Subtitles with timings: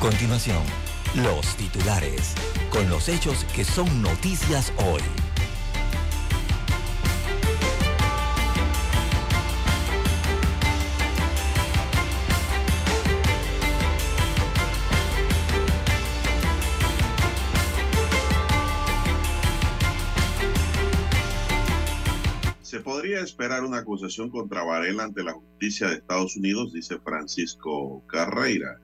[0.00, 0.62] continuación,
[1.14, 2.34] los titulares,
[2.70, 5.02] con los hechos que son noticias hoy.
[22.62, 28.02] Se podría esperar una acusación contra Varela ante la justicia de Estados Unidos, dice Francisco
[28.06, 28.80] Carreira.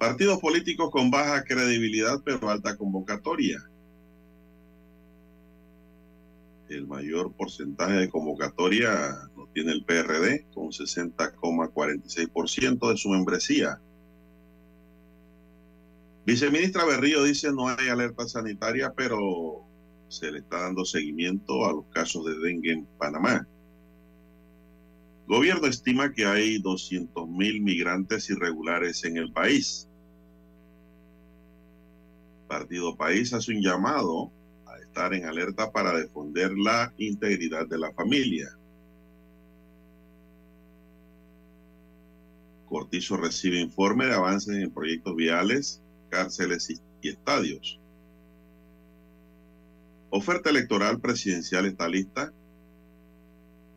[0.00, 3.58] Partidos políticos con baja credibilidad pero alta convocatoria.
[6.70, 13.78] El mayor porcentaje de convocatoria lo tiene el PRD con 60,46% de su membresía.
[16.24, 19.66] Viceministra Berrío dice no hay alerta sanitaria, pero
[20.08, 23.46] se le está dando seguimiento a los casos de dengue en Panamá.
[25.26, 29.88] Gobierno estima que hay 200 mil migrantes irregulares en el país.
[32.50, 34.32] Partido País hace un llamado
[34.66, 38.48] a estar en alerta para defender la integridad de la familia.
[42.66, 46.68] Cortizo recibe informe de avances en proyectos viales, cárceles
[47.00, 47.78] y estadios.
[50.10, 52.32] Oferta electoral presidencial está lista.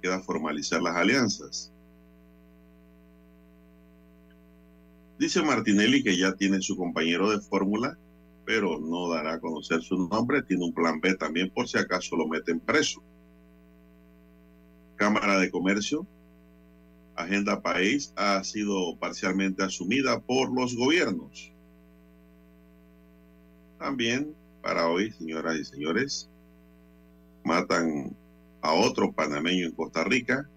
[0.01, 1.71] Queda formalizar las alianzas.
[5.19, 7.99] Dice Martinelli que ya tiene su compañero de fórmula,
[8.45, 10.43] pero no dará a conocer su nombre.
[10.43, 13.03] Tiene un plan B también por si acaso lo meten preso.
[14.95, 16.05] Cámara de Comercio.
[17.15, 21.51] Agenda País ha sido parcialmente asumida por los gobiernos.
[23.77, 26.29] También para hoy, señoras y señores.
[27.43, 28.15] Matan
[28.61, 30.49] a otro panameño en Costa Rica.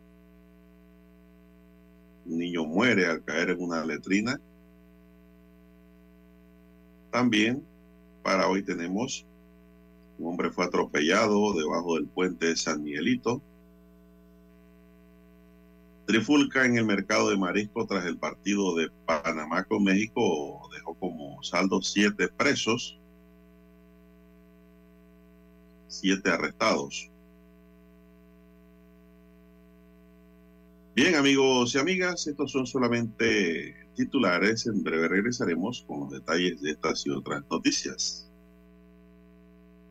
[2.25, 4.41] Un niño muere al caer en una letrina.
[7.11, 7.67] También
[8.27, 9.25] para hoy tenemos
[10.19, 13.41] un hombre fue atropellado debajo del puente de San Miguelito.
[16.07, 21.41] Trifulca en el mercado de marisco tras el partido de Panamá con México dejó como
[21.45, 22.99] saldo siete presos
[25.87, 27.09] siete arrestados.
[30.97, 34.67] Bien, amigos y amigas, estos son solamente titulares.
[34.67, 38.26] En breve regresaremos con los detalles de estas y otras noticias.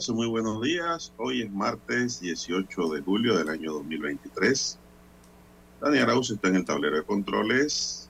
[0.00, 1.12] Amigas, muy buenos días.
[1.18, 4.78] Hoy es martes 18 de julio del año 2023.
[5.80, 8.08] Dani Arauz está en el tablero de controles.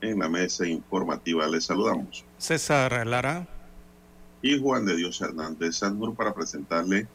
[0.00, 2.24] En la mesa informativa les saludamos.
[2.38, 3.48] César Lara.
[4.42, 7.08] Y Juan de Dios Hernández Sanur para presentarle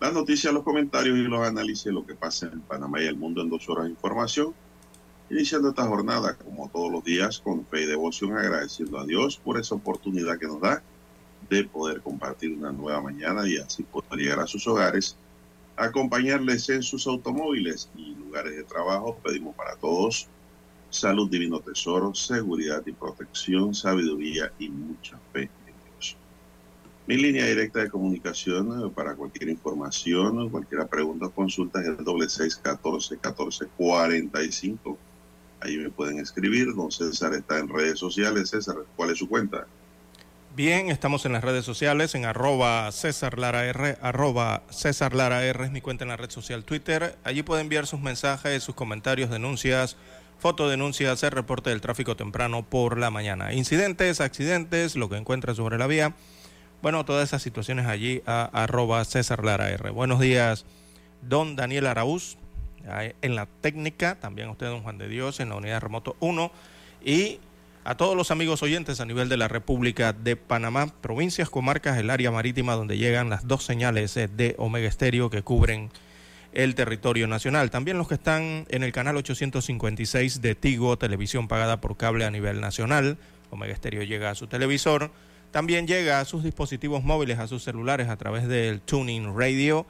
[0.00, 3.16] las noticias, los comentarios y los análisis de lo que pasa en Panamá y el
[3.16, 4.54] mundo en dos horas de información.
[5.28, 9.60] Iniciando esta jornada, como todos los días, con fe y devoción, agradeciendo a Dios por
[9.60, 10.82] esa oportunidad que nos da
[11.50, 15.16] de poder compartir una nueva mañana y así poder llegar a sus hogares,
[15.76, 19.18] acompañarles en sus automóviles y lugares de trabajo.
[19.22, 20.28] Pedimos para todos
[20.90, 26.16] salud, divino tesoro, seguridad y protección, sabiduría y mucha fe en Dios.
[27.06, 32.04] Mi línea directa de comunicación eh, para cualquier información, cualquier pregunta o consulta es el
[32.04, 34.98] doble seis catorce catorce cuarenta y cinco.
[35.60, 36.74] Ahí me pueden escribir.
[36.74, 38.50] Don César está en redes sociales.
[38.50, 39.66] César, ¿cuál es su cuenta?
[40.60, 45.70] Bien, estamos en las redes sociales, en arroba César Lara R, arroba César Lara es
[45.70, 47.16] mi cuenta en la red social Twitter.
[47.24, 49.96] Allí puede enviar sus mensajes, sus comentarios, denuncias,
[50.38, 53.54] fotodenuncias, el reporte del tráfico temprano por la mañana.
[53.54, 56.14] Incidentes, accidentes, lo que encuentra sobre la vía.
[56.82, 59.88] Bueno, todas esas situaciones allí a arroba César Lara R.
[59.88, 60.66] Buenos días,
[61.22, 62.36] don Daniel Araúz,
[62.84, 66.52] en la técnica, también usted, don Juan de Dios, en la unidad remoto 1
[67.02, 67.40] y
[67.90, 72.10] a todos los amigos oyentes a nivel de la República de Panamá, provincias, comarcas, el
[72.10, 75.90] área marítima donde llegan las dos señales eh, de Omega Estéreo que cubren
[76.52, 77.72] el territorio nacional.
[77.72, 82.30] También los que están en el canal 856 de Tigo, televisión pagada por cable a
[82.30, 83.18] nivel nacional.
[83.50, 85.10] Omega Estéreo llega a su televisor.
[85.50, 89.84] También llega a sus dispositivos móviles, a sus celulares a través del Tuning Radio.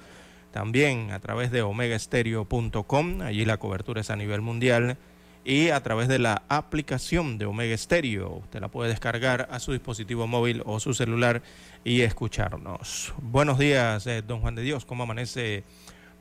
[0.52, 3.20] También a través de omegaestereo.com.
[3.20, 4.96] Allí la cobertura es a nivel mundial
[5.44, 8.38] y a través de la aplicación de Omega Stereo.
[8.38, 11.42] Usted la puede descargar a su dispositivo móvil o su celular
[11.84, 13.14] y escucharnos.
[13.22, 14.84] Buenos días, eh, don Juan de Dios.
[14.84, 15.64] ¿Cómo amanece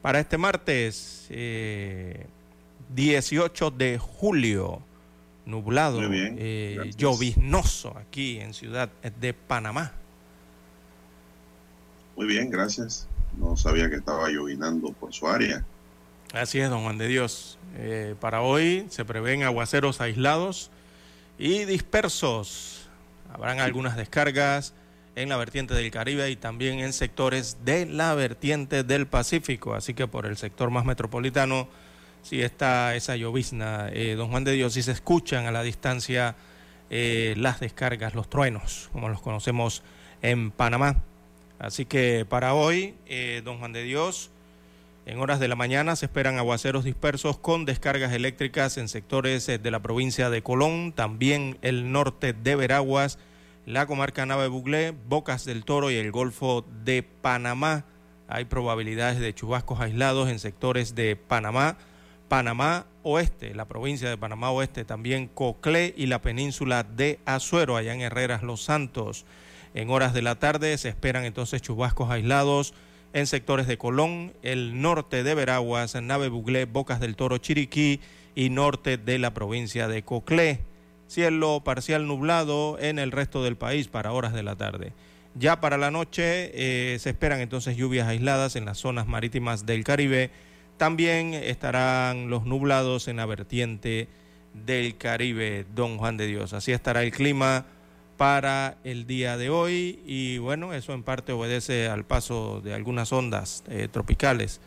[0.01, 4.81] para este martes 18 eh, de julio?
[5.45, 8.89] Nublado, eh, lloviznoso aquí en Ciudad
[9.19, 9.93] de Panamá.
[12.15, 13.07] Muy bien, gracias.
[13.35, 15.65] No sabía que estaba llovinando por su área.
[16.33, 17.57] Así es, don Juan de Dios.
[17.75, 20.69] Eh, para hoy se prevén aguaceros aislados
[21.39, 22.87] y dispersos.
[23.33, 24.75] Habrán algunas descargas
[25.15, 29.73] en la vertiente del Caribe y también en sectores de la vertiente del Pacífico.
[29.73, 31.67] Así que por el sector más metropolitano
[32.21, 33.89] sí está esa llovizna.
[33.91, 36.35] Eh, don Juan de Dios, si se escuchan a la distancia
[36.91, 39.81] eh, las descargas, los truenos, como los conocemos
[40.21, 41.01] en Panamá.
[41.57, 42.93] Así que para hoy,
[43.43, 44.29] don Juan de Dios,
[45.09, 49.57] en horas de la mañana se esperan aguaceros dispersos con descargas eléctricas en sectores eh,
[49.57, 53.17] de la provincia de Colón, también el norte de Veraguas,
[53.65, 57.85] la comarca Nave Buglé, Bocas del Toro y el Golfo de Panamá.
[58.27, 61.77] Hay probabilidades de chubascos aislados en sectores de Panamá,
[62.27, 67.95] Panamá Oeste, la provincia de Panamá Oeste, también Coclé y la península de Azuero, allá
[67.95, 69.25] en Herreras Los Santos.
[69.73, 72.75] En horas de la tarde se esperan entonces chubascos aislados
[73.13, 77.99] en sectores de Colón, el norte de Veraguas, Nave Buglé, Bocas del Toro, Chiriquí
[78.35, 80.61] y norte de la provincia de Coclé.
[81.07, 84.93] Cielo parcial nublado en el resto del país para horas de la tarde.
[85.35, 89.83] Ya para la noche eh, se esperan entonces lluvias aisladas en las zonas marítimas del
[89.83, 90.29] Caribe.
[90.77, 94.07] También estarán los nublados en la vertiente
[94.53, 96.53] del Caribe, Don Juan de Dios.
[96.53, 97.65] Así estará el clima
[98.19, 103.13] para el día de hoy y bueno, eso en parte obedece al paso de algunas
[103.13, 104.59] ondas eh, tropicales.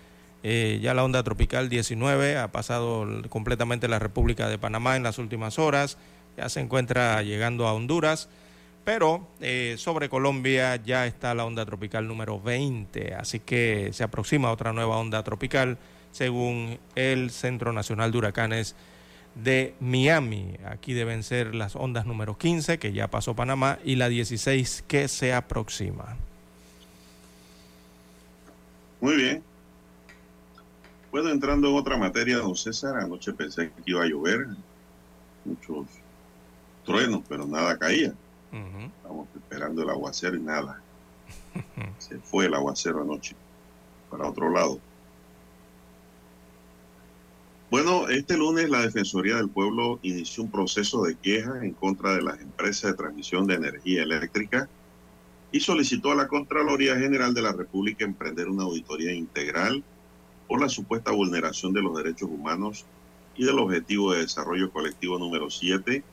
[0.43, 5.19] Eh, ya la onda tropical 19 ha pasado completamente la República de Panamá en las
[5.19, 5.99] últimas horas,
[6.38, 8.31] ya se encuentra llegando a Honduras,
[8.84, 14.50] pero eh, sobre Colombia ya está la onda tropical número 20, así que se aproxima
[14.50, 15.77] otra nueva onda tropical
[16.10, 18.77] según el Centro Nacional de Huracanes
[19.34, 20.56] de Miami.
[20.67, 25.08] Aquí deben ser las ondas número 15, que ya pasó Panamá, y la 16 que
[25.08, 26.17] se aproxima.
[29.01, 29.43] Muy bien.
[31.10, 34.46] Bueno, entrando en otra materia, don César, anoche pensé que iba a llover,
[35.44, 35.86] muchos
[36.84, 38.15] truenos, pero nada caía.
[38.96, 40.81] Estamos esperando el aguacero y nada.
[41.98, 43.34] Se fue el aguacero anoche
[44.10, 44.79] para otro lado.
[47.72, 52.20] Bueno, este lunes la Defensoría del Pueblo inició un proceso de queja en contra de
[52.20, 54.69] las empresas de transmisión de energía eléctrica
[55.52, 59.82] y solicitó a la Contraloría General de la República emprender una auditoría integral
[60.48, 62.84] por la supuesta vulneración de los derechos humanos
[63.36, 66.05] y del Objetivo de Desarrollo Colectivo número 7,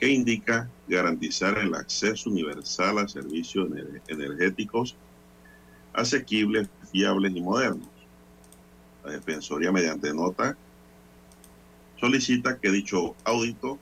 [0.00, 3.68] que indica garantizar el acceso universal a servicios
[4.08, 4.96] energéticos
[5.92, 7.90] asequibles, fiables y modernos.
[9.04, 10.58] La Defensoría, mediante nota,
[12.00, 13.78] solicita que dicho audito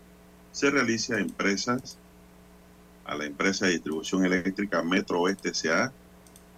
[0.52, 1.98] se realice a empresas,
[3.04, 5.92] a la empresa de distribución eléctrica Metro Oeste S.A.,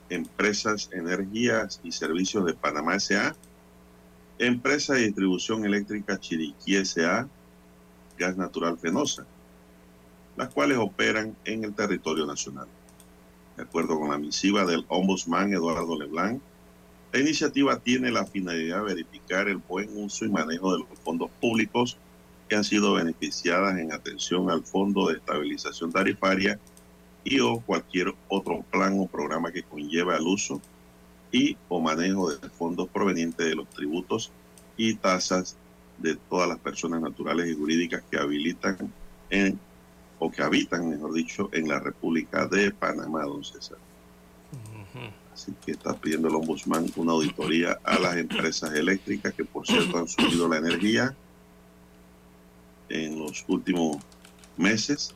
[0.08, 3.34] Empresas Energías y Servicios de Panamá S.A.,
[4.38, 7.28] Empresa de Distribución Eléctrica Chiriquí S.A.,
[8.18, 9.26] Gas Natural Fenosa,
[10.36, 12.68] las cuales operan en el territorio nacional.
[13.56, 16.42] De acuerdo con la misiva del ombudsman Eduardo Leblanc,
[17.16, 21.30] la iniciativa tiene la finalidad de verificar el buen uso y manejo de los fondos
[21.40, 21.96] públicos
[22.46, 26.61] que han sido beneficiadas en atención al Fondo de Estabilización Tarifaria
[27.25, 30.61] y o cualquier otro plan o programa que conlleve al uso
[31.32, 34.30] y o manejo de fondos provenientes de los tributos
[34.76, 35.56] y tasas
[35.96, 38.92] de todas las personas naturales y jurídicas que habilitan
[39.30, 39.58] en,
[40.18, 43.78] o que habitan, mejor dicho, en la República de Panamá, don César.
[45.33, 49.99] Así que está pidiendo el ombudsman una auditoría a las empresas eléctricas que, por cierto,
[49.99, 51.15] han subido la energía
[52.88, 53.99] en los últimos
[54.57, 55.15] meses.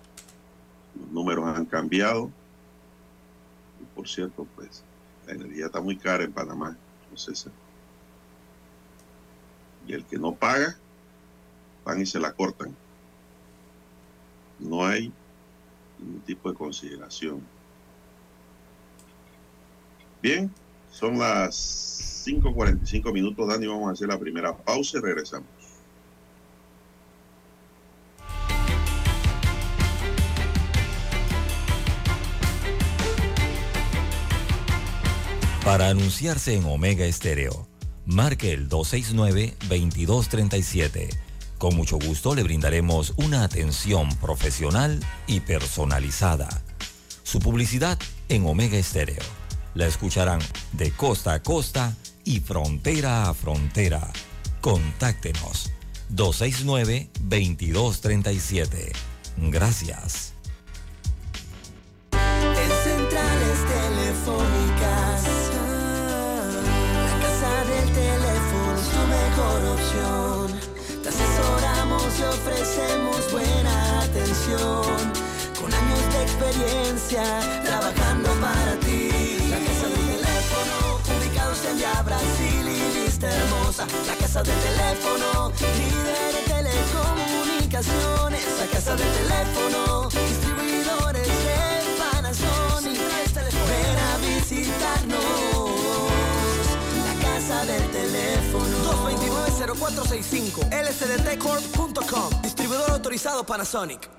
[0.99, 2.31] Los números han cambiado.
[3.81, 4.83] Y, por cierto, pues
[5.27, 6.77] la energía está muy cara en Panamá,
[7.15, 7.53] César.
[9.87, 10.77] Y el que no paga,
[11.85, 12.77] van y se la cortan.
[14.59, 15.13] No hay
[15.99, 17.41] ningún tipo de consideración.
[20.23, 20.51] Bien,
[20.91, 23.67] son las 5.45 minutos, Dani.
[23.67, 25.49] Vamos a hacer la primera pausa y regresamos.
[35.65, 37.67] Para anunciarse en Omega Estéreo,
[38.05, 41.09] marque el 269-2237.
[41.59, 46.49] Con mucho gusto le brindaremos una atención profesional y personalizada.
[47.23, 47.99] Su publicidad
[48.29, 49.40] en Omega Estéreo.
[49.75, 50.41] La escucharán
[50.73, 54.11] de costa a costa y frontera a frontera.
[54.61, 55.71] Contáctenos
[56.15, 58.93] 269-2237.
[59.37, 60.33] Gracias.
[62.13, 65.23] En centrales telefónicas,
[67.07, 70.61] la casa del teléfono es tu mejor opción.
[71.03, 75.13] Te asesoramos y ofrecemos buena atención.
[75.61, 77.25] Con años de experiencia,
[83.81, 88.45] La casa del teléfono, líder de telecomunicaciones.
[88.59, 91.59] La casa del teléfono, distribuidores de
[91.99, 93.01] Panasonic.
[93.69, 95.19] Ven a visitarnos.
[97.07, 98.31] La casa del teléfono.
[98.91, 104.11] 229-0465 lsdtcorp.com Distribuidor autorizado Panasonic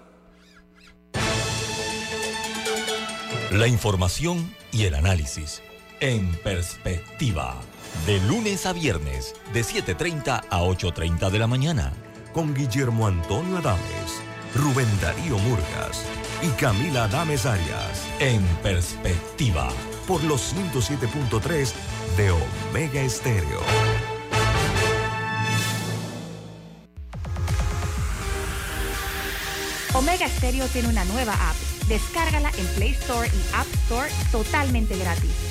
[3.51, 5.61] La información y el análisis
[5.99, 7.61] en perspectiva.
[8.05, 11.93] De lunes a viernes, de 7.30 a 8.30 de la mañana.
[12.33, 14.21] Con Guillermo Antonio Adames,
[14.55, 16.03] Rubén Darío Murgas
[16.41, 18.07] y Camila Adames Arias.
[18.19, 19.69] En perspectiva.
[20.07, 21.73] Por los 107.3
[22.17, 23.61] de Omega Estéreo.
[29.93, 31.55] Omega Stereo tiene una nueva app.
[31.87, 35.50] Descárgala en Play Store y App Store totalmente gratis.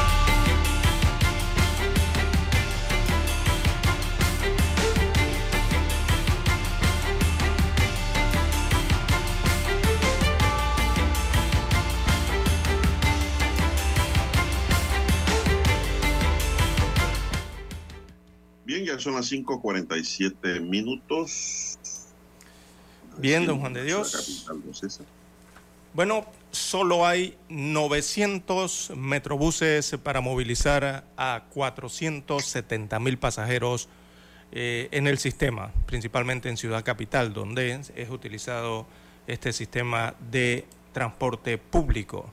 [18.91, 21.77] Ya son las 5.47 minutos.
[23.17, 24.45] Bien, don Juan de Dios.
[25.93, 33.89] Bueno, solo hay 900 metrobuses para movilizar a 470 mil pasajeros
[34.51, 38.85] eh, en el sistema, principalmente en Ciudad Capital, donde es utilizado
[39.27, 42.31] este sistema de transporte público.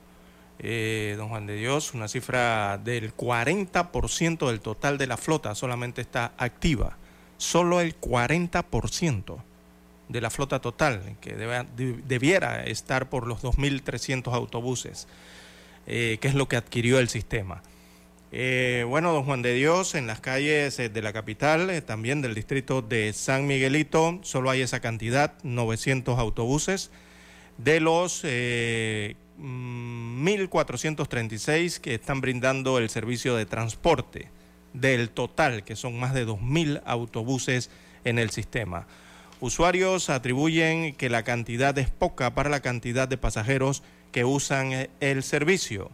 [0.61, 6.01] Eh, don Juan de Dios, una cifra del 40% del total de la flota solamente
[6.01, 6.97] está activa.
[7.37, 9.37] Solo el 40%
[10.09, 15.07] de la flota total, que debiera estar por los 2.300 autobuses,
[15.87, 17.63] eh, que es lo que adquirió el sistema.
[18.31, 22.81] Eh, bueno, don Juan de Dios, en las calles de la capital, también del distrito
[22.81, 26.91] de San Miguelito, solo hay esa cantidad, 900 autobuses.
[27.57, 28.23] De los
[29.39, 34.29] 1.436 que están brindando el servicio de transporte,
[34.73, 37.69] del total, que son más de 2.000 autobuses
[38.03, 38.85] en el sistema.
[39.41, 45.23] Usuarios atribuyen que la cantidad es poca para la cantidad de pasajeros que usan el
[45.23, 45.91] servicio.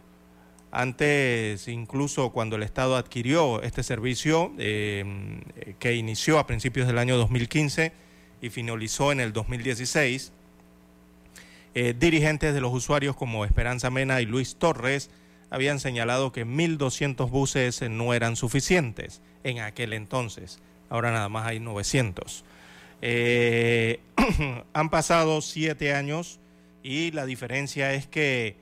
[0.72, 5.40] Antes, incluso cuando el Estado adquirió este servicio, eh,
[5.78, 7.92] que inició a principios del año 2015,
[8.40, 10.32] y finalizó en el 2016.
[11.78, 15.10] Eh, dirigentes de los usuarios como Esperanza Mena y Luis Torres
[15.50, 20.58] habían señalado que 1.200 buses no eran suficientes en aquel entonces.
[20.88, 22.46] Ahora nada más hay 900.
[23.02, 24.00] Eh,
[24.72, 26.40] han pasado siete años
[26.82, 28.56] y la diferencia es que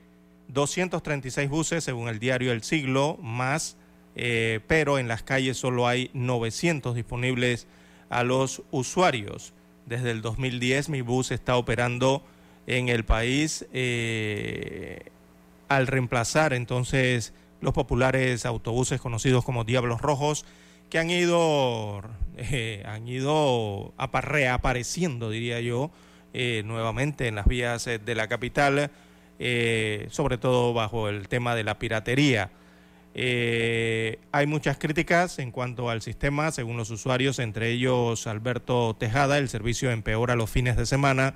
[0.49, 3.77] 236 buses, según el diario El Siglo, más,
[4.17, 7.65] eh, pero en las calles solo hay 900 disponibles
[8.09, 9.53] a los usuarios.
[9.85, 12.21] Desde el 2010 mi bus está operando
[12.67, 15.11] en el país eh,
[15.67, 20.45] al reemplazar entonces los populares autobuses conocidos como Diablos Rojos
[20.89, 22.03] que han ido,
[22.37, 25.89] eh, han ido reapareciendo, diría yo,
[26.33, 28.91] eh, nuevamente en las vías de la capital,
[30.09, 32.51] sobre todo bajo el tema de la piratería.
[33.15, 39.49] hay muchas críticas en cuanto al sistema, según los usuarios, entre ellos Alberto Tejada, el
[39.49, 41.33] servicio empeora los fines de semana.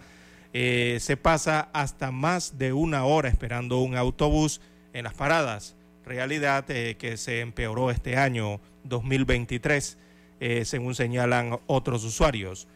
[0.53, 4.61] Se pasa hasta más de una hora esperando un autobús
[4.93, 5.75] en las paradas
[6.09, 9.97] realidad que se empeoró este año 2023,
[10.39, 12.67] eh, según señalan otros usuarios.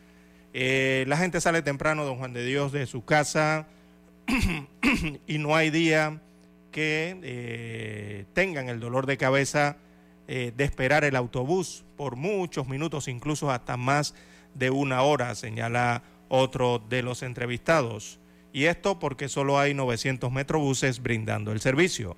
[0.54, 3.68] Eh, la gente sale temprano, don Juan de Dios, de su casa
[5.28, 6.22] y no hay día
[6.72, 9.78] que eh, tengan el dolor de cabeza
[10.26, 14.16] de esperar el autobús por muchos minutos, incluso hasta más
[14.56, 16.02] de una hora, señala
[16.34, 18.20] otro de los entrevistados.
[18.52, 22.18] Y esto porque solo hay 900 metrobuses brindando el servicio.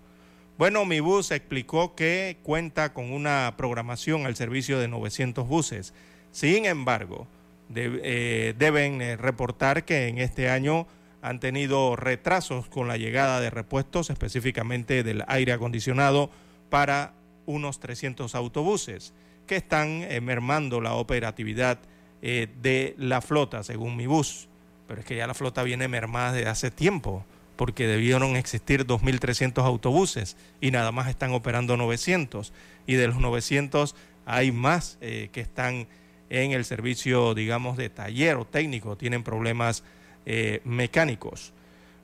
[0.57, 5.93] Bueno, mi bus explicó que cuenta con una programación al servicio de 900 buses.
[6.31, 7.27] Sin embargo,
[7.75, 10.87] eh, deben eh, reportar que en este año
[11.21, 16.29] han tenido retrasos con la llegada de repuestos, específicamente del aire acondicionado,
[16.69, 17.13] para
[17.45, 19.13] unos 300 autobuses
[19.45, 21.79] que están eh, mermando la operatividad
[22.25, 24.47] de la flota, según mi bus.
[24.87, 27.23] Pero es que ya la flota viene mermada desde hace tiempo
[27.55, 32.53] porque debieron existir 2.300 autobuses y nada más están operando 900.
[32.85, 33.95] Y de los 900
[34.25, 35.87] hay más eh, que están
[36.29, 39.83] en el servicio, digamos, de taller o técnico, tienen problemas
[40.25, 41.53] eh, mecánicos.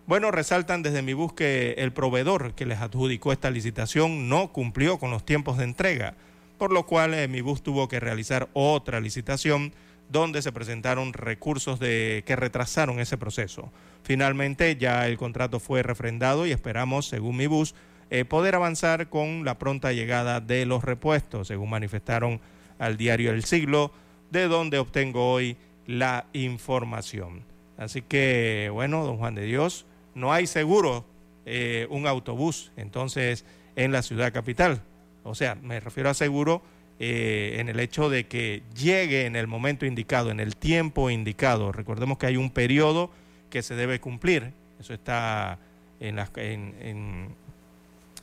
[0.07, 4.99] Bueno, resaltan desde mi bus que el proveedor que les adjudicó esta licitación no cumplió
[4.99, 6.15] con los tiempos de entrega,
[6.57, 9.73] por lo cual eh, mi bus tuvo que realizar otra licitación
[10.11, 13.71] donde se presentaron recursos de, que retrasaron ese proceso.
[14.03, 17.75] Finalmente ya el contrato fue refrendado y esperamos, según mi bus,
[18.09, 22.41] eh, poder avanzar con la pronta llegada de los repuestos, según manifestaron
[22.77, 23.93] al diario El Siglo,
[24.31, 25.55] de donde obtengo hoy
[25.87, 27.43] la información.
[27.77, 31.05] Así que, bueno, don Juan de Dios, no hay seguro
[31.45, 33.45] eh, un autobús entonces
[33.75, 34.81] en la ciudad capital.
[35.23, 36.61] O sea, me refiero a seguro
[37.03, 41.71] eh, en el hecho de que llegue en el momento indicado, en el tiempo indicado.
[41.71, 43.09] Recordemos que hay un periodo
[43.49, 44.53] que se debe cumplir.
[44.79, 45.57] Eso está
[45.99, 46.15] en,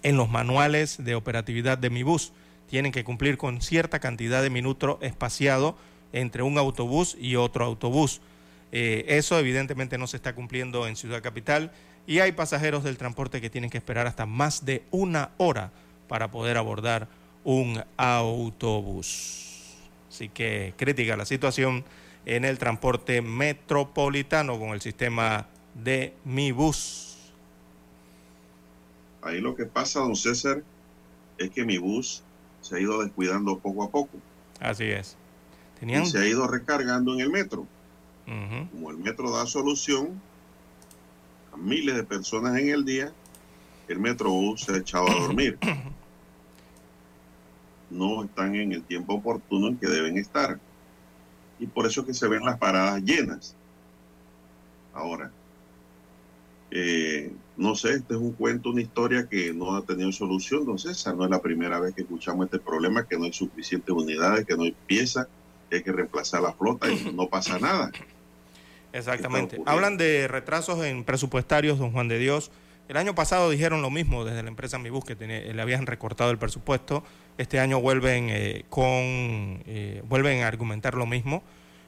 [0.05, 2.33] los manuales de operatividad de mi bus.
[2.71, 5.77] Tienen que cumplir con cierta cantidad de minutos espaciado
[6.13, 8.21] entre un autobús y otro autobús.
[8.71, 11.73] Eh, eso evidentemente no se está cumpliendo en Ciudad Capital
[12.07, 15.73] y hay pasajeros del transporte que tienen que esperar hasta más de una hora
[16.07, 17.09] para poder abordar
[17.49, 19.75] un autobús.
[20.11, 21.83] Así que crítica la situación
[22.27, 27.33] en el transporte metropolitano con el sistema de Mi Bus.
[29.23, 30.63] Ahí lo que pasa, don César,
[31.39, 32.23] es que mi bus
[32.61, 34.19] se ha ido descuidando poco a poco.
[34.61, 35.17] Así es.
[35.81, 37.67] Y se ha ido recargando en el metro.
[38.27, 40.21] Como el metro da solución
[41.53, 43.11] a miles de personas en el día,
[43.89, 45.59] el metrobús se ha echado a dormir.
[47.91, 50.59] no están en el tiempo oportuno en que deben estar
[51.59, 53.57] y por eso que se ven las paradas llenas.
[54.93, 55.31] Ahora,
[56.71, 60.79] eh, no sé, este es un cuento, una historia que no ha tenido solución, don
[60.79, 61.17] César.
[61.17, 64.57] No es la primera vez que escuchamos este problema, que no hay suficientes unidades, que
[64.57, 65.27] no hay piezas,
[65.69, 67.91] que hay que reemplazar la flota y no pasa nada.
[68.93, 69.61] Exactamente.
[69.67, 72.51] Hablan de retrasos en presupuestarios, don Juan de Dios.
[72.89, 76.39] El año pasado dijeron lo mismo desde la empresa Mibus, que le habían recortado el
[76.39, 77.05] presupuesto.
[77.37, 81.43] Este año vuelven, eh, con, eh, vuelven a argumentar lo mismo,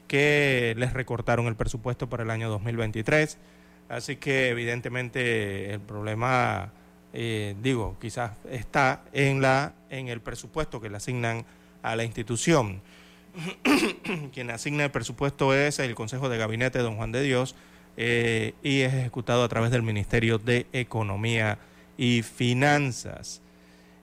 [0.07, 3.39] que les recortaron el presupuesto para el año 2023.
[3.89, 6.71] Así que evidentemente el problema,
[7.13, 11.45] eh, digo, quizás está en, la, en el presupuesto que le asignan
[11.81, 12.79] a la institución.
[14.33, 17.55] Quien asigna el presupuesto es el Consejo de Gabinete, don Juan de Dios,
[17.97, 21.59] eh, y es ejecutado a través del Ministerio de Economía
[21.97, 23.41] y Finanzas.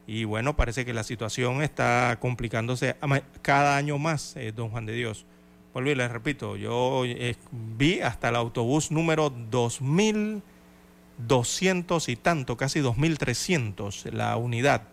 [0.07, 2.96] Y bueno, parece que la situación está complicándose
[3.42, 5.27] cada año más, eh, don Juan de Dios,
[5.74, 12.81] vuelvo y les repito, yo eh, vi hasta el autobús número 2200 y tanto, casi
[12.81, 14.85] 2300 la unidad.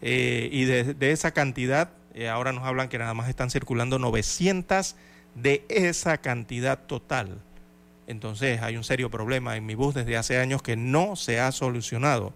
[0.00, 1.90] Y de, de, esa cantidad,
[2.30, 4.94] ahora nos hablan que nada más están circulando 900
[5.34, 7.40] de esa cantidad total.
[8.08, 11.52] Entonces hay un serio problema en mi bus desde hace años que no se ha
[11.52, 12.32] solucionado.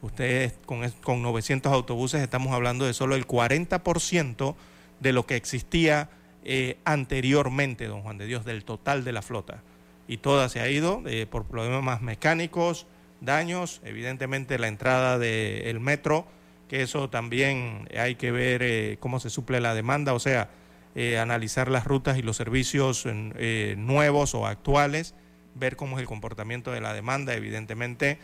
[0.00, 4.56] Ustedes con, con 900 autobuses estamos hablando de solo el 40%
[5.00, 6.08] de lo que existía
[6.44, 9.62] eh, anteriormente, don Juan de Dios, del total de la flota.
[10.08, 12.86] Y toda se ha ido eh, por problemas mecánicos,
[13.20, 16.26] daños, evidentemente la entrada del metro,
[16.68, 20.48] que eso también hay que ver eh, cómo se suple la demanda, o sea,
[20.94, 25.14] eh, analizar las rutas y los servicios eh, nuevos o actuales,
[25.54, 28.18] ver cómo es el comportamiento de la demanda, evidentemente,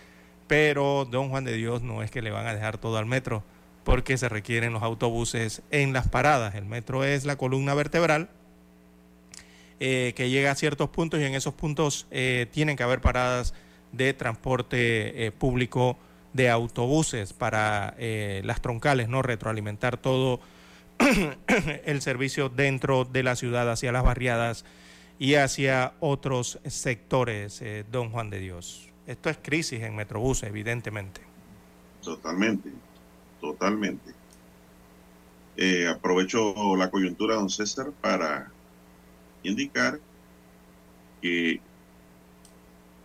[0.49, 3.43] pero don Juan de Dios no es que le van a dejar todo al metro,
[3.85, 6.57] porque se requieren los autobuses en las paradas.
[6.57, 8.29] El metro es la columna vertebral
[9.81, 12.07] eh, que llega a ciertos puntos y en esos puntos
[12.51, 13.55] tienen que haber paradas
[13.93, 15.97] de transporte público
[16.35, 20.41] de autobuses para las troncales, no retroalimentar todo
[21.85, 24.65] el servicio dentro de la ciudad hacia las barriadas
[25.19, 28.89] y hacia otros sectores, eh, don Juan de Dios.
[29.07, 31.21] Esto es crisis en Metrobús, evidentemente.
[32.03, 32.71] Totalmente,
[33.41, 34.13] totalmente.
[35.57, 38.51] Eh, aprovecho la coyuntura, don César, para
[39.43, 39.99] indicar
[41.21, 41.61] que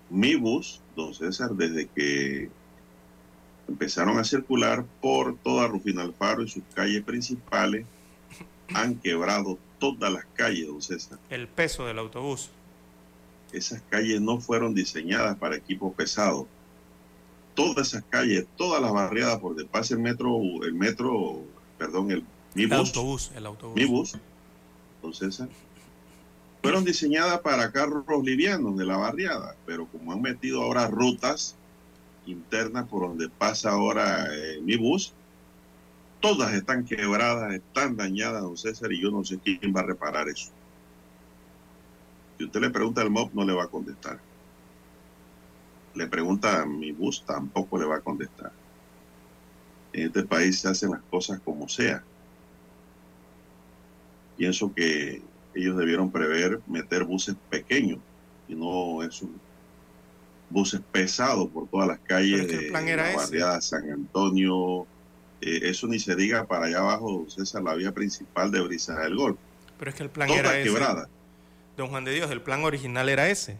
[0.09, 2.49] mi bus, don César, desde que
[3.67, 7.85] empezaron a circular por toda Rufino Alfaro y sus calles principales.
[8.73, 11.19] Han quebrado todas las calles, don César.
[11.29, 12.49] El peso del autobús.
[13.51, 16.47] Esas calles no fueron diseñadas para equipos pesados.
[17.53, 21.43] Todas esas calles, todas las barriadas por donde pasa el metro, el metro,
[21.77, 22.23] perdón, el
[22.55, 23.75] mi bus, autobús, el autobús.
[23.75, 24.17] Mi bus,
[25.01, 25.49] don César,
[26.61, 31.55] fueron diseñadas para carros livianos de la barriada, pero como han metido ahora rutas
[32.25, 35.13] interna por donde pasa ahora eh, mi bus,
[36.21, 40.29] todas están quebradas, están dañadas, don César, y yo no sé quién va a reparar
[40.29, 40.51] eso.
[42.37, 44.19] Si usted le pregunta al MOP, no le va a contestar.
[45.95, 48.51] Le pregunta a mi bus, tampoco le va a contestar.
[49.91, 52.03] En este país se hacen las cosas como sea.
[54.37, 55.21] Pienso que
[55.53, 57.99] ellos debieron prever meter buses pequeños
[58.47, 59.39] y no es un
[60.53, 64.85] buses pesados por todas las calles de la barriada San Antonio.
[65.41, 69.15] Eh, eso ni se diga para allá abajo, César, la vía principal de Brisas del
[69.15, 69.39] Golfo.
[69.77, 70.71] Pero es que el plan era ese.
[71.75, 73.57] Don Juan de Dios, el plan original era ese,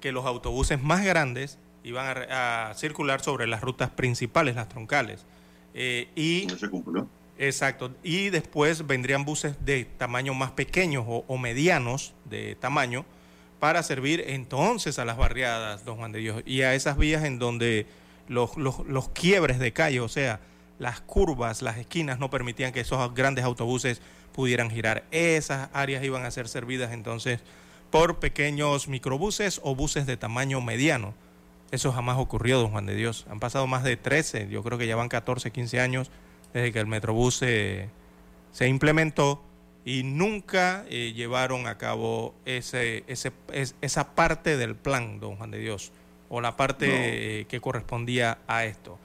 [0.00, 5.26] que los autobuses más grandes iban a, circular sobre las rutas principales, las troncales.
[5.74, 7.08] Eh, y ¿No se cumplió?
[7.36, 7.92] Exacto.
[8.02, 13.04] Y después vendrían buses de tamaño más pequeños o medianos de tamaño,
[13.58, 17.38] para servir entonces a las barriadas, don Juan de Dios, y a esas vías en
[17.38, 17.86] donde
[18.28, 20.40] los, los, quiebres de calle, o sea,
[20.78, 24.00] las curvas, las esquinas no permitían que esos grandes autobuses
[24.32, 25.04] pudieran girar.
[25.10, 27.40] Esas áreas iban a ser servidas entonces
[27.90, 31.14] por pequeños microbuses o buses de tamaño mediano.
[31.70, 33.26] Eso jamás ocurrió, don Juan de Dios.
[33.28, 36.10] Han pasado más de 13, yo creo que ya van 14, 15 años
[36.52, 37.90] desde que el Metrobús se,
[38.52, 39.42] se implementó
[39.88, 43.32] y nunca eh, llevaron a cabo ese, ese,
[43.80, 45.92] esa parte del plan, don Juan de Dios,
[46.28, 48.98] o la parte eh, que correspondía a esto.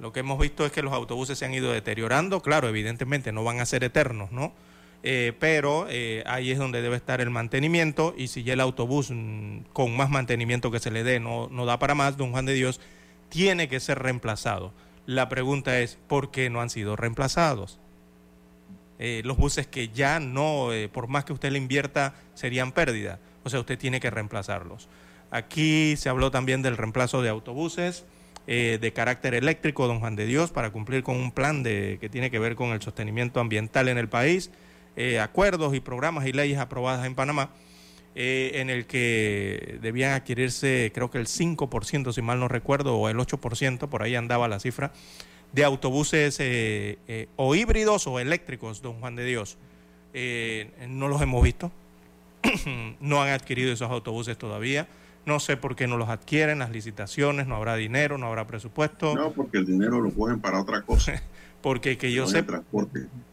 [0.00, 3.44] Lo que hemos visto es que los autobuses se han ido deteriorando, claro, evidentemente no
[3.44, 4.52] van a ser eternos, ¿no?
[5.04, 5.86] Eh, pero
[6.26, 10.10] ahí es donde debe estar el mantenimiento y si ya el autobús mm, con más
[10.10, 12.80] mantenimiento que se le dé no, no da para más, don Juan de Dios,
[13.28, 14.72] tiene que ser reemplazado.
[15.06, 17.78] La pregunta es, ¿por qué no han sido reemplazados?
[18.98, 23.18] Eh, los buses que ya no, eh, por más que usted le invierta, serían pérdida.
[23.42, 24.88] O sea, usted tiene que reemplazarlos.
[25.30, 28.04] Aquí se habló también del reemplazo de autobuses
[28.46, 32.08] eh, de carácter eléctrico, don Juan de Dios, para cumplir con un plan de, que
[32.08, 34.50] tiene que ver con el sostenimiento ambiental en el país,
[35.20, 37.50] acuerdos y programas y leyes aprobadas en Panamá,
[38.14, 43.16] en el que debían adquirirse, creo que el 5%, si mal no recuerdo, o el
[43.16, 44.92] 8%, por ahí andaba la cifra,
[45.54, 49.56] de autobuses eh, eh, o híbridos o eléctricos, don Juan de Dios.
[50.12, 51.70] Eh, no los hemos visto,
[53.00, 54.88] no han adquirido esos autobuses todavía.
[55.26, 59.14] No sé por qué no los adquieren, las licitaciones, no habrá dinero, no habrá presupuesto.
[59.14, 61.22] No, porque el dinero lo cogen para otra cosa.
[61.62, 62.62] porque que yo sepa.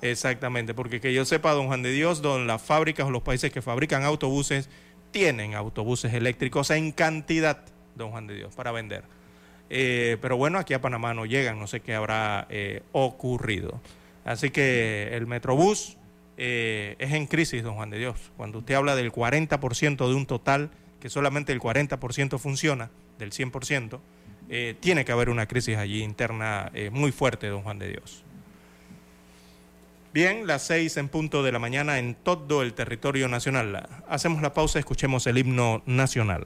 [0.02, 3.52] Exactamente, porque que yo sepa, don Juan de Dios, don las fábricas o los países
[3.52, 4.70] que fabrican autobuses
[5.10, 9.04] tienen autobuses eléctricos en cantidad, don Juan de Dios, para vender.
[9.74, 13.80] Eh, pero bueno, aquí a Panamá no llegan, no sé qué habrá eh, ocurrido.
[14.26, 15.98] Así que el Metrobús
[16.36, 18.18] eh, es en crisis, don Juan de Dios.
[18.36, 24.02] Cuando usted habla del 40% de un total, que solamente el 40% funciona, del 100%,
[24.50, 28.26] eh, tiene que haber una crisis allí interna muy fuerte, don Juan de Dios.
[30.14, 33.88] Bien, las seis en punto de la mañana en todo el territorio nacional.
[34.10, 36.46] Hacemos la pausa, escuchemos el himno nacional.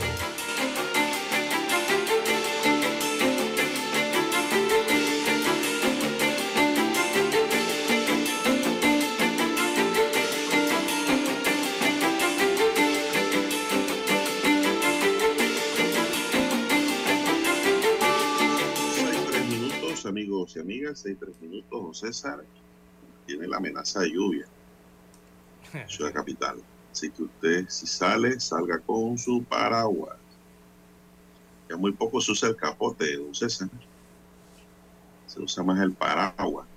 [21.91, 22.43] Don César,
[23.25, 24.45] tiene la amenaza de lluvia.
[25.87, 26.61] Ciudad capital.
[26.91, 30.17] Así que usted, si sale, salga con su paraguas.
[31.69, 33.69] Ya muy poco se usa el capote, don César.
[35.27, 36.67] Se usa más el paraguas.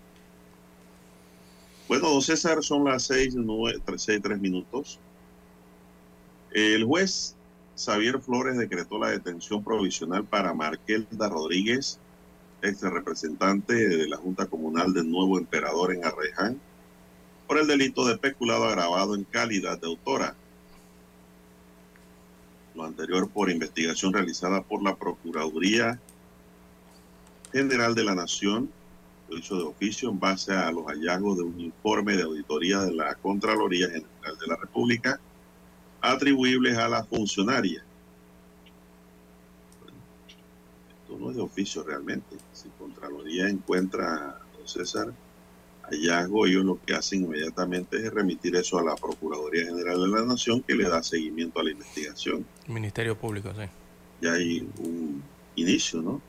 [1.88, 4.98] Bueno, don César, son las seis, nueve, seis, tres minutos.
[6.50, 7.37] El juez
[7.77, 11.98] Xavier Flores decretó la detención provisional para Marquelda Rodríguez,
[12.64, 16.61] ex representante de la Junta Comunal del Nuevo Emperador en Arreján,
[17.46, 20.35] por el delito de peculado agravado en calidad de autora.
[22.74, 26.00] Lo anterior por investigación realizada por la Procuraduría
[27.53, 28.70] General de la Nación,
[29.29, 32.92] lo hizo de oficio en base a los hallazgos de un informe de auditoría de
[32.92, 35.20] la Contraloría General de la República
[36.00, 37.83] atribuibles a la funcionaria.
[41.14, 42.37] Esto no es de oficio realmente.
[42.53, 45.12] Si Contraloría encuentra, don César,
[45.83, 50.24] hallazgo, ellos lo que hacen inmediatamente es remitir eso a la Procuraduría General de la
[50.24, 52.44] Nación que le da seguimiento a la investigación.
[52.66, 53.66] Ministerio Público, sí.
[54.20, 55.22] Ya hay un
[55.57, 56.20] inicio, ¿no?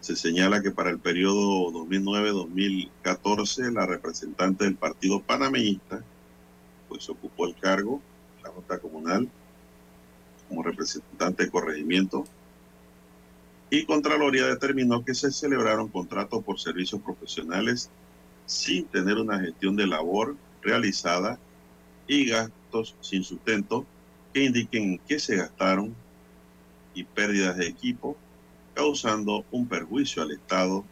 [0.00, 6.02] Se señala que para el periodo 2009-2014 la representante del partido panameñista
[6.88, 8.02] pues ocupó el cargo,
[8.42, 9.28] la Junta Comunal,
[10.48, 12.24] como representante de corregimiento
[13.72, 17.88] y Contraloría determinó que se celebraron contratos por servicios profesionales
[18.44, 21.38] sin tener una gestión de labor realizada
[22.06, 23.86] y gastos sin sustento
[24.34, 25.94] que indiquen en qué se gastaron
[26.92, 28.14] y pérdidas de equipo,
[28.74, 30.84] causando un perjuicio al Estado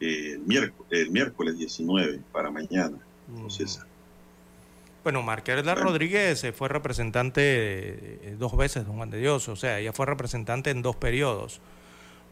[0.00, 2.98] el, miércoles, el miércoles 19, para mañana.
[3.26, 3.48] mm,
[5.04, 5.90] Bueno, Marquerda Bueno.
[5.90, 10.70] Rodríguez fue representante eh, dos veces, don Juan de Dios, o sea, ella fue representante
[10.70, 11.60] en dos periodos.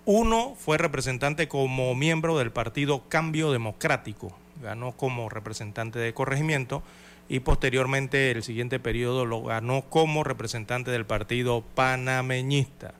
[0.05, 6.83] Uno fue representante como miembro del partido Cambio Democrático, ganó como representante de corregimiento
[7.29, 12.95] y posteriormente el siguiente periodo lo ganó como representante del partido panameñista.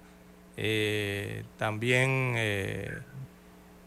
[0.57, 2.91] Eh, también eh,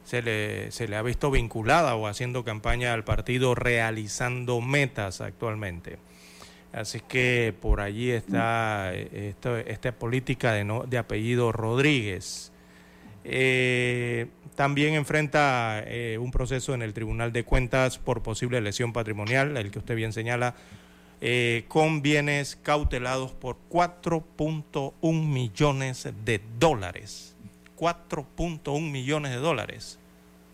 [0.05, 5.97] se le, se le ha visto vinculada o haciendo campaña al partido realizando metas actualmente.
[6.71, 9.33] Así que por allí está eh,
[9.65, 12.51] esta política de, no- de apellido Rodríguez.
[13.23, 19.55] Eh, también enfrenta eh, un proceso en el Tribunal de Cuentas por posible lesión patrimonial,
[19.57, 20.55] el que usted bien señala,
[21.21, 27.35] eh, con bienes cautelados por 4.1 millones de dólares.
[27.77, 29.99] 4.1 millones de dólares.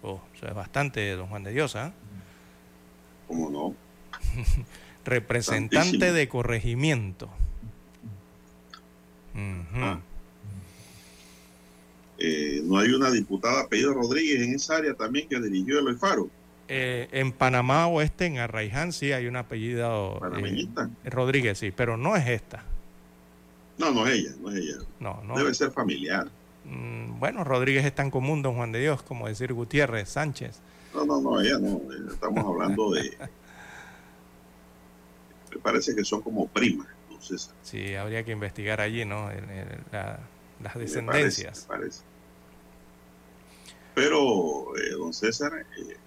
[0.04, 1.94] Oh, eso es bastante, don Juan de Dios, ¿ah?
[3.28, 3.76] ¿cómo no?
[5.06, 6.14] Representante Tantísimo.
[6.14, 7.30] de corregimiento.
[9.76, 10.00] Ah.
[12.18, 16.30] Eh, no hay una diputada apellido Rodríguez en esa área también que dirigió el Faro,
[16.68, 20.68] Eh, en Panamá Oeste, en Arraiján, sí hay un apellido eh.
[21.10, 22.64] Rodríguez, sí, pero no es esta.
[23.78, 24.78] No, no es ella, no es ella.
[25.00, 25.36] No, no.
[25.38, 26.28] Debe ser familiar.
[26.64, 30.60] Mm, bueno, Rodríguez es tan común, don Juan de Dios, como decir Gutiérrez, Sánchez.
[30.94, 31.76] No, no, no, ella no.
[31.94, 33.12] eh, Estamos hablando de.
[35.54, 37.52] Me parece que son como primas, entonces.
[37.64, 39.30] Sí, habría que investigar allí, ¿no?
[39.92, 40.20] La-
[40.66, 41.66] las me descendencias.
[41.66, 42.04] parece, me parece.
[43.94, 45.98] Pero, eh, don César, eh,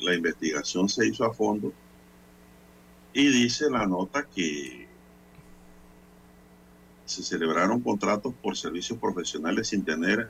[0.00, 1.72] la investigación se hizo a fondo
[3.12, 4.86] y dice la nota que
[7.04, 10.28] se celebraron contratos por servicios profesionales sin tener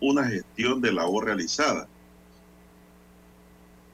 [0.00, 1.88] una gestión de labor realizada.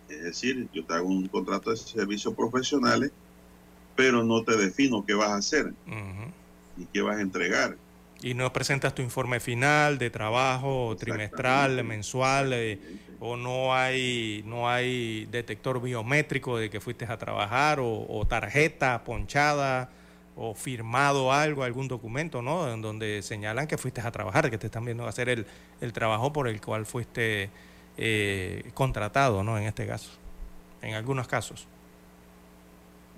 [0.08, 3.12] Es decir, yo te hago un contrato de servicios profesionales,
[3.94, 5.74] pero no te defino qué vas a hacer
[6.76, 7.76] ni qué vas a entregar.
[8.22, 12.78] Y no presentas tu informe final de trabajo trimestral, mensual, eh,
[13.20, 19.04] o no hay no hay detector biométrico de que fuiste a trabajar o, o tarjeta
[19.04, 19.90] ponchada
[20.40, 22.72] o firmado algo, algún documento, ¿no?
[22.72, 25.46] En donde señalan que fuiste a trabajar, que te están viendo hacer el,
[25.80, 27.50] el trabajo por el cual fuiste
[27.96, 29.58] eh, contratado, ¿no?
[29.58, 30.10] En este caso,
[30.80, 31.66] en algunos casos.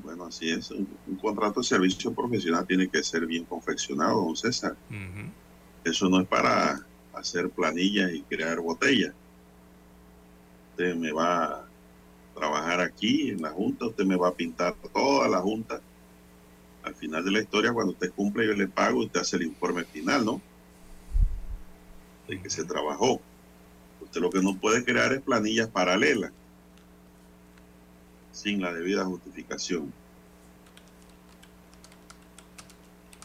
[0.02, 0.70] Bueno, así es.
[0.70, 4.76] Un, un contrato de servicio profesional tiene que ser bien confeccionado, don César.
[5.84, 6.84] Eso no es para
[7.14, 9.14] hacer planillas y crear botellas.
[10.70, 11.64] Usted me va a
[12.34, 15.80] trabajar aquí en la Junta, usted me va a pintar toda la Junta.
[16.82, 19.42] Al final de la historia, cuando usted cumple, yo le pago y usted hace el
[19.42, 20.40] informe final, ¿no?
[22.26, 23.20] De que se trabajó.
[24.00, 26.32] Usted lo que no puede crear es planillas paralelas
[28.32, 29.92] sin la debida justificación.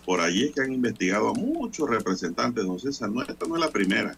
[0.05, 3.09] Por allí es que han investigado a muchos representantes, don César.
[3.09, 4.15] No, esta no es la primera.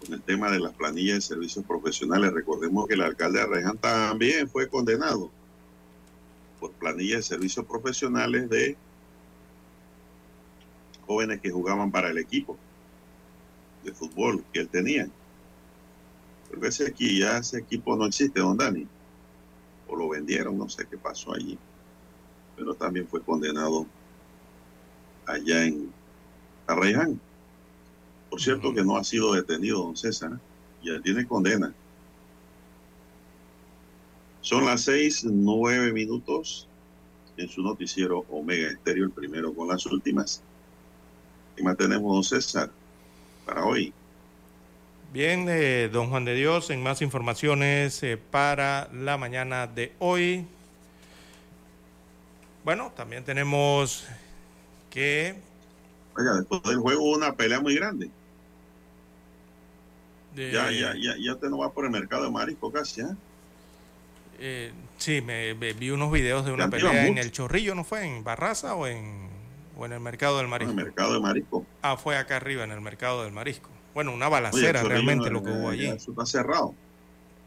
[0.00, 4.48] Con el tema de las planillas de servicios profesionales, recordemos que el alcalde de también
[4.48, 5.30] fue condenado
[6.60, 8.76] por planillas de servicios profesionales de
[11.06, 12.56] jóvenes que jugaban para el equipo
[13.84, 15.08] de fútbol que él tenía.
[16.50, 18.86] Pero ese aquí, ya ese equipo no existe, don Dani.
[19.88, 21.58] O lo vendieron, no sé qué pasó allí.
[22.56, 23.86] Pero también fue condenado
[25.26, 25.92] allá en
[26.66, 27.20] Arreján.
[28.30, 30.38] Por cierto que no ha sido detenido don César, ¿eh?
[30.82, 31.74] ya tiene condena.
[34.40, 36.68] Son las seis, nueve minutos
[37.36, 40.42] en su noticiero Omega Estéreo, el primero con las últimas.
[41.56, 42.70] ¿Qué más tenemos, don César,
[43.44, 43.92] para hoy?
[45.12, 50.46] Bien, eh, don Juan de Dios, en más informaciones eh, para la mañana de hoy.
[52.64, 54.04] Bueno, también tenemos
[54.90, 55.36] que...
[56.18, 58.10] Oiga, después del juego hubo una pelea muy grande.
[60.34, 63.16] de- Ya, ya, ya, ya usted no va por el mercado de marisco casi, ¿ah?
[64.38, 68.04] eh, sí, me, me vi unos videos de una pelea en el Chorrillo, ¿no fue?
[68.04, 69.28] ¿En Barraza o en,
[69.78, 70.70] o en el Mercado del En Marisco?
[70.72, 71.64] el mercado de marisco.
[71.80, 73.70] Ah, fue acá arriba, en el Mercado del Marisco.
[73.96, 75.86] Bueno, una Oye, balacera Chorrillo, realmente lo que hubo allí.
[75.86, 76.74] Eso está cerrado.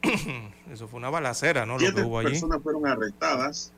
[0.71, 1.77] Eso fue una balacera, ¿no?
[1.77, 2.29] Lo que hubo allí.
[2.29, 3.71] personas fueron arrestadas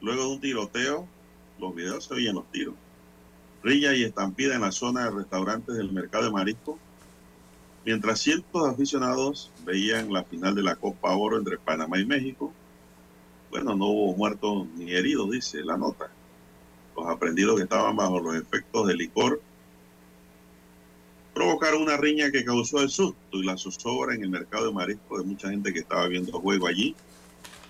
[0.00, 1.06] luego de un tiroteo.
[1.58, 2.76] Los videos se oyen los tiros.
[3.62, 6.78] Rilla y estampida en la zona de restaurantes del mercado de marisco.
[7.84, 12.54] Mientras cientos de aficionados veían la final de la Copa Oro entre Panamá y México.
[13.50, 16.08] Bueno, no hubo muertos ni heridos, dice la nota.
[16.96, 19.42] Los aprendidos que estaban bajo los efectos del licor
[21.38, 25.18] provocaron una riña que causó el susto y la zozobra en el mercado de marisco
[25.18, 26.96] de mucha gente que estaba viendo juego allí,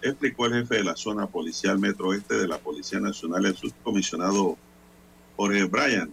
[0.00, 4.56] explicó el jefe de la zona policial Metro Oeste de la Policía Nacional, el subcomisionado
[5.36, 6.10] Jorge Bryan.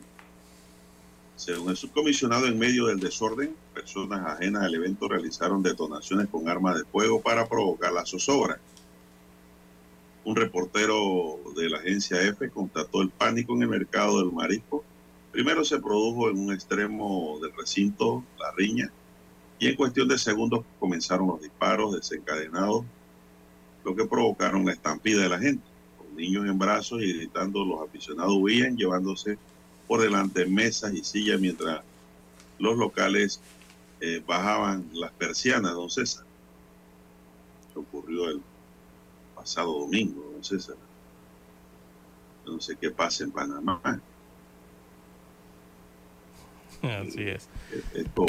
[1.37, 6.75] Según el subcomisionado, en medio del desorden, personas ajenas al evento realizaron detonaciones con armas
[6.75, 8.59] de fuego para provocar la zozobra.
[10.25, 14.83] Un reportero de la agencia F constató el pánico en el mercado del marisco
[15.35, 18.89] Primero se produjo en un extremo del recinto la riña
[19.59, 22.85] y en cuestión de segundos comenzaron los disparos desencadenados,
[23.83, 25.61] lo que provocaron la estampida de la gente.
[25.97, 29.37] Con niños en brazos y gritando, los aficionados huían llevándose
[29.89, 31.81] por delante mesas y sillas mientras
[32.57, 33.41] los locales
[33.99, 36.23] eh, bajaban las persianas, don César.
[37.75, 38.41] Ocurrió el
[39.35, 40.77] pasado domingo, don César.
[42.45, 44.01] No sé qué pasa en Panamá.
[46.85, 47.49] Así es.
[47.93, 48.25] esto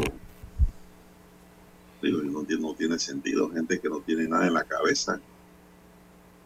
[2.03, 5.21] digo, no tiene, no tiene sentido gente que no tiene nada en la cabeza.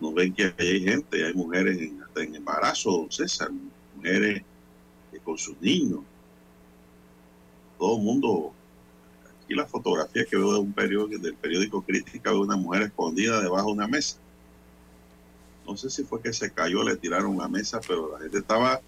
[0.00, 3.50] No ven que hay gente hay mujeres en, hasta en embarazo don César
[3.96, 4.42] mujeres
[5.12, 6.00] eh, con sus niños.
[7.78, 8.52] Todo el mundo
[9.44, 13.40] aquí la fotografía que veo de un periódico del periódico crítica veo una mujer escondida
[13.40, 14.16] debajo de una mesa.
[15.66, 18.80] No sé si fue que se cayó le tiraron la mesa pero la gente estaba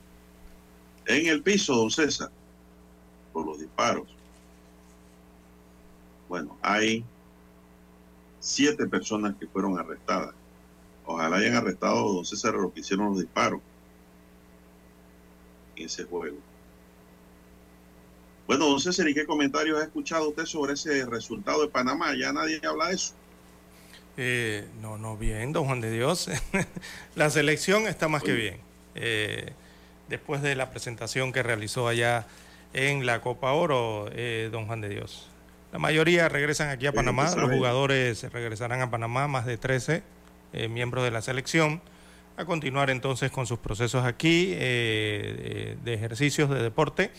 [1.07, 2.31] en el piso don César
[3.33, 4.09] por los disparos.
[6.29, 7.05] Bueno, hay
[8.41, 10.35] siete personas que fueron arrestadas.
[11.05, 13.61] Ojalá hayan arrestado a don César los que hicieron los disparos
[15.77, 16.39] en ese juego.
[18.47, 22.15] Bueno, don César, ¿y qué comentarios ha escuchado usted sobre ese resultado de Panamá?
[22.15, 23.15] Ya nadie habla de eso.
[24.17, 26.29] Eh, no, no, bien, don Juan de Dios.
[27.15, 28.57] la selección está más que bien.
[28.95, 29.53] Eh,
[30.09, 32.27] después de la presentación que realizó allá
[32.73, 35.29] en la Copa Oro, eh, don Juan de Dios.
[35.73, 40.03] La mayoría regresan aquí a Panamá, los jugadores regresarán a Panamá, más de 13
[40.53, 41.81] eh, miembros de la selección,
[42.37, 47.11] a continuar entonces con sus procesos aquí eh, de ejercicios de deporte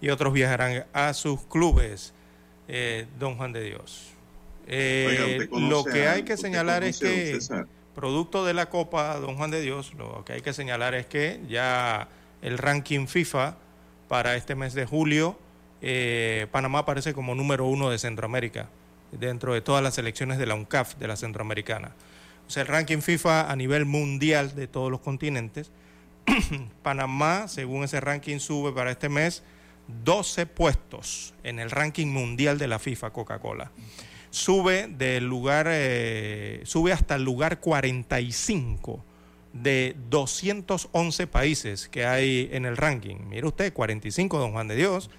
[0.00, 2.12] y otros viajarán a sus clubes,
[3.18, 4.12] don Juan de Dios.
[4.66, 7.38] Oiga, ¿usted conoce lo que hay que señalar es que
[7.98, 11.40] producto de la Copa Don Juan de Dios, lo que hay que señalar es que
[11.48, 12.06] ya
[12.42, 13.56] el ranking FIFA
[14.08, 15.38] para este mes de julio,
[15.80, 18.68] eh, Panamá aparece como número uno de Centroamérica,
[19.12, 21.94] dentro de todas las selecciones de la UNCAF, de la Centroamericana.
[22.46, 25.70] O sea, el ranking FIFA a nivel mundial de todos los continentes,
[26.82, 29.42] Panamá, según ese ranking, sube para este mes
[30.04, 33.70] 12 puestos en el ranking mundial de la FIFA Coca-Cola.
[34.30, 39.04] Sube del lugar, eh, sube hasta el lugar 45
[39.62, 43.16] de 211 países que hay en el ranking.
[43.28, 45.10] Mire usted, 45, don Juan de Dios.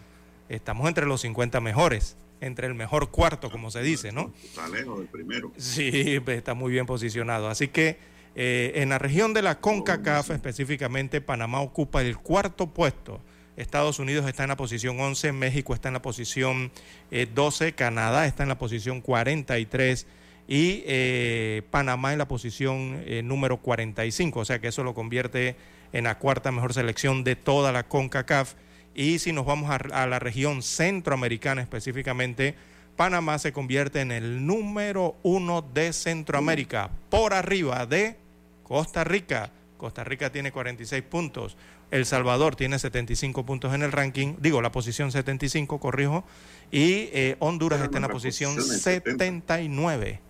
[0.50, 4.34] Estamos entre los 50 mejores, entre el mejor cuarto, como se dice, ¿no?
[4.44, 5.52] Está lejos del primero.
[5.58, 7.50] Sí, pues, está muy bien posicionado.
[7.50, 7.98] Así que
[8.36, 13.22] eh, en la región de la CONCACAF, específicamente, Panamá ocupa el cuarto puesto.
[13.58, 16.72] Estados Unidos está en la posición 11, México está en la posición
[17.12, 20.08] eh, 12, Canadá está en la posición 43
[20.52, 24.40] y eh, Panamá en la posición eh, número 45.
[24.40, 25.56] O sea que eso lo convierte
[25.94, 28.56] en la cuarta mejor selección de toda la CONCACAF.
[28.96, 32.56] Y si nos vamos a, a la región centroamericana específicamente,
[32.96, 38.18] Panamá se convierte en el número uno de Centroamérica, por arriba de
[38.64, 39.52] Costa Rica.
[39.78, 41.58] Costa Rica tiene 46 puntos.
[41.92, 46.24] El Salvador tiene 75 puntos en el ranking, digo, la posición 75, corrijo.
[46.72, 49.58] Y eh, Honduras está en la posición posición es 70.
[49.58, 50.29] 79.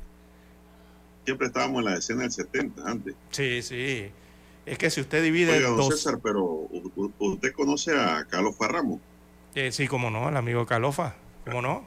[1.25, 3.15] Siempre estábamos en la escena del 70 antes.
[3.31, 4.11] Sí, sí.
[4.65, 5.89] Es que si usted divide Oiga, don dos...
[5.89, 6.69] César, pero
[7.17, 8.99] usted conoce a Carlos Parramo.
[9.55, 11.15] Eh, sí, como no, el amigo Calofa.
[11.45, 11.83] ¿Cómo no?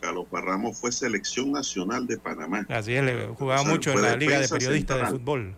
[0.00, 2.66] Carlos Parramo fue selección nacional de Panamá.
[2.68, 5.06] Así es, le jugaba mucho en la Liga de Periodistas de.
[5.06, 5.54] Fútbol.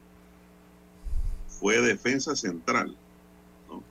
[1.48, 2.96] Fue defensa central.
[3.68, 3.82] ¿no?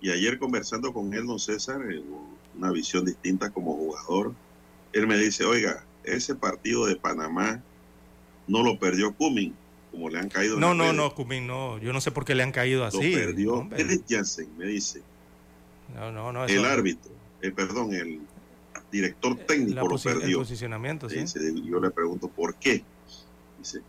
[0.00, 2.02] Y ayer conversando con él, don César, eh,
[2.56, 4.34] una visión distinta como jugador,
[4.92, 7.62] él me dice, oiga, ese partido de Panamá
[8.46, 9.54] no lo perdió Cumming,
[9.90, 11.78] como le han caído No, no, no, Cumín, no.
[11.78, 13.12] Yo no sé por qué le han caído Lo así.
[13.14, 13.80] perdió hombre.
[13.80, 15.02] Eric Jansen, me dice.
[15.94, 16.44] No, no, no.
[16.44, 18.20] el eso- árbitro, eh, perdón, el
[18.90, 20.38] director la técnico lo posi- el perdió.
[20.38, 21.16] posicionamiento, sí.
[21.20, 22.82] Dice, yo le pregunto por qué.
[23.58, 23.80] Dice,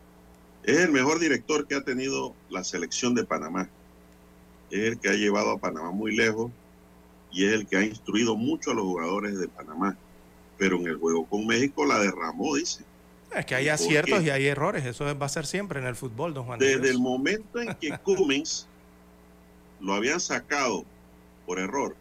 [0.64, 3.70] es el mejor director que ha tenido la selección de Panamá.
[4.72, 6.52] Es el que ha llevado a Panamá muy lejos
[7.32, 9.98] y es el que ha instruido mucho a los jugadores de Panamá.
[10.58, 12.84] Pero en el juego con México la derramó, dice.
[13.36, 14.86] Es que hay ¿Por aciertos y hay errores.
[14.86, 16.92] Eso va a ser siempre en el fútbol, don Juan de Desde Dios.
[16.96, 18.68] el momento en que Cummings
[19.80, 20.86] lo habían sacado
[21.46, 21.96] por error,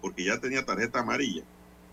[0.00, 1.42] porque ya tenía tarjeta amarilla,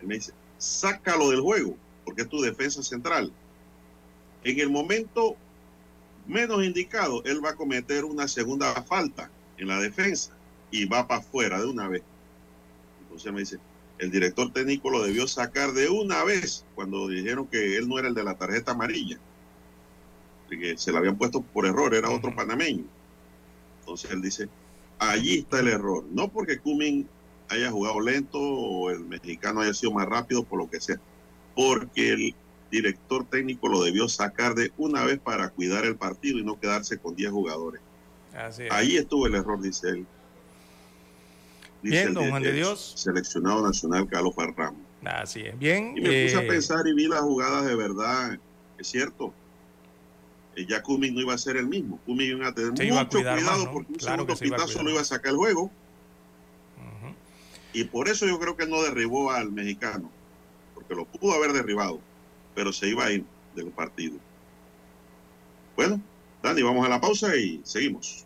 [0.01, 3.31] él me dice, sácalo del juego, porque es tu defensa central.
[4.43, 5.35] En el momento
[6.25, 10.31] menos indicado, él va a cometer una segunda falta en la defensa
[10.71, 12.03] y va para afuera de una vez.
[13.01, 13.59] Entonces me dice,
[13.99, 18.07] el director técnico lo debió sacar de una vez cuando dijeron que él no era
[18.07, 19.19] el de la tarjeta amarilla
[20.55, 22.85] que se la habían puesto por error, era otro panameño.
[23.81, 24.47] Entonces él dice,
[24.99, 26.05] allí está el error.
[26.11, 27.07] No porque Cumming
[27.49, 30.99] haya jugado lento o el mexicano haya sido más rápido, por lo que sea,
[31.55, 32.35] porque el
[32.71, 36.97] director técnico lo debió sacar de una vez para cuidar el partido y no quedarse
[36.97, 37.81] con 10 jugadores.
[38.33, 38.71] Así es.
[38.71, 40.07] Ahí estuvo el error, dice él.
[41.81, 42.93] Bien, don Juan de Dios.
[42.95, 44.77] Seleccionado nacional Carlos Farramo.
[45.05, 45.57] Así es.
[45.57, 45.93] Bien.
[45.95, 48.37] Y me puse eh, a pensar y vi las jugadas de verdad.
[48.77, 49.33] Es cierto.
[50.55, 51.99] Eh, Ya Cumming no iba a ser el mismo.
[52.05, 53.71] Cumming iba a tener Se iba a mucho cuidado más, ¿no?
[53.71, 55.71] porque un Claro segundo se pitazo lo iba a sacar el juego.
[57.73, 60.09] Y por eso yo creo que no derribó al mexicano.
[60.73, 61.99] Porque lo pudo haber derribado.
[62.55, 63.23] Pero se iba a ir
[63.55, 64.17] del partido.
[65.75, 66.01] Bueno,
[66.41, 68.25] Dani, vamos a la pausa y seguimos.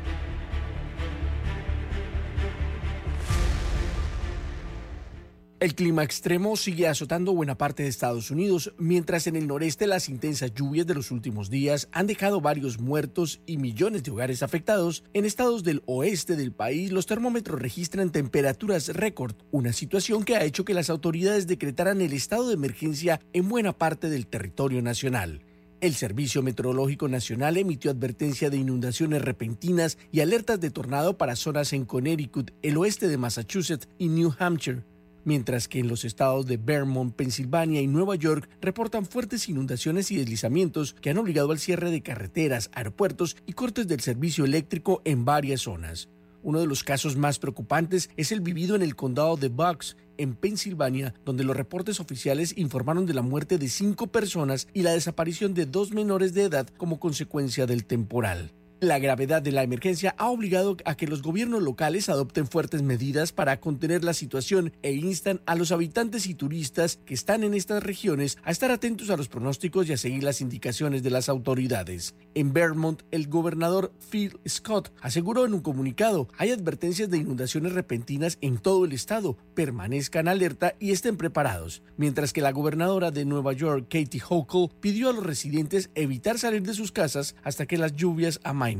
[5.61, 10.09] El clima extremo sigue azotando buena parte de Estados Unidos, mientras en el noreste las
[10.09, 15.03] intensas lluvias de los últimos días han dejado varios muertos y millones de hogares afectados.
[15.13, 20.43] En estados del oeste del país los termómetros registran temperaturas récord, una situación que ha
[20.43, 25.43] hecho que las autoridades decretaran el estado de emergencia en buena parte del territorio nacional.
[25.79, 31.71] El Servicio Meteorológico Nacional emitió advertencia de inundaciones repentinas y alertas de tornado para zonas
[31.73, 34.89] en Connecticut, el oeste de Massachusetts y New Hampshire
[35.23, 40.17] mientras que en los estados de Vermont, Pensilvania y Nueva York reportan fuertes inundaciones y
[40.17, 45.25] deslizamientos que han obligado al cierre de carreteras, aeropuertos y cortes del servicio eléctrico en
[45.25, 46.09] varias zonas.
[46.43, 50.35] Uno de los casos más preocupantes es el vivido en el condado de Bucks, en
[50.35, 55.53] Pensilvania, donde los reportes oficiales informaron de la muerte de cinco personas y la desaparición
[55.53, 58.51] de dos menores de edad como consecuencia del temporal.
[58.83, 63.31] La gravedad de la emergencia ha obligado a que los gobiernos locales adopten fuertes medidas
[63.31, 67.83] para contener la situación e instan a los habitantes y turistas que están en estas
[67.83, 72.15] regiones a estar atentos a los pronósticos y a seguir las indicaciones de las autoridades.
[72.33, 78.39] En Vermont, el gobernador Phil Scott aseguró en un comunicado, hay advertencias de inundaciones repentinas
[78.41, 83.53] en todo el estado, permanezcan alerta y estén preparados, mientras que la gobernadora de Nueva
[83.53, 87.95] York, Katie Hochul, pidió a los residentes evitar salir de sus casas hasta que las
[87.95, 88.70] lluvias amainen.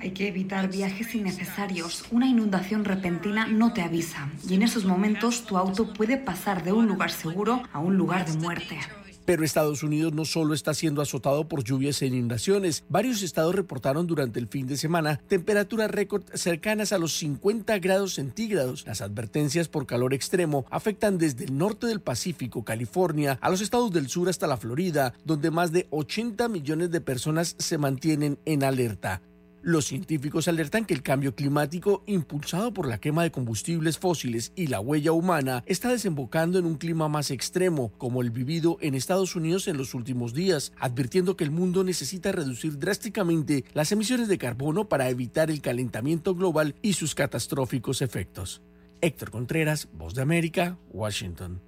[0.00, 2.04] Hay que evitar viajes innecesarios.
[2.10, 6.72] Una inundación repentina no te avisa y en esos momentos tu auto puede pasar de
[6.72, 8.78] un lugar seguro a un lugar de muerte.
[9.24, 12.84] Pero Estados Unidos no solo está siendo azotado por lluvias e inundaciones.
[12.88, 18.14] Varios estados reportaron durante el fin de semana temperaturas récord cercanas a los 50 grados
[18.14, 18.86] centígrados.
[18.86, 23.92] Las advertencias por calor extremo afectan desde el norte del Pacífico, California, a los estados
[23.92, 28.64] del sur hasta la Florida, donde más de 80 millones de personas se mantienen en
[28.64, 29.22] alerta.
[29.66, 34.66] Los científicos alertan que el cambio climático, impulsado por la quema de combustibles fósiles y
[34.66, 39.36] la huella humana, está desembocando en un clima más extremo, como el vivido en Estados
[39.36, 44.36] Unidos en los últimos días, advirtiendo que el mundo necesita reducir drásticamente las emisiones de
[44.36, 48.60] carbono para evitar el calentamiento global y sus catastróficos efectos.
[49.00, 51.62] Héctor Contreras, Voz de América, Washington.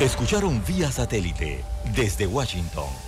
[0.00, 1.62] Escucharon vía satélite
[1.94, 3.07] desde Washington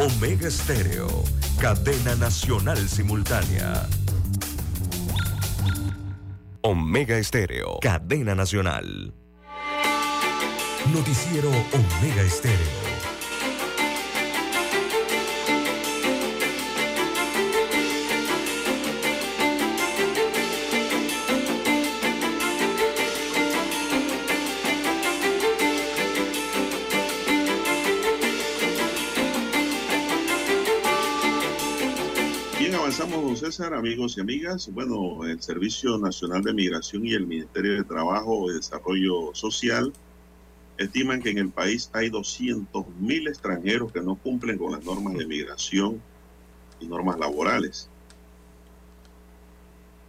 [0.00, 1.08] Omega Estéreo,
[1.60, 3.86] cadena nacional simultánea.
[6.62, 9.12] Omega Estéreo, cadena nacional.
[10.90, 12.89] Noticiero Omega Estéreo.
[32.90, 34.68] Avanzamos, don César, amigos y amigas.
[34.72, 39.92] Bueno, el Servicio Nacional de Migración y el Ministerio de Trabajo y Desarrollo Social
[40.76, 45.24] estiman que en el país hay 200.000 extranjeros que no cumplen con las normas de
[45.24, 46.02] migración
[46.80, 47.88] y normas laborales.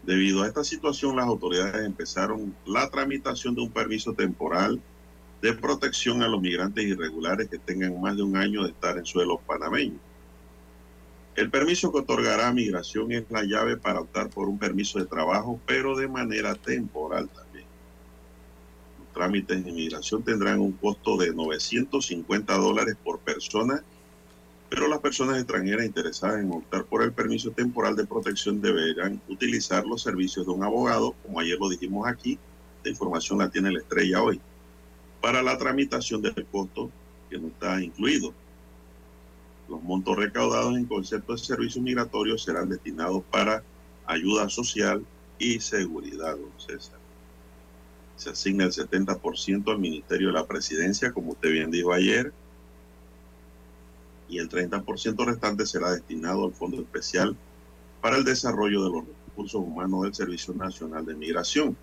[0.02, 4.82] Debido a esta situación, las autoridades empezaron la tramitación de un permiso temporal
[5.44, 9.06] de protección a los migrantes irregulares que tengan más de un año de estar en
[9.06, 10.00] suelo panameño.
[11.36, 15.62] El permiso que otorgará migración es la llave para optar por un permiso de trabajo,
[15.66, 17.66] pero de manera temporal también.
[19.00, 23.82] Los trámites de inmigración tendrán un costo de 950 dólares por persona,
[24.70, 29.86] pero las personas extranjeras interesadas en optar por el permiso temporal de protección deberán utilizar
[29.86, 32.40] los servicios de un abogado, como ayer lo dijimos aquí,
[32.84, 34.42] la información la tiene la estrella hoy,
[35.22, 36.92] para la tramitación del costo
[37.30, 38.34] que no está incluido.
[39.72, 43.64] Los montos recaudados en concepto de servicios migratorios serán destinados para
[44.06, 45.06] ayuda social
[45.40, 47.00] y seguridad, don César.
[48.18, 52.34] Se asigna el 70% al Ministerio de la Presidencia, como usted bien dijo ayer,
[54.28, 57.38] y el 30% restante será destinado al Fondo Especial
[58.02, 61.78] para el Desarrollo de los Recursos Humanos del Servicio Nacional de Migración.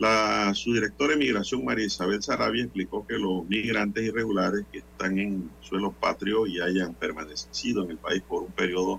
[0.00, 5.50] La subdirectora de Migración, María Isabel Sarabia, explicó que los migrantes irregulares que están en
[5.60, 8.98] suelo patrio y hayan permanecido en el país por un periodo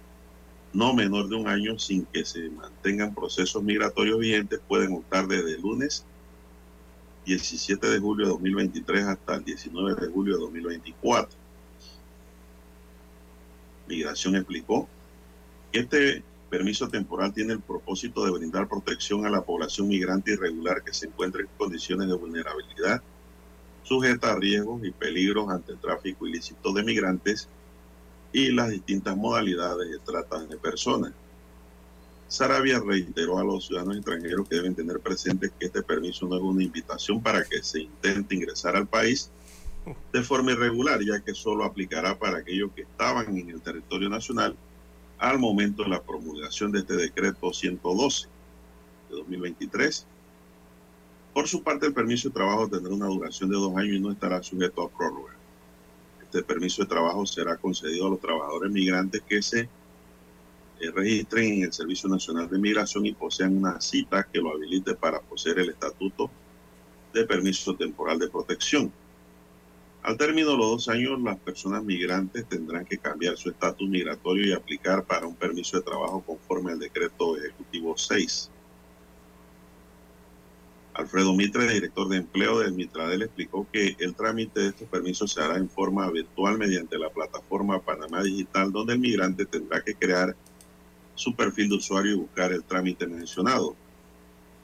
[0.73, 5.55] no menor de un año sin que se mantengan procesos migratorios vigentes pueden optar desde
[5.55, 6.05] el lunes
[7.25, 11.35] 17 de julio de 2023 hasta el 19 de julio de 2024.
[13.87, 14.87] Migración explicó
[15.71, 20.83] que este permiso temporal tiene el propósito de brindar protección a la población migrante irregular
[20.83, 23.01] que se encuentra en condiciones de vulnerabilidad,
[23.83, 27.47] sujeta a riesgos y peligros ante el tráfico ilícito de migrantes
[28.33, 31.13] y las distintas modalidades de trata de personas.
[32.27, 36.41] Sarabia reiteró a los ciudadanos extranjeros que deben tener presente que este permiso no es
[36.41, 39.31] una invitación para que se intente ingresar al país
[40.11, 44.55] de forma irregular, ya que solo aplicará para aquellos que estaban en el territorio nacional
[45.21, 48.27] al momento de la promulgación de este decreto 112
[49.09, 50.07] de 2023.
[51.31, 54.11] Por su parte, el permiso de trabajo tendrá una duración de dos años y no
[54.11, 55.35] estará sujeto a prórroga.
[56.23, 61.63] Este permiso de trabajo será concedido a los trabajadores migrantes que se eh, registren en
[61.65, 65.69] el Servicio Nacional de Migración y posean una cita que lo habilite para poseer el
[65.69, 66.31] estatuto
[67.13, 68.91] de permiso temporal de protección.
[70.03, 74.47] Al término de los dos años, las personas migrantes tendrán que cambiar su estatus migratorio
[74.47, 78.49] y aplicar para un permiso de trabajo conforme al decreto ejecutivo 6.
[80.95, 85.41] Alfredo Mitre, director de empleo del Mitradel, explicó que el trámite de estos permisos se
[85.41, 90.35] hará en forma virtual mediante la plataforma Panamá Digital, donde el migrante tendrá que crear
[91.15, 93.75] su perfil de usuario y buscar el trámite mencionado.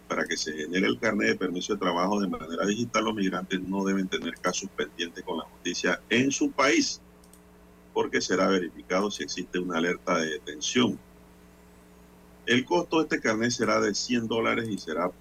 [0.08, 3.62] Para que se genere el carnet de permiso de trabajo de manera digital, los migrantes
[3.62, 7.01] no deben tener casos pendientes con la justicia en su país,
[7.93, 10.97] porque será verificado si existe una alerta de detención.
[12.45, 15.12] El costo de este carnet será de 100 dólares y será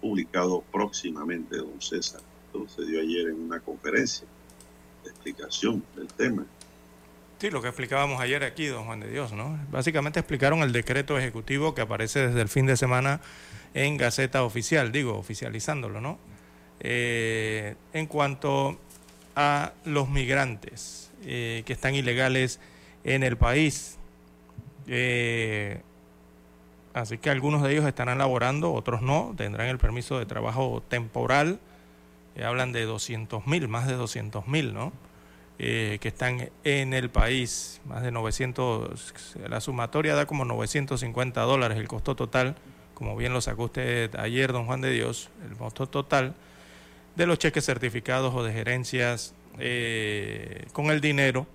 [0.00, 2.20] publicado próximamente, don César.
[2.46, 4.26] Esto se dio ayer en una conferencia
[5.04, 6.44] de explicación del tema.
[7.42, 9.58] Sí, lo que explicábamos ayer aquí, don Juan de Dios, ¿no?
[9.72, 13.20] Básicamente explicaron el decreto ejecutivo que aparece desde el fin de semana
[13.74, 16.20] en Gaceta Oficial, digo, oficializándolo, ¿no?
[16.78, 18.78] Eh, en cuanto
[19.34, 22.60] a los migrantes eh, que están ilegales
[23.02, 23.98] en el país,
[24.86, 25.80] eh,
[26.94, 31.58] Así que algunos de ellos estarán laborando, otros no, tendrán el permiso de trabajo temporal.
[32.36, 34.92] Eh, hablan de 200 mil, más de 200 mil, ¿no?
[35.58, 39.14] Eh, que están en el país, más de 900,
[39.48, 42.56] la sumatoria da como 950 dólares el costo total,
[42.94, 46.34] como bien lo sacó usted ayer, don Juan de Dios, el costo total
[47.16, 51.46] de los cheques certificados o de gerencias eh, con el dinero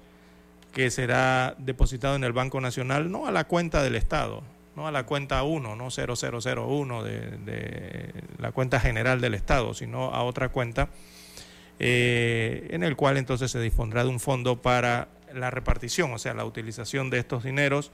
[0.72, 4.44] que será depositado en el Banco Nacional, no a la cuenta del Estado,
[4.76, 10.14] no a la cuenta 1, no 0001 de, de la cuenta general del Estado, sino
[10.14, 10.90] a otra cuenta
[11.80, 16.34] eh, en el cual entonces se dispondrá de un fondo para la repartición, o sea,
[16.34, 17.92] la utilización de estos dineros.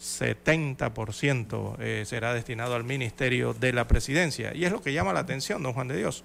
[0.00, 4.54] 70% eh, será destinado al Ministerio de la Presidencia.
[4.54, 6.22] Y es lo que llama la atención, don Juan de Dios,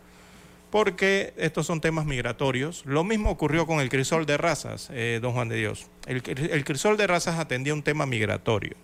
[0.71, 2.85] porque estos son temas migratorios.
[2.85, 5.87] Lo mismo ocurrió con el crisol de razas, eh, don Juan de Dios.
[6.05, 8.75] El, el crisol de razas atendía un tema migratorio.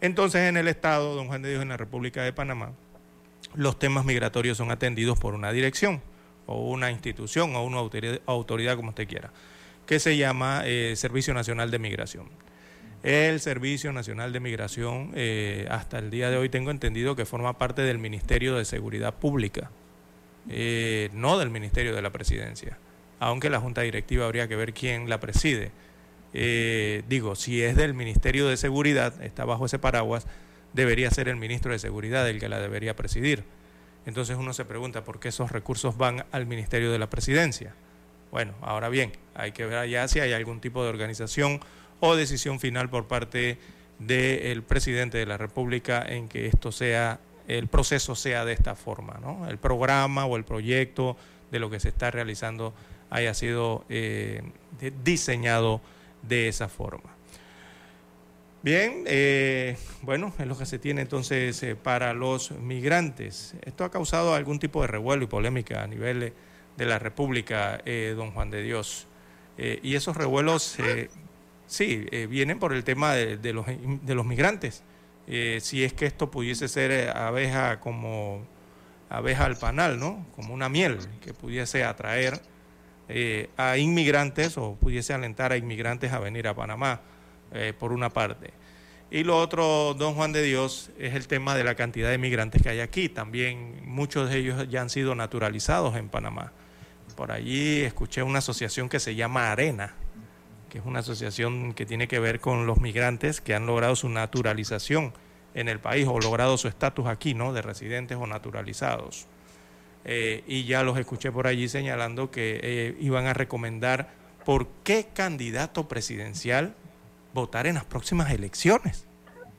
[0.00, 2.72] Entonces, en el Estado, don Juan de Dios, en la República de Panamá,
[3.54, 6.00] los temas migratorios son atendidos por una dirección
[6.46, 9.30] o una institución o una autoridad, como usted quiera,
[9.86, 12.28] que se llama eh, Servicio Nacional de Migración.
[13.02, 17.58] El Servicio Nacional de Migración, eh, hasta el día de hoy tengo entendido que forma
[17.58, 19.70] parte del Ministerio de Seguridad Pública,
[20.48, 22.78] eh, no del Ministerio de la Presidencia,
[23.20, 25.70] aunque la Junta Directiva habría que ver quién la preside.
[27.08, 30.26] digo, si es del Ministerio de Seguridad, está bajo ese paraguas,
[30.72, 33.44] debería ser el ministro de Seguridad el que la debería presidir.
[34.06, 37.74] Entonces uno se pregunta por qué esos recursos van al Ministerio de la Presidencia.
[38.30, 41.60] Bueno, ahora bien, hay que ver allá si hay algún tipo de organización
[42.00, 43.58] o decisión final por parte
[43.98, 49.18] del presidente de la República en que esto sea, el proceso sea de esta forma,
[49.22, 49.48] ¿no?
[49.48, 51.16] El programa o el proyecto
[51.50, 52.74] de lo que se está realizando
[53.10, 54.42] haya sido eh,
[55.04, 55.80] diseñado
[56.22, 57.13] de esa forma.
[58.64, 63.54] Bien, eh, bueno, es lo que se tiene entonces eh, para los migrantes.
[63.60, 66.32] Esto ha causado algún tipo de revuelo y polémica a nivel
[66.74, 69.06] de la República, eh, don Juan de Dios.
[69.58, 70.78] y esos revuelos,
[71.66, 74.82] sí, vienen por el tema de, los, de los migrantes.
[75.60, 78.46] si es que esto pudiese ser abeja como
[79.10, 80.26] abeja al panal, ¿no?
[80.34, 82.40] Como una miel que pudiese atraer
[83.58, 87.02] a inmigrantes o pudiese alentar a inmigrantes a venir a Panamá.
[87.54, 88.50] Eh, por una parte.
[89.12, 92.62] Y lo otro, don Juan de Dios, es el tema de la cantidad de migrantes
[92.62, 93.08] que hay aquí.
[93.08, 96.50] También muchos de ellos ya han sido naturalizados en Panamá.
[97.14, 99.94] Por allí escuché una asociación que se llama Arena,
[100.68, 104.08] que es una asociación que tiene que ver con los migrantes que han logrado su
[104.08, 105.12] naturalización
[105.54, 107.52] en el país o logrado su estatus aquí, ¿no?
[107.52, 109.28] De residentes o naturalizados.
[110.04, 114.10] Eh, y ya los escuché por allí señalando que eh, iban a recomendar
[114.44, 116.74] por qué candidato presidencial
[117.34, 119.06] votar en las próximas elecciones.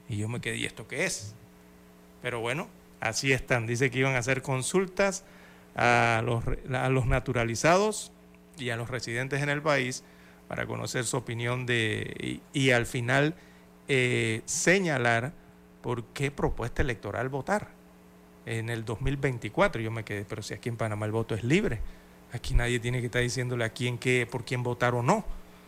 [0.09, 1.35] Y yo me quedé, ¿y esto qué es?
[2.21, 2.67] Pero bueno,
[2.99, 3.67] así están.
[3.67, 5.23] Dice que iban a hacer consultas
[5.75, 8.11] a los, a los naturalizados
[8.57, 10.03] y a los residentes en el país
[10.47, 13.35] para conocer su opinión de, y, al final
[13.87, 15.33] eh, señalar
[15.81, 17.69] por qué propuesta electoral votar
[18.45, 19.81] en el 2024.
[19.81, 21.79] Yo me quedé, pero si aquí en Panamá el voto es libre,
[22.31, 25.25] aquí nadie tiene que estar diciéndole a quién qué, por quién votar o no,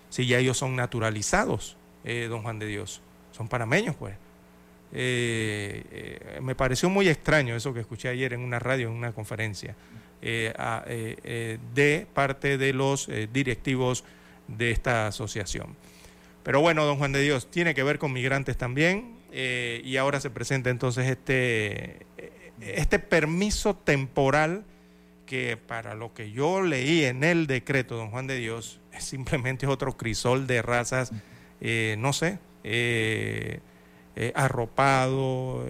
[0.09, 1.76] si ya ellos son naturalizados.
[2.09, 3.01] Eh, don Juan de Dios.
[3.33, 4.15] Son panameños, pues.
[4.93, 9.11] Eh, eh, me pareció muy extraño eso que escuché ayer en una radio, en una
[9.11, 9.75] conferencia,
[10.21, 14.05] de parte de los directivos
[14.47, 15.75] de esta asociación.
[16.43, 20.29] Pero bueno, don Juan de Dios, tiene que ver con migrantes también y ahora se
[20.29, 22.05] presenta entonces este,
[22.61, 24.63] este permiso temporal
[25.25, 29.67] que para lo que yo leí en el decreto, don Juan de Dios, es simplemente
[29.67, 31.11] otro crisol de razas
[31.61, 33.59] eh, no sé, eh,
[34.15, 35.65] eh, arropado,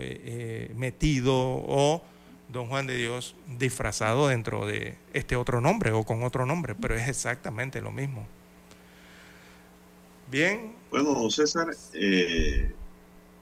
[0.76, 2.04] metido o
[2.50, 6.96] don Juan de Dios disfrazado dentro de este otro nombre o con otro nombre, pero
[6.96, 8.26] es exactamente lo mismo.
[10.30, 10.74] Bien.
[10.90, 11.68] Bueno, don César,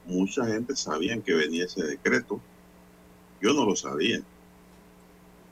[0.06, 2.40] mucha gente sabía que venía ese decreto.
[3.40, 4.20] Yo no lo sabía.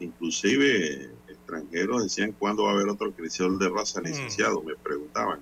[0.01, 4.05] Inclusive extranjeros decían cuándo va a haber otro crisol de raza mm.
[4.05, 5.41] licenciado, me preguntaban.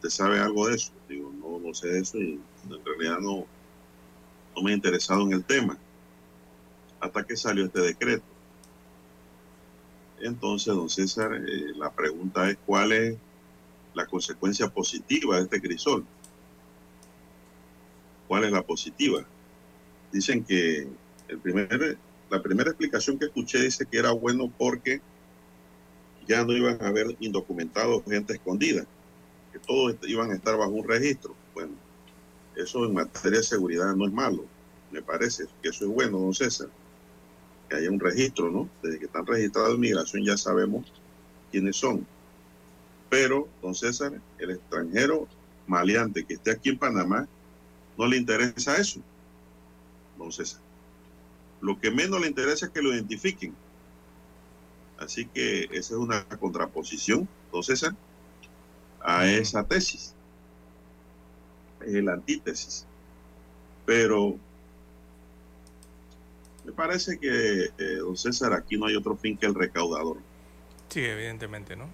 [0.00, 0.92] ¿Usted sabe algo de eso?
[1.10, 2.40] Digo, no, no sé eso y
[2.70, 3.44] en realidad no,
[4.56, 5.76] no me he interesado en el tema
[7.00, 8.24] hasta que salió este decreto.
[10.20, 13.18] Entonces, don César, eh, la pregunta es cuál es
[13.92, 16.06] la consecuencia positiva de este crisol.
[18.26, 19.22] ¿Cuál es la positiva?
[20.10, 20.88] Dicen que
[21.28, 21.98] el primer,
[22.30, 25.02] la primera explicación que escuché dice que era bueno porque
[26.26, 28.86] ya no iban a haber indocumentados gente escondida
[29.52, 31.34] que todos iban a estar bajo un registro.
[31.54, 31.72] Bueno,
[32.56, 34.44] eso en materia de seguridad no es malo.
[34.90, 36.68] Me parece que eso es bueno, don César.
[37.68, 38.68] Que haya un registro, ¿no?
[38.82, 40.92] Desde que están registrados en migración ya sabemos
[41.50, 42.06] quiénes son.
[43.08, 45.26] Pero, don César, el extranjero
[45.66, 47.28] maleante que esté aquí en Panamá,
[47.96, 49.00] no le interesa eso,
[50.18, 50.60] don César.
[51.60, 53.54] Lo que menos le interesa es que lo identifiquen.
[54.98, 57.94] Así que esa es una contraposición, don César,
[59.02, 60.14] a esa tesis.
[61.84, 62.86] Es la antítesis.
[63.86, 64.38] Pero
[66.64, 70.18] me parece que, eh, don César, aquí no hay otro fin que el recaudador.
[70.88, 71.88] Sí, evidentemente, ¿no?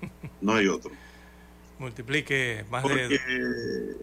[0.40, 0.92] No hay otro.
[1.78, 3.96] Multiplique más Porque, de...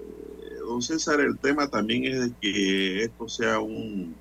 [0.60, 4.16] don César, el tema también es de que esto sea un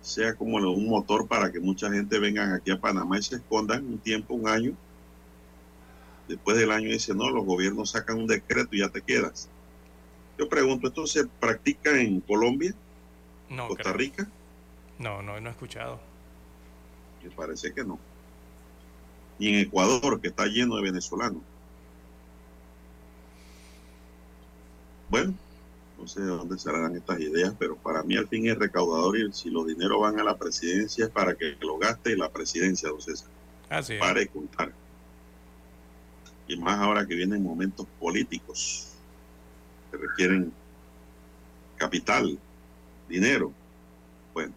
[0.00, 3.84] sea como un motor para que mucha gente vengan aquí a Panamá y se escondan
[3.84, 4.74] un tiempo, un año.
[6.30, 9.48] Después del año dice, no, los gobiernos sacan un decreto y ya te quedas.
[10.38, 12.72] Yo pregunto, ¿esto se practica en Colombia,
[13.48, 13.94] No, Costa creo.
[13.96, 14.28] Rica?
[14.98, 16.00] no, no, no he escuchado.
[17.24, 17.98] Me parece que no.
[19.40, 21.42] Y en Ecuador, que está lleno de venezolanos.
[25.08, 25.34] Bueno,
[25.98, 29.32] no sé de dónde saldrán estas ideas, pero para mí al fin es recaudador y
[29.32, 33.00] si los dineros van a la presidencia es para que lo gaste la presidencia, don
[33.00, 33.28] César.
[33.68, 34.72] Así de contar.
[36.50, 38.88] Y más ahora que vienen momentos políticos
[39.88, 40.52] que requieren
[41.76, 42.36] capital,
[43.08, 43.52] dinero.
[44.34, 44.52] Bueno,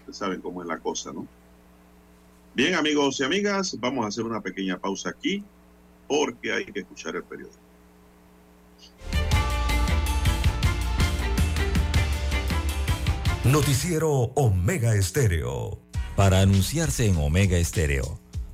[0.00, 1.26] ustedes saben cómo es la cosa, ¿no?
[2.54, 5.42] Bien, amigos y amigas, vamos a hacer una pequeña pausa aquí
[6.06, 7.56] porque hay que escuchar el periódico.
[13.44, 15.80] Noticiero Omega Estéreo.
[16.14, 18.18] Para anunciarse en Omega Estéreo,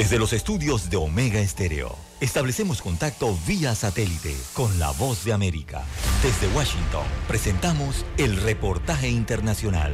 [0.00, 5.84] Desde los estudios de Omega Estéreo, establecemos contacto vía satélite con la voz de América.
[6.22, 9.92] Desde Washington, presentamos el reportaje internacional.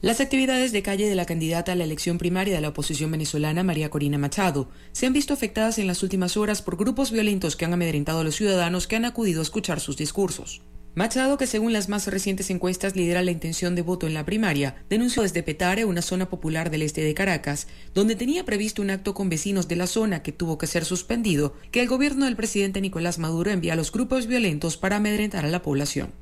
[0.00, 3.62] Las actividades de calle de la candidata a la elección primaria de la oposición venezolana,
[3.62, 7.66] María Corina Machado, se han visto afectadas en las últimas horas por grupos violentos que
[7.66, 10.62] han amedrentado a los ciudadanos que han acudido a escuchar sus discursos.
[10.96, 14.76] Machado, que según las más recientes encuestas lidera la intención de voto en la primaria,
[14.88, 19.12] denunció desde Petare, una zona popular del este de Caracas, donde tenía previsto un acto
[19.12, 22.80] con vecinos de la zona que tuvo que ser suspendido, que el gobierno del presidente
[22.80, 26.12] Nicolás Maduro envía a los grupos violentos para amedrentar a la población.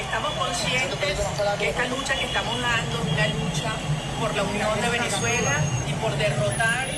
[0.00, 1.18] Estamos conscientes
[1.58, 3.76] que esta lucha que estamos dando es una lucha
[4.18, 6.88] por la unión de Venezuela y por derrotar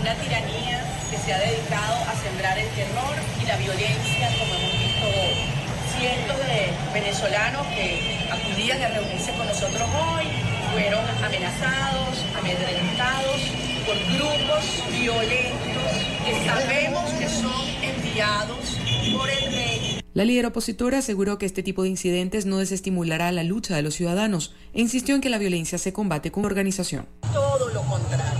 [0.00, 4.72] una tiranía que se ha dedicado a sembrar el terror y la violencia, como hemos
[4.78, 5.57] visto hoy.
[5.98, 7.98] Cientos de venezolanos que
[8.30, 10.26] acudían a reunirse con nosotros hoy
[10.72, 13.40] fueron amenazados, amedrentados
[13.84, 15.90] por grupos violentos
[16.24, 18.78] que sabemos que son enviados
[19.12, 23.42] por el rey La líder opositora aseguró que este tipo de incidentes no desestimulará la
[23.42, 27.08] lucha de los ciudadanos e insistió en que la violencia se combate con organización.
[27.32, 28.38] todo lo contrario.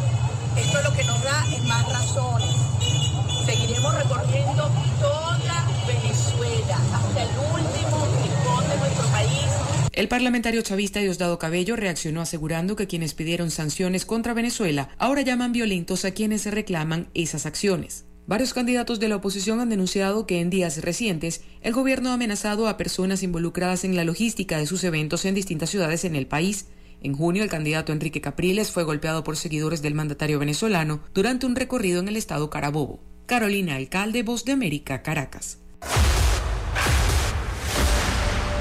[0.56, 2.27] Esto lo que nos da es más razones.
[9.98, 15.50] El parlamentario chavista Diosdado Cabello reaccionó asegurando que quienes pidieron sanciones contra Venezuela ahora llaman
[15.50, 18.04] violentos a quienes reclaman esas acciones.
[18.24, 22.68] Varios candidatos de la oposición han denunciado que en días recientes el gobierno ha amenazado
[22.68, 26.66] a personas involucradas en la logística de sus eventos en distintas ciudades en el país.
[27.02, 31.56] En junio, el candidato Enrique Capriles fue golpeado por seguidores del mandatario venezolano durante un
[31.56, 33.00] recorrido en el estado Carabobo.
[33.26, 35.58] Carolina Alcalde, Voz de América, Caracas.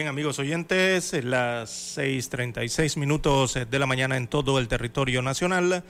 [0.00, 5.84] Bien, amigos oyentes, las 6:36 minutos de la mañana en todo el territorio nacional.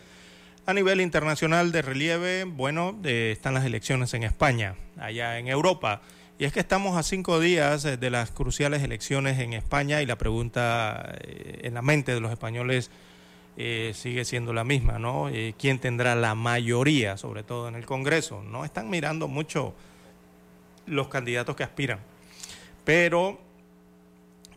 [0.66, 6.02] A nivel internacional de relieve, bueno, eh, están las elecciones en España, allá en Europa.
[6.40, 10.18] Y es que estamos a cinco días de las cruciales elecciones en España y la
[10.18, 12.90] pregunta eh, en la mente de los españoles
[13.56, 15.30] eh, sigue siendo la misma, ¿no?
[15.56, 18.42] ¿Quién tendrá la mayoría, sobre todo en el Congreso?
[18.42, 19.72] No están mirando mucho
[20.86, 22.00] los candidatos que aspiran.
[22.84, 23.49] Pero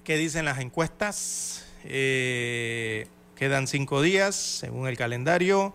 [0.03, 1.65] ¿Qué dicen las encuestas?
[1.85, 5.73] Eh, quedan cinco días, según el calendario,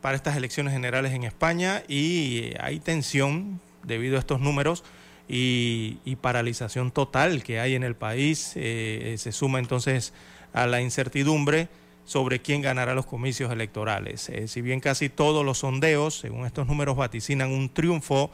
[0.00, 4.82] para estas elecciones generales en España y hay tensión debido a estos números
[5.28, 8.52] y, paralización total que hay en el país.
[8.56, 10.12] Eh, se suma entonces
[10.52, 11.68] a la incertidumbre
[12.04, 14.28] sobre quién ganará los comicios electorales.
[14.28, 18.32] Eh, si bien casi todos los sondeos, según estos números, vaticinan un triunfo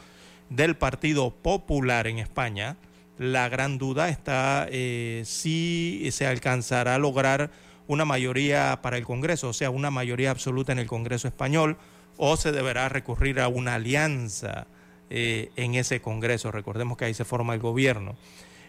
[0.49, 2.77] del Partido Popular en España,
[3.19, 7.51] la gran duda está eh, si se alcanzará a lograr
[7.89, 11.77] una mayoría para el Congreso, o sea, una mayoría absoluta en el Congreso español,
[12.17, 14.67] o se deberá recurrir a una alianza
[15.11, 16.53] eh, en ese Congreso.
[16.53, 18.17] Recordemos que ahí se forma el gobierno.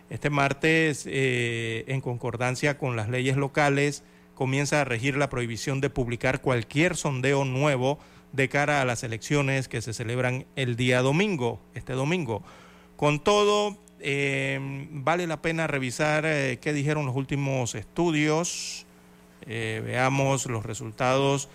[0.10, 5.90] Este martes, eh, en concordancia con las leyes locales, comienza a regir la prohibición de
[5.90, 8.00] publicar cualquier sondeo nuevo
[8.32, 12.42] de cara a las elecciones que se celebran el día domingo, este domingo.
[12.96, 18.86] Con todo, eh, vale la pena revisar eh, qué dijeron los últimos estudios.
[19.46, 21.50] Eh, veamos los resultados.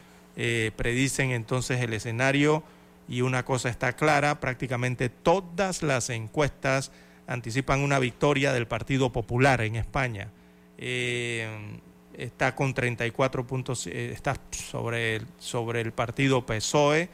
[0.76, 2.64] predicen entonces el escenario
[3.08, 6.90] y una cosa está clara, prácticamente todas las encuestas
[7.26, 10.30] anticipan una victoria del Partido Popular en España.
[10.76, 17.08] está con 34 puntos, está sobre sobre el partido PSOE,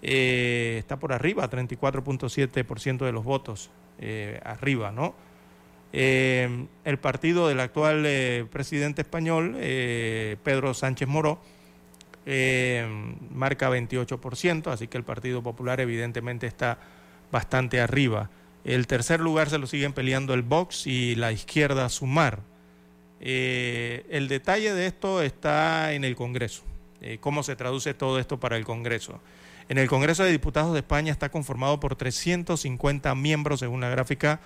[0.00, 3.70] está por arriba, 34.7% de los votos.
[3.98, 5.14] Eh, arriba, ¿no?
[5.92, 9.56] Eh, el partido del actual eh, presidente español,
[10.42, 11.40] Pedro Sánchez Moró,
[13.30, 16.78] marca 28%, así que el Partido Popular evidentemente está
[17.30, 18.30] bastante arriba.
[18.64, 22.40] El tercer lugar se lo siguen peleando el Vox y la izquierda Sumar.
[23.20, 26.64] el detalle de esto está en el Congreso.
[27.20, 29.20] ¿Cómo se traduce todo esto para el Congreso?
[29.68, 34.40] En el Congreso de Diputados de España está conformado por 350 miembros según la gráfica,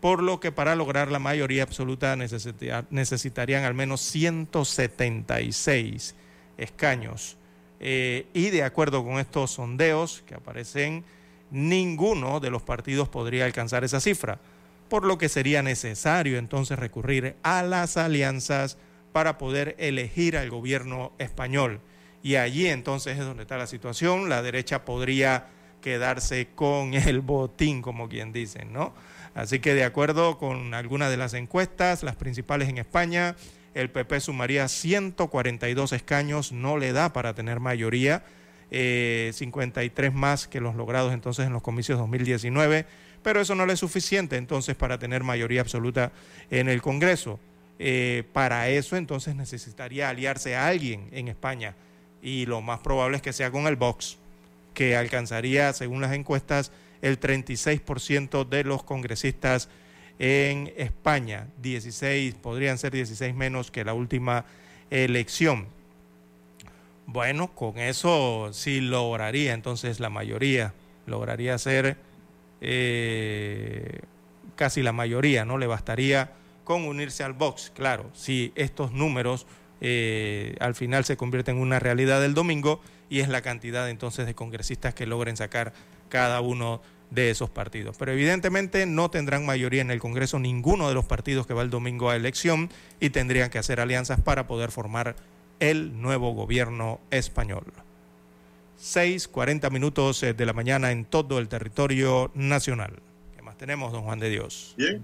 [0.00, 6.16] por lo que para lograr la mayoría absoluta necesitarían al menos 176
[6.58, 7.36] escaños.
[7.80, 11.04] Eh, y de acuerdo con estos sondeos que aparecen,
[11.50, 14.40] ninguno de los partidos podría alcanzar esa cifra,
[14.88, 18.76] por lo que sería necesario entonces recurrir a las alianzas
[19.12, 21.80] para poder elegir al gobierno español
[22.24, 24.30] y allí entonces es donde está la situación.
[24.30, 25.48] La derecha podría
[25.82, 28.94] quedarse con el botín, como quien dice, ¿no?
[29.34, 33.36] Así que de acuerdo con algunas de las encuestas, las principales en España,
[33.74, 38.24] el PP sumaría 142 escaños, no le da para tener mayoría,
[38.70, 42.86] 53 eh, más que los logrados entonces en los comicios 2019,
[43.22, 46.10] pero eso no le es suficiente entonces para tener mayoría absoluta
[46.50, 47.38] en el Congreso.
[47.78, 51.74] Eh, para eso entonces necesitaría aliarse a alguien en España
[52.24, 54.16] y lo más probable es que sea con el Vox,
[54.72, 56.72] que alcanzaría, según las encuestas,
[57.02, 59.68] el 36% de los congresistas
[60.18, 61.48] en España.
[61.60, 64.46] 16, podrían ser 16 menos que la última
[64.90, 65.66] elección.
[67.06, 70.72] Bueno, con eso sí lograría entonces la mayoría,
[71.06, 71.98] lograría ser
[72.62, 74.00] eh,
[74.56, 75.58] casi la mayoría, ¿no?
[75.58, 76.32] Le bastaría
[76.64, 79.46] con unirse al Vox, claro, si estos números
[79.80, 84.26] eh, al final se convierte en una realidad del domingo y es la cantidad entonces
[84.26, 85.72] de congresistas que logren sacar
[86.08, 87.96] cada uno de esos partidos.
[87.98, 91.70] Pero evidentemente no tendrán mayoría en el Congreso ninguno de los partidos que va el
[91.70, 92.70] domingo a elección
[93.00, 95.16] y tendrían que hacer alianzas para poder formar
[95.60, 97.64] el nuevo gobierno español.
[98.76, 103.00] 6, 40 minutos eh, de la mañana en todo el territorio nacional.
[103.36, 104.74] ¿Qué más tenemos, don Juan de Dios?
[104.76, 105.02] Bien,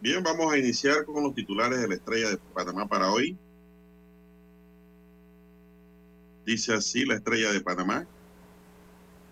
[0.00, 3.36] bien, vamos a iniciar con los titulares de la estrella de Panamá para hoy.
[6.44, 8.06] Dice así la estrella de Panamá.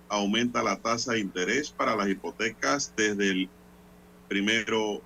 [0.09, 3.49] Aumenta la tasa de interés para las hipotecas desde el
[4.29, 5.03] primero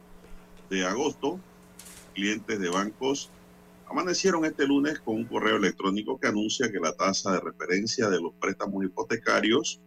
[0.70, 1.40] de agosto.
[2.14, 3.30] Clientes de bancos
[3.88, 8.20] amanecieron este lunes con un correo electrónico que anuncia que la tasa de referencia de
[8.20, 9.80] los préstamos hipotecarios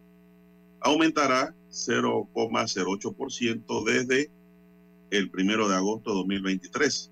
[0.81, 4.31] aumentará 0,08% desde
[5.11, 7.11] el primero de agosto de 2023.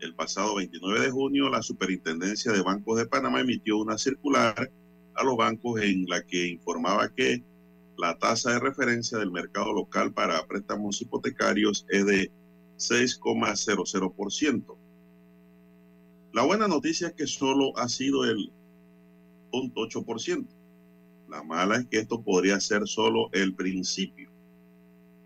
[0.00, 4.70] El pasado 29 de junio, la Superintendencia de Bancos de Panamá emitió una circular
[5.14, 7.42] a los bancos en la que informaba que
[7.96, 12.30] la tasa de referencia del mercado local para préstamos hipotecarios es de
[12.76, 14.76] 6,00%.
[16.32, 18.52] La buena noticia es que solo ha sido el
[19.50, 20.46] 0.8%.
[21.28, 24.30] La mala es que esto podría ser solo el principio.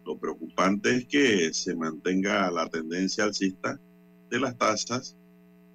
[0.07, 3.79] Lo preocupante es que se mantenga la tendencia alcista
[4.33, 5.15] de las tasas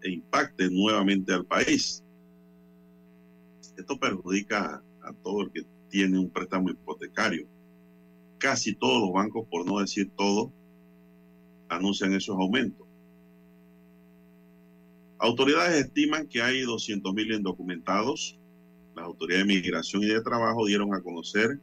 [0.02, 2.04] e impacte nuevamente al país.
[3.78, 7.48] Esto perjudica a todo el que tiene un préstamo hipotecario.
[8.40, 10.52] Casi todos los bancos, por no decir todo,
[11.70, 12.88] anuncian esos aumentos.
[15.20, 18.40] Autoridades estiman que hay 200.000 indocumentados.
[18.96, 21.60] Las autoridades de migración y de trabajo dieron a conocer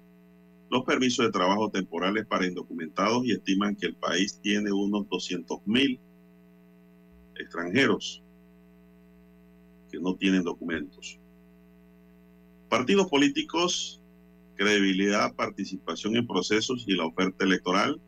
[0.70, 5.98] los permisos de trabajo temporales para indocumentados y estiman que el país tiene unos 200.000
[7.36, 8.22] extranjeros
[9.90, 11.18] que no tienen documentos.
[12.68, 14.00] Partidos políticos,
[14.56, 18.00] credibilidad, participación en procesos y la oferta electoral,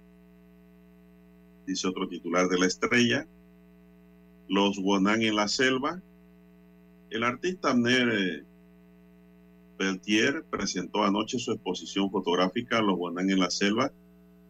[1.66, 3.26] dice otro titular de la estrella,
[4.48, 6.00] los Wonan en la selva.
[7.10, 8.44] El artista Abner
[9.78, 13.92] Beltier presentó anoche su exposición fotográfica Los Wonan en la selva,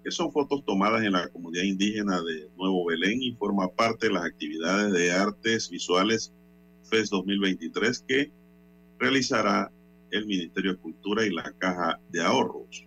[0.07, 4.13] que son fotos tomadas en la comunidad indígena de Nuevo Belén y forma parte de
[4.13, 6.33] las actividades de artes visuales
[6.85, 8.31] FES 2023 que
[9.01, 9.69] realizará
[10.13, 12.87] el Ministerio de Cultura y la Caja de Ahorros.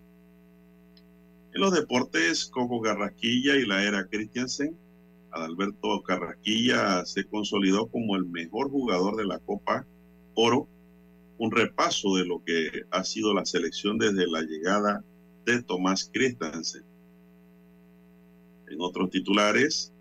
[1.53, 4.77] En los deportes, Coco Garrasquilla y la era Christiansen
[5.31, 9.85] Adalberto Carrasquilla se consolidó como el mejor jugador de la Copa
[10.35, 10.69] Oro.
[11.37, 15.03] Un repaso de lo que ha sido la selección desde la llegada
[15.45, 16.88] de Tomás Christensen.
[18.69, 19.91] En otros titulares,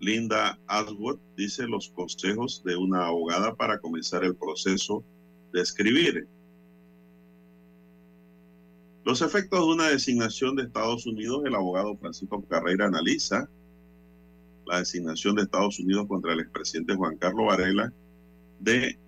[0.00, 5.04] Linda Aswood dice los consejos de una abogada para comenzar el proceso
[5.52, 6.26] de escribir.
[9.04, 13.48] Los efectos de una designación de Estados Unidos, el abogado Francisco Carrera analiza
[14.66, 17.92] la designación de Estados Unidos contra el expresidente Juan Carlos Varela
[18.60, 18.98] de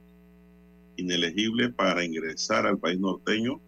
[0.96, 3.60] inelegible para ingresar al país norteño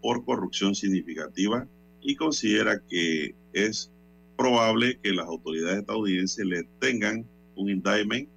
[0.00, 1.66] por corrupción significativa
[2.00, 3.90] y considera que es
[4.38, 8.28] probable que las autoridades estadounidenses le tengan un indictment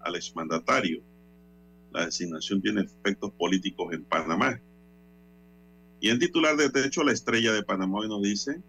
[0.00, 1.02] al exmandatario.
[1.92, 4.60] La designación tiene efectos políticos en Panamá.
[6.00, 8.60] Y en titular de techo, la estrella de Panamá hoy nos dice,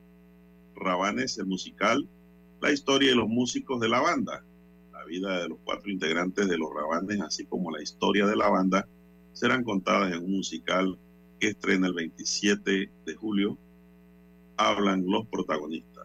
[0.76, 2.08] Rabanes, el musical,
[2.62, 4.46] la historia de los músicos de la banda,
[4.94, 8.50] la vida de los cuatro integrantes de los Rabanes, así como la historia de la
[8.50, 8.88] banda,
[9.34, 10.98] serán contadas en un musical
[11.40, 13.58] que estrena el 27 de julio.
[14.58, 15.97] Hablan los protagonistas.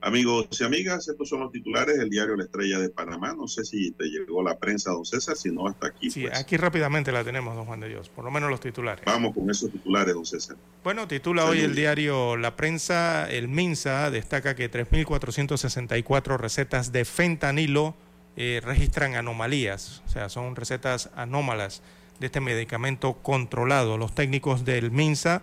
[0.00, 3.34] Amigos y amigas, estos son los titulares del diario La Estrella de Panamá.
[3.34, 6.10] No sé si te llegó la prensa, don César, si no, hasta aquí.
[6.10, 6.38] Sí, pues.
[6.38, 9.04] aquí rápidamente la tenemos, don Juan de Dios, por lo menos los titulares.
[9.04, 10.56] Vamos con esos titulares, don César.
[10.84, 17.96] Bueno, titula hoy el diario La Prensa, el MINSA destaca que 3.464 recetas de fentanilo
[18.36, 21.82] eh, registran anomalías, o sea, son recetas anómalas
[22.20, 23.98] de este medicamento controlado.
[23.98, 25.42] Los técnicos del MINSA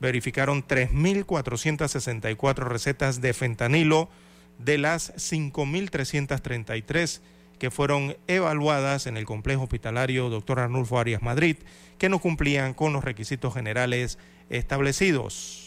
[0.00, 4.08] verificaron 3.464 recetas de fentanilo
[4.58, 7.20] de las 5.333
[7.58, 10.60] que fueron evaluadas en el complejo hospitalario Dr.
[10.60, 11.56] Arnulfo Arias Madrid,
[11.98, 14.16] que no cumplían con los requisitos generales
[14.48, 15.66] establecidos.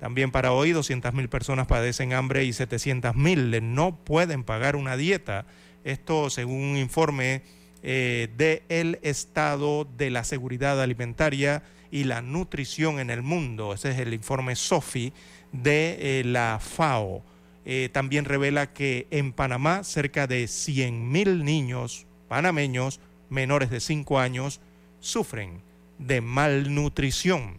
[0.00, 5.44] También para hoy 200.000 personas padecen hambre y 700.000 no pueden pagar una dieta.
[5.84, 7.42] Esto según un informe
[7.82, 11.62] eh, del estado de la seguridad alimentaria
[11.92, 13.74] y la nutrición en el mundo.
[13.74, 15.12] Ese es el informe SOFI
[15.52, 17.22] de eh, la FAO.
[17.64, 22.98] Eh, también revela que en Panamá cerca de 100.000 niños panameños
[23.28, 24.60] menores de 5 años
[24.98, 25.60] sufren
[25.98, 27.58] de malnutrición.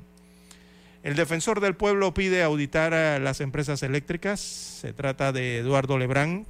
[1.04, 4.40] El defensor del pueblo pide auditar a las empresas eléctricas.
[4.40, 6.48] Se trata de Eduardo Leblanc.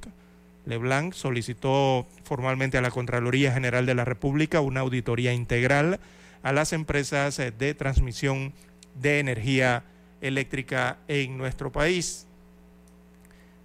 [0.64, 6.00] Leblanc solicitó formalmente a la Contraloría General de la República una auditoría integral
[6.44, 8.52] a las empresas eh, de transmisión
[8.94, 9.82] de energía
[10.20, 12.28] eléctrica en nuestro país.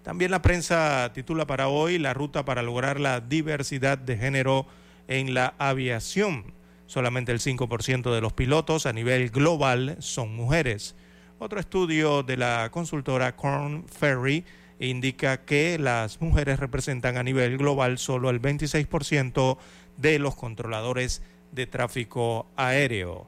[0.02, 4.66] También la prensa titula para hoy la ruta para lograr la diversidad de género
[5.08, 6.54] en la aviación.
[6.88, 10.96] Solamente el 5% de los pilotos a nivel global son mujeres.
[11.38, 14.46] Otro estudio de la consultora Corn Ferry
[14.80, 19.58] indica que las mujeres representan a nivel global solo el 26%
[19.98, 23.28] de los controladores de tráfico aéreo.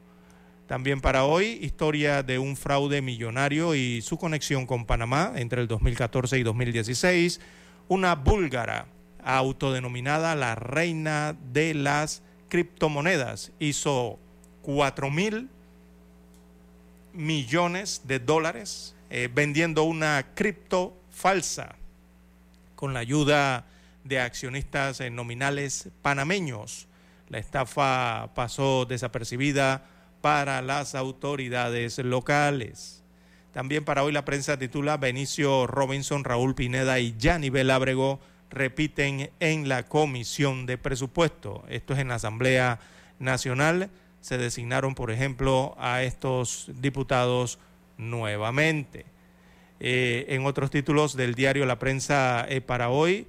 [0.66, 5.68] También para hoy, historia de un fraude millonario y su conexión con Panamá entre el
[5.68, 7.40] 2014 y 2016.
[7.88, 8.86] Una búlgara
[9.22, 14.18] autodenominada la reina de las criptomonedas hizo
[14.62, 15.48] 4 mil
[17.12, 21.76] millones de dólares eh, vendiendo una cripto falsa
[22.74, 23.66] con la ayuda
[24.04, 26.88] de accionistas eh, nominales panameños.
[27.32, 29.86] La estafa pasó desapercibida
[30.20, 33.02] para las autoridades locales.
[33.52, 39.66] También para hoy la prensa titula Benicio Robinson, Raúl Pineda y Yanibel Ábrego repiten en
[39.70, 41.64] la comisión de presupuesto.
[41.70, 42.80] Esto es en la Asamblea
[43.18, 43.88] Nacional.
[44.20, 47.58] Se designaron, por ejemplo, a estos diputados
[47.96, 49.06] nuevamente.
[49.80, 53.26] Eh, en otros títulos del diario La Prensa eh, para hoy,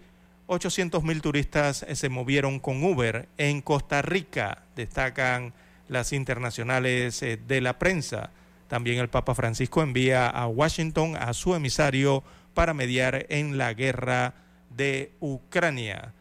[0.47, 5.53] 800 mil turistas eh, se movieron con Uber en Costa Rica, destacan
[5.87, 8.31] las internacionales de la prensa.
[8.67, 14.33] También el Papa Francisco envía a Washington a su emisario para mediar en la guerra
[14.69, 16.13] de Ucrania.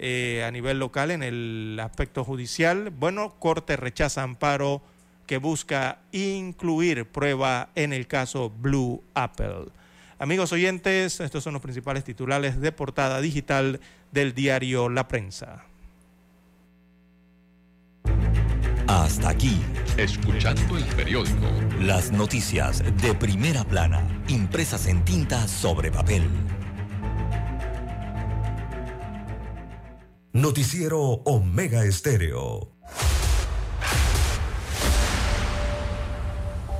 [0.00, 4.80] a nivel local, en el aspecto judicial, bueno, Corte rechaza amparo
[5.28, 9.66] que busca incluir prueba en el caso Blue Apple.
[10.20, 13.80] Amigos oyentes, estos son los principales titulares de portada digital
[14.10, 15.64] del diario La Prensa.
[18.88, 19.60] Hasta aquí.
[19.96, 21.46] Escuchando el periódico.
[21.80, 26.24] Las noticias de primera plana, impresas en tinta sobre papel.
[30.32, 32.72] Noticiero Omega Estéreo.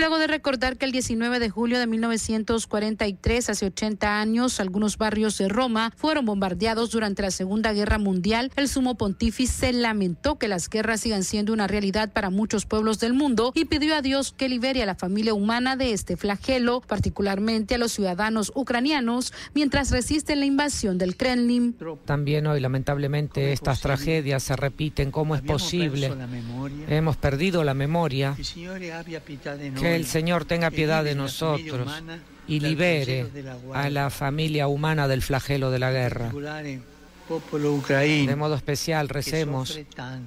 [0.00, 5.36] Luego de recordar que el 19 de julio de 1943, hace 80 años, algunos barrios
[5.36, 10.70] de Roma fueron bombardeados durante la Segunda Guerra Mundial, el sumo pontífice lamentó que las
[10.70, 14.48] guerras sigan siendo una realidad para muchos pueblos del mundo y pidió a Dios que
[14.48, 20.40] libere a la familia humana de este flagelo, particularmente a los ciudadanos ucranianos, mientras resisten
[20.40, 21.76] la invasión del Kremlin.
[22.06, 25.10] También hoy, lamentablemente, estas tragedias se repiten.
[25.10, 26.10] ¿Cómo es posible?
[26.88, 28.34] Hemos perdido la memoria.
[29.78, 31.90] Que el Señor tenga piedad de nosotros
[32.46, 33.26] y libere
[33.74, 36.32] a la familia humana del flagelo de la guerra.
[36.32, 39.78] De modo especial recemos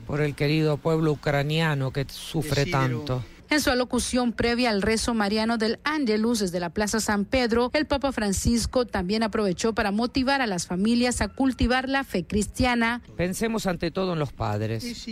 [0.08, 3.24] por el querido pueblo ucraniano que sufre tanto.
[3.54, 7.86] En su alocución previa al rezo mariano del Angelus desde la Plaza San Pedro, el
[7.86, 13.04] Papa Francisco también aprovechó para motivar a las familias a cultivar la fe cristiana.
[13.16, 15.06] Pensemos ante todo en los padres.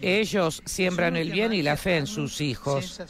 [0.00, 3.00] Ellos siembran el bien y la fe en sus hijos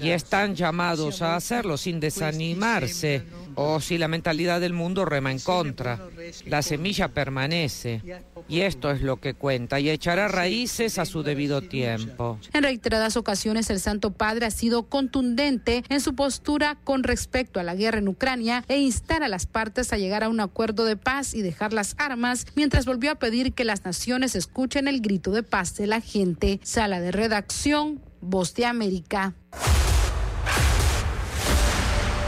[0.00, 3.24] y están llamados a hacerlo sin desanimarse
[3.56, 5.98] o si la mentalidad del mundo rema en contra.
[6.46, 8.02] La semilla permanece
[8.48, 12.38] y esto es lo que cuenta y echará raíces a su debido tiempo.
[12.52, 17.62] En reiteradas ocasiones el Santo Padre ha sido contundente en su postura con respecto a
[17.62, 20.96] la guerra en Ucrania e instar a las partes a llegar a un acuerdo de
[20.96, 25.30] paz y dejar las armas, mientras volvió a pedir que las naciones escuchen el grito
[25.30, 26.60] de paz de la gente.
[26.62, 29.34] Sala de redacción, Voz de América.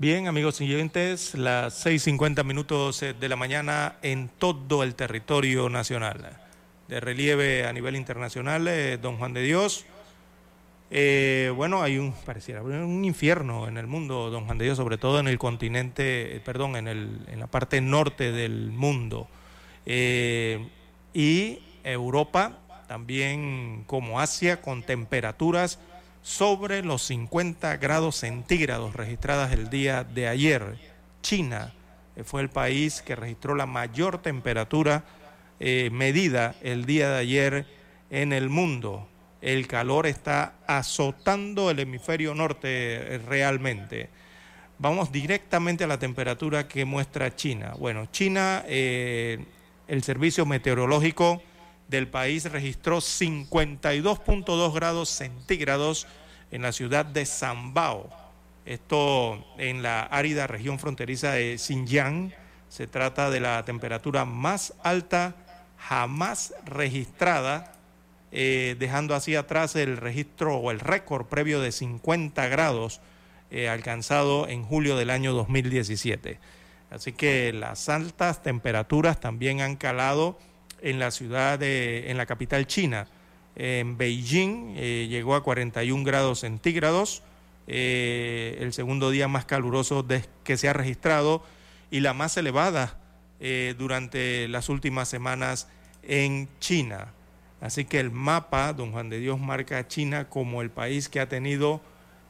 [0.00, 6.38] Bien, amigos siguientes, las 6.50 minutos eh, de la mañana en todo el territorio nacional.
[6.86, 9.86] De relieve a nivel internacional, eh, don Juan de Dios.
[10.92, 14.98] Eh, bueno, hay un, pareciera, un infierno en el mundo, don Juan de Dios, sobre
[14.98, 19.26] todo en el continente, perdón, en, el, en la parte norte del mundo.
[19.84, 25.80] y Europa, también como Asia, con temperaturas
[26.22, 30.76] sobre los 50 grados centígrados registradas el día de ayer.
[31.22, 31.74] China
[32.16, 35.04] eh, fue el país que registró la mayor temperatura
[35.60, 37.66] eh, medida el día de ayer
[38.10, 39.08] en el mundo.
[39.40, 44.10] El calor está azotando el hemisferio norte eh, realmente.
[44.78, 47.74] Vamos directamente a la temperatura que muestra China.
[47.78, 51.42] Bueno, China, el servicio meteorológico
[51.88, 56.06] del país registró 52.2 grados centígrados
[56.50, 58.10] en la ciudad de Sambao.
[58.66, 62.32] Esto en la árida región fronteriza de Xinjiang.
[62.68, 65.34] Se trata de la temperatura más alta
[65.78, 67.72] jamás registrada,
[68.30, 73.00] eh, dejando así atrás el registro o el récord previo de 50 grados
[73.50, 76.38] eh, alcanzado en julio del año 2017.
[76.90, 80.38] Así que las altas temperaturas también han calado
[80.80, 83.06] en la ciudad de, en la capital china.
[83.56, 87.22] En Beijing eh, llegó a 41 grados centígrados,
[87.66, 90.06] el segundo día más caluroso
[90.42, 91.42] que se ha registrado
[91.90, 92.98] y la más elevada
[93.40, 95.68] eh, durante las últimas semanas
[96.02, 97.12] en China.
[97.60, 101.20] Así que el mapa, don Juan de Dios, marca a China como el país que
[101.20, 101.80] ha tenido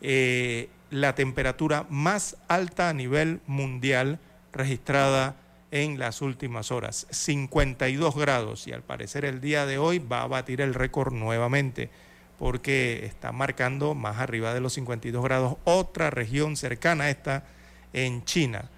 [0.01, 4.21] eh, la temperatura más alta a nivel mundial
[4.53, 5.37] registrada
[5.71, 10.27] en las últimas horas, 52 grados, y al parecer el día de hoy va a
[10.27, 11.91] batir el récord nuevamente,
[12.39, 17.45] porque está marcando más arriba de los 52 grados otra región cercana a esta
[17.93, 18.71] en China.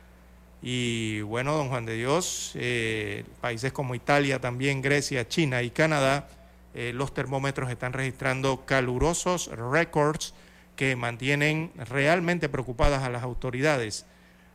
[0.62, 6.28] Y bueno, don Juan de Dios, eh, países como Italia, también Grecia, China y Canadá,
[6.74, 10.34] eh, los termómetros están registrando calurosos récords
[10.76, 14.06] que mantienen realmente preocupadas a las autoridades.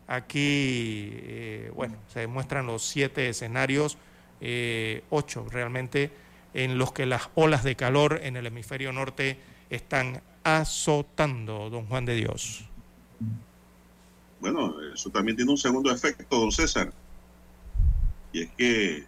[0.07, 3.97] Aquí, eh, bueno, se muestran los siete escenarios,
[5.09, 6.11] ocho realmente,
[6.53, 9.37] en los que las olas de calor en el hemisferio norte
[9.69, 12.65] están azotando, don Juan de Dios.
[14.39, 16.93] Bueno, eso también tiene un segundo efecto, don César.
[18.31, 19.03] Y es que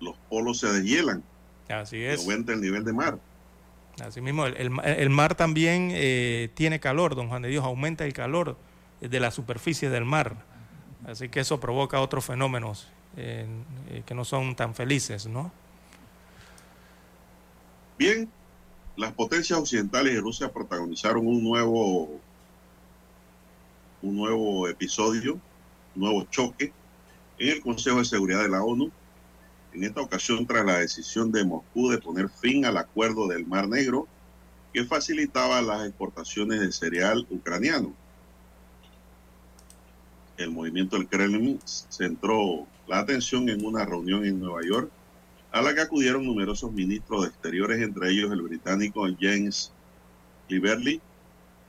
[0.00, 1.22] los polos se deshielan.
[1.68, 2.20] Así es.
[2.20, 3.18] aumenta el nivel de mar.
[4.00, 8.56] Así mismo, el, mar también eh, tiene calor, don Juan de Dios, aumenta el calor
[9.00, 10.36] de la superficie del mar.
[11.06, 13.46] Así que eso provoca otros fenómenos eh,
[14.04, 15.52] que no son tan felices, ¿no?
[17.98, 18.28] Bien,
[18.96, 22.20] las potencias occidentales y Rusia protagonizaron un nuevo
[24.02, 25.40] un nuevo episodio,
[25.94, 26.72] un nuevo choque
[27.38, 28.90] en el Consejo de Seguridad de la ONU,
[29.72, 33.68] en esta ocasión tras la decisión de Moscú de poner fin al acuerdo del Mar
[33.68, 34.06] Negro
[34.72, 37.94] que facilitaba las exportaciones de cereal ucraniano.
[40.36, 44.90] El movimiento del Kremlin centró la atención en una reunión en Nueva York
[45.52, 49.72] a la que acudieron numerosos ministros de exteriores, entre ellos el británico James
[50.48, 51.00] Cleverly,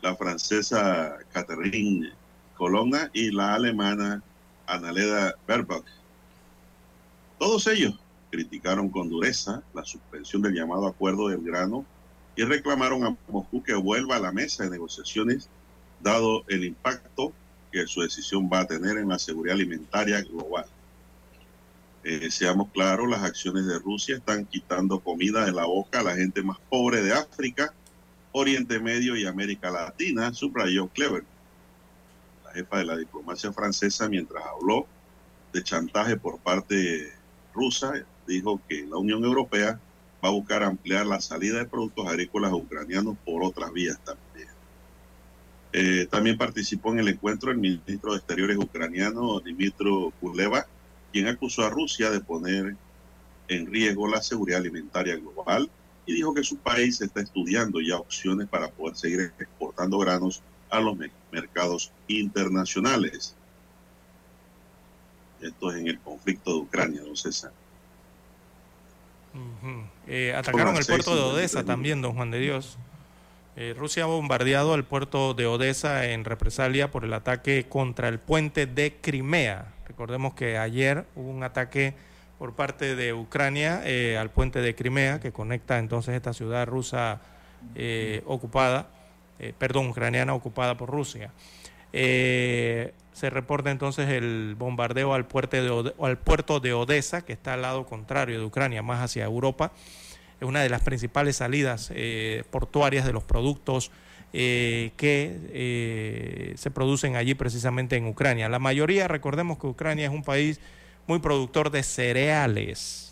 [0.02, 2.12] la francesa Catherine
[2.56, 4.22] Colonna y la alemana
[4.66, 5.86] Annalena Baerbock.
[7.40, 7.98] Todos ellos
[8.30, 11.86] criticaron con dureza la suspensión del llamado acuerdo del grano
[12.36, 15.50] y reclamaron a Moscú que vuelva a la mesa de negociaciones
[16.02, 17.32] dado el impacto
[17.72, 20.66] que su decisión va a tener en la seguridad alimentaria global.
[22.04, 26.16] Eh, seamos claros, las acciones de Rusia están quitando comida de la boca a la
[26.16, 27.74] gente más pobre de África,
[28.32, 31.24] Oriente Medio y América Latina, subrayó Clever
[32.58, 34.88] jefa de la diplomacia francesa, mientras habló
[35.54, 37.14] de chantaje por parte
[37.54, 37.94] rusa,
[38.28, 39.80] dijo que la Unión Europea
[40.24, 44.27] va a buscar ampliar la salida de productos agrícolas ucranianos por otras vías también.
[45.74, 50.66] Eh, también participó en el encuentro el ministro de Exteriores ucraniano, Dimitro Kuleva,
[51.12, 52.76] quien acusó a Rusia de poner
[53.48, 55.70] en riesgo la seguridad alimentaria global
[56.06, 60.80] y dijo que su país está estudiando ya opciones para poder seguir exportando granos a
[60.80, 60.98] los
[61.32, 63.36] mercados internacionales.
[65.42, 67.52] Esto es en el conflicto de Ucrania, don César.
[70.08, 72.78] Eh, atacaron el puerto de Odessa también, don Juan de Dios.
[73.60, 78.20] Eh, Rusia ha bombardeado el puerto de Odessa en represalia por el ataque contra el
[78.20, 79.74] puente de Crimea.
[79.88, 81.96] Recordemos que ayer hubo un ataque
[82.38, 87.20] por parte de Ucrania eh, al puente de Crimea que conecta entonces esta ciudad rusa
[88.26, 88.90] ocupada
[89.40, 91.32] eh, perdón, ucraniana ocupada por Rusia.
[91.92, 98.46] Se reporta entonces el bombardeo al puerto de Odessa, que está al lado contrario de
[98.46, 99.72] Ucrania, más hacia Europa.
[100.40, 103.92] Es una de las principales salidas eh, portuarias de los productos
[104.32, 105.34] que
[106.58, 108.50] se producen allí precisamente en Ucrania.
[108.50, 110.60] La mayoría, recordemos que Ucrania es un país
[111.08, 113.08] muy productor de cereales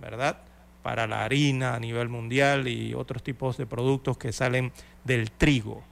[0.00, 0.38] ¿verdad?
[0.82, 4.72] Para la harina a nivel mundial y otros tipos de productos que salen
[5.04, 5.82] del trigo.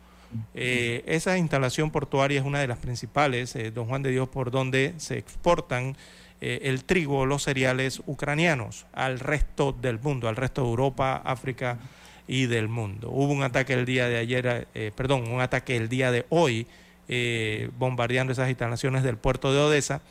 [0.55, 4.51] Eh, esa instalación portuaria es una de las principales, eh, don Juan de Dios, por
[4.51, 5.97] donde se exportan
[6.43, 11.79] eh, el trigo, los cereales ucranianos al resto del mundo, al resto de Europa, África
[12.27, 13.11] y del mundo.
[13.11, 16.67] Hubo un ataque el día de ayer, perdón, un ataque el día de hoy,
[17.79, 20.03] bombardeando esas instalaciones del puerto de Odessa.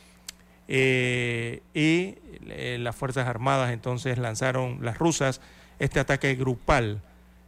[0.68, 2.14] y
[2.78, 5.40] las Fuerzas Armadas entonces lanzaron, las rusas,
[5.78, 7.00] este ataque grupal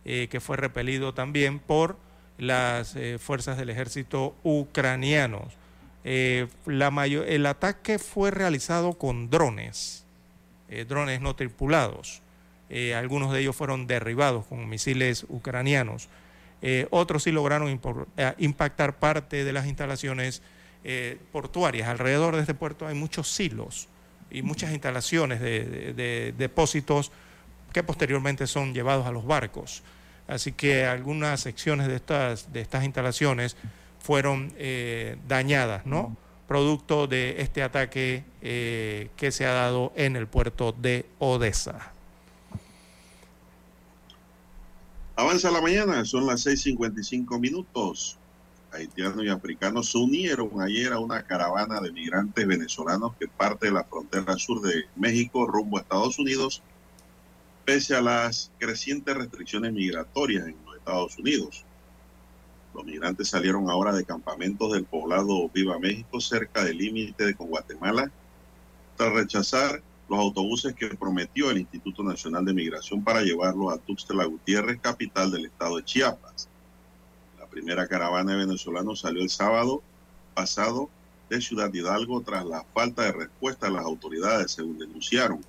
[0.05, 1.97] que fue repelido también por
[2.39, 5.55] las eh, fuerzas del ejército ucranianos.
[6.05, 10.05] Eh, la mayor, el ataque fue realizado con drones,
[10.69, 12.23] eh, drones no tripulados.
[12.97, 16.09] algunos de ellos fueron derribados con misiles ucranianos.
[16.91, 17.81] otros sí lograron
[18.39, 20.43] impactar parte de las instalaciones
[21.31, 21.89] portuarias.
[21.89, 23.87] Alrededor de este puerto hay muchos silos
[24.31, 27.13] y muchas instalaciones de depósitos
[27.75, 29.83] que posteriormente son llevados a los barcos.
[30.27, 33.57] Así que algunas secciones de estas, de estas instalaciones
[34.05, 36.15] fueron eh, dañadas, ¿no?
[36.47, 41.91] Producto de este ataque eh, que se ha dado en el puerto de Odessa.
[45.17, 48.19] Avanza la mañana, son las 6:55 minutos.
[48.73, 53.73] Haitianos y africanos se unieron ayer a una caravana de migrantes venezolanos que parte de
[53.73, 56.63] la frontera sur de México rumbo a Estados Unidos
[57.65, 61.64] pese a las crecientes restricciones migratorias en los Estados Unidos.
[62.75, 68.11] Los migrantes salieron ahora de campamentos del poblado Viva México, cerca del límite con Guatemala,
[68.97, 74.25] tras rechazar los autobuses que prometió el Instituto Nacional de Migración para llevarlos a Tuxtla
[74.25, 76.49] Gutiérrez, capital del estado de Chiapas.
[77.39, 79.83] La primera caravana de venezolanos salió el sábado
[80.35, 80.91] pasado
[81.31, 85.41] de Ciudad Hidalgo tras la falta de respuesta de las autoridades, según denunciaron.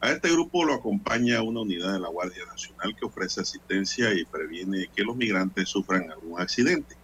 [0.00, 4.24] A este grupo lo acompaña una unidad de la Guardia Nacional que ofrece asistencia y
[4.24, 6.94] previene que los migrantes sufran algún accidente.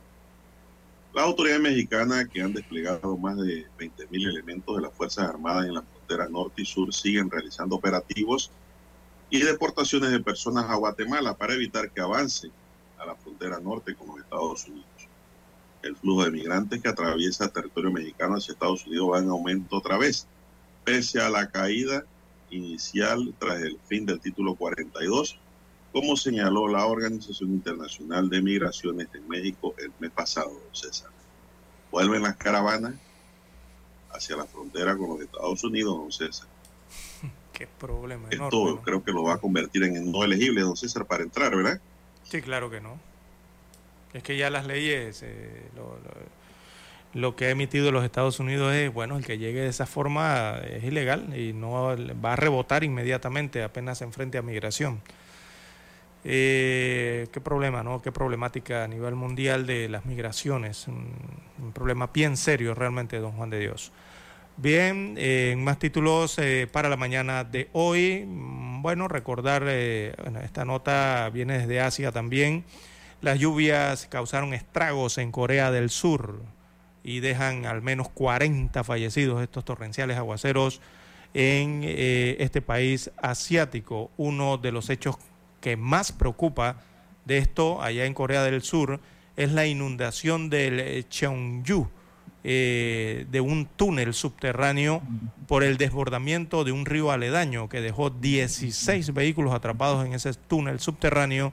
[1.13, 5.75] Las autoridades mexicanas, que han desplegado más de 20.000 elementos de las Fuerzas Armadas en
[5.75, 8.53] la frontera norte y sur, siguen realizando operativos
[9.29, 12.53] y deportaciones de personas a Guatemala para evitar que avancen
[12.99, 14.87] a la frontera norte con los Estados Unidos.
[15.83, 19.99] El flujo de migrantes que atraviesa territorio mexicano hacia Estados Unidos va en aumento otra
[19.99, 20.29] vez,
[20.85, 22.05] pese a la caída
[22.55, 25.39] inicial tras el fin del título 42,
[25.93, 31.11] como señaló la Organización Internacional de Migraciones en México el mes pasado, César.
[31.91, 32.95] Vuelven las caravanas
[34.11, 36.49] hacia la frontera con los Estados Unidos, don César.
[37.53, 38.29] Qué problema.
[38.31, 41.81] Esto creo que lo va a convertir en no elegible, don César, para entrar, ¿verdad?
[42.25, 42.99] Sí, claro que no.
[44.13, 45.99] Es que ya las leyes eh, lo
[47.37, 50.83] que ha emitido los Estados Unidos es, bueno, el que llegue de esa forma es
[50.83, 55.01] ilegal y no va a rebotar inmediatamente apenas se enfrente a migración.
[56.25, 58.01] Eh, qué problema, ¿no?
[58.01, 60.89] Qué problemática a nivel mundial de las migraciones.
[60.89, 63.93] Un, problema bien serio realmente, don Juan de Dios.
[64.57, 68.25] Bien, en más títulos eh, para la mañana de hoy.
[68.27, 72.65] Mm, bueno, recordar, eh, esta nota viene desde Asia también.
[73.21, 76.43] Las lluvias causaron estragos en Corea del Sur
[77.05, 80.81] y dejan al menos 40 fallecidos estos torrenciales aguaceros
[81.35, 84.11] en eh, este país asiático.
[84.17, 85.17] Uno de los hechos
[85.61, 86.81] que más preocupa
[87.27, 89.01] de esto allá en Corea del Sur
[89.37, 91.89] es la inundación del eh, Cheongju,
[92.47, 95.03] eh, de un túnel subterráneo
[95.47, 100.79] por el desbordamiento de un río aledaño que dejó 16 vehículos atrapados en ese túnel
[100.81, 101.53] subterráneo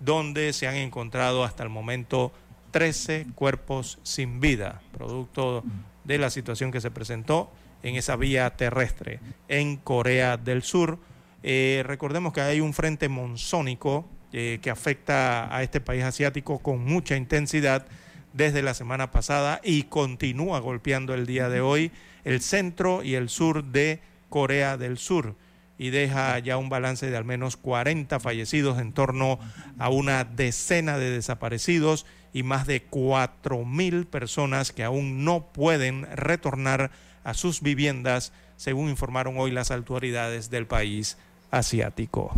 [0.00, 2.32] donde se han encontrado hasta el momento
[2.70, 5.64] 13 cuerpos sin vida, producto
[6.04, 7.50] de la situación que se presentó
[7.82, 10.98] en esa vía terrestre en Corea del Sur.
[11.42, 16.84] Eh, recordemos que hay un frente monzónico eh, que afecta a este país asiático con
[16.84, 17.86] mucha intensidad
[18.32, 21.92] desde la semana pasada y continúa golpeando el día de hoy
[22.24, 25.34] el centro y el sur de Corea del Sur
[25.78, 29.38] y deja ya un balance de al menos 40 fallecidos en torno
[29.78, 36.06] a una decena de desaparecidos y más de cuatro mil personas que aún no pueden
[36.14, 36.90] retornar
[37.24, 41.16] a sus viviendas, según informaron hoy las autoridades del país
[41.50, 42.32] asiático.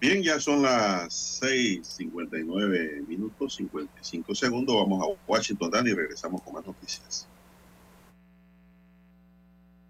[0.00, 4.74] Bien, ya son las 6:59 minutos 55 segundos.
[4.74, 7.28] Vamos a Washington, Dan, y regresamos con más noticias.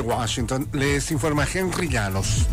[0.00, 2.46] Washington les informa Henry Llanos.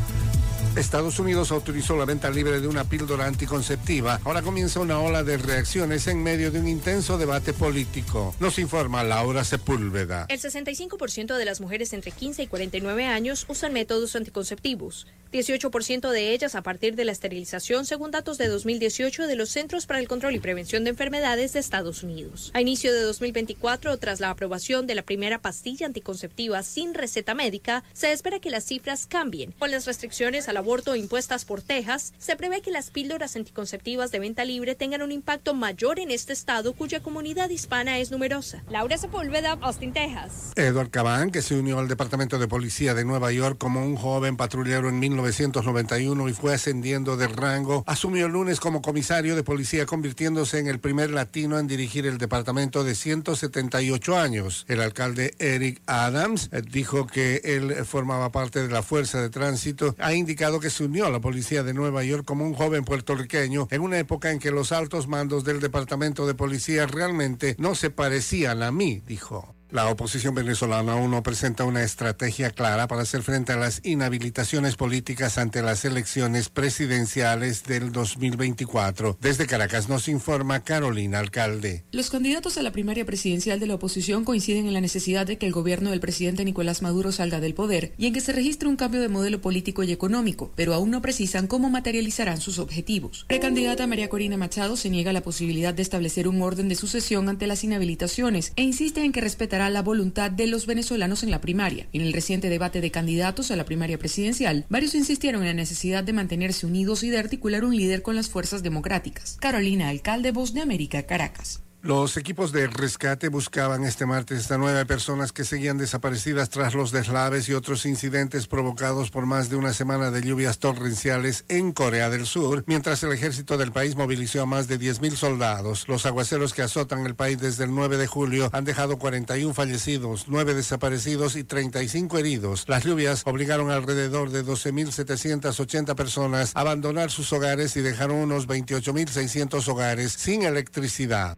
[0.75, 4.19] Estados Unidos autorizó la venta libre de una píldora anticonceptiva.
[4.23, 8.33] Ahora comienza una ola de reacciones en medio de un intenso debate político.
[8.39, 10.25] Nos informa Laura Sepúlveda.
[10.29, 15.05] El 65% de las mujeres entre 15 y 49 años usan métodos anticonceptivos.
[15.33, 19.87] 18% de ellas a partir de la esterilización, según datos de 2018 de los Centros
[19.87, 22.51] para el Control y Prevención de Enfermedades de Estados Unidos.
[22.53, 27.83] A inicio de 2024, tras la aprobación de la primera pastilla anticonceptiva sin receta médica,
[27.93, 29.53] se espera que las cifras cambien.
[29.57, 34.19] Con las restricciones al aborto impuestas por Texas, se prevé que las píldoras anticonceptivas de
[34.19, 38.63] venta libre tengan un impacto mayor en este estado cuya comunidad hispana es numerosa.
[38.69, 40.51] Laura Sepúlveda, Austin, Texas.
[40.55, 44.37] Edward Caban, que se unió al Departamento de Policía de Nueva York como un joven
[44.37, 49.85] patrullero en 1991 y fue ascendiendo de rango, asumió el lunes como comisario de policía,
[49.85, 54.65] convirtiéndose en el primer latino en dirigir el departamento de 178 años.
[54.67, 59.95] El alcalde Eric Adams eh, dijo que él formaba parte de la fuerza de tránsito.
[59.99, 63.67] Ha indicado que se unió a la policía de Nueva York como un joven puertorriqueño
[63.71, 67.89] en una época en que los altos mandos del departamento de policía realmente no se
[67.89, 69.55] parecían a mí, dijo.
[69.73, 74.75] La oposición venezolana aún no presenta una estrategia clara para hacer frente a las inhabilitaciones
[74.75, 79.17] políticas ante las elecciones presidenciales del 2024.
[79.19, 81.85] Desde Caracas nos informa Carolina Alcalde.
[81.91, 85.47] Los candidatos a la primaria presidencial de la oposición coinciden en la necesidad de que
[85.47, 88.75] el gobierno del presidente Nicolás Maduro salga del poder y en que se registre un
[88.75, 93.25] cambio de modelo político y económico, pero aún no precisan cómo materializarán sus objetivos.
[93.27, 97.47] Precandidata María Corina Machado se niega la posibilidad de establecer un orden de sucesión ante
[97.47, 101.87] las inhabilitaciones e insiste en que respetará la voluntad de los venezolanos en la primaria.
[101.93, 106.03] En el reciente debate de candidatos a la primaria presidencial, varios insistieron en la necesidad
[106.03, 109.37] de mantenerse unidos y de articular un líder con las fuerzas democráticas.
[109.39, 111.61] Carolina Alcalde, Voz de América, Caracas.
[111.83, 116.93] Los equipos de rescate buscaban este martes a nueve personas que seguían desaparecidas tras los
[116.93, 122.09] deslaves y otros incidentes provocados por más de una semana de lluvias torrenciales en Corea
[122.09, 125.85] del Sur, mientras el ejército del país movilizó a más de 10.000 soldados.
[125.89, 130.27] Los aguaceros que azotan el país desde el 9 de julio han dejado 41 fallecidos,
[130.29, 132.63] 9 desaparecidos y 35 heridos.
[132.69, 139.67] Las lluvias obligaron alrededor de 12.780 personas a abandonar sus hogares y dejaron unos 28.600
[139.67, 141.37] hogares sin electricidad.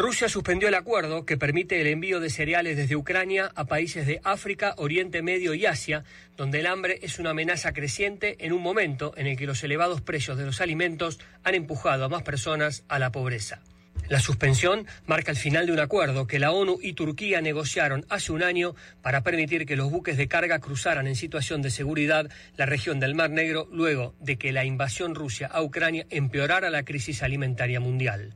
[0.00, 4.18] Rusia suspendió el acuerdo que permite el envío de cereales desde Ucrania a países de
[4.24, 6.04] África, Oriente Medio y Asia,
[6.38, 10.00] donde el hambre es una amenaza creciente en un momento en el que los elevados
[10.00, 13.60] precios de los alimentos han empujado a más personas a la pobreza.
[14.08, 18.32] La suspensión marca el final de un acuerdo que la ONU y Turquía negociaron hace
[18.32, 22.64] un año para permitir que los buques de carga cruzaran en situación de seguridad la
[22.64, 27.22] región del Mar Negro luego de que la invasión rusa a Ucrania empeorara la crisis
[27.22, 28.32] alimentaria mundial.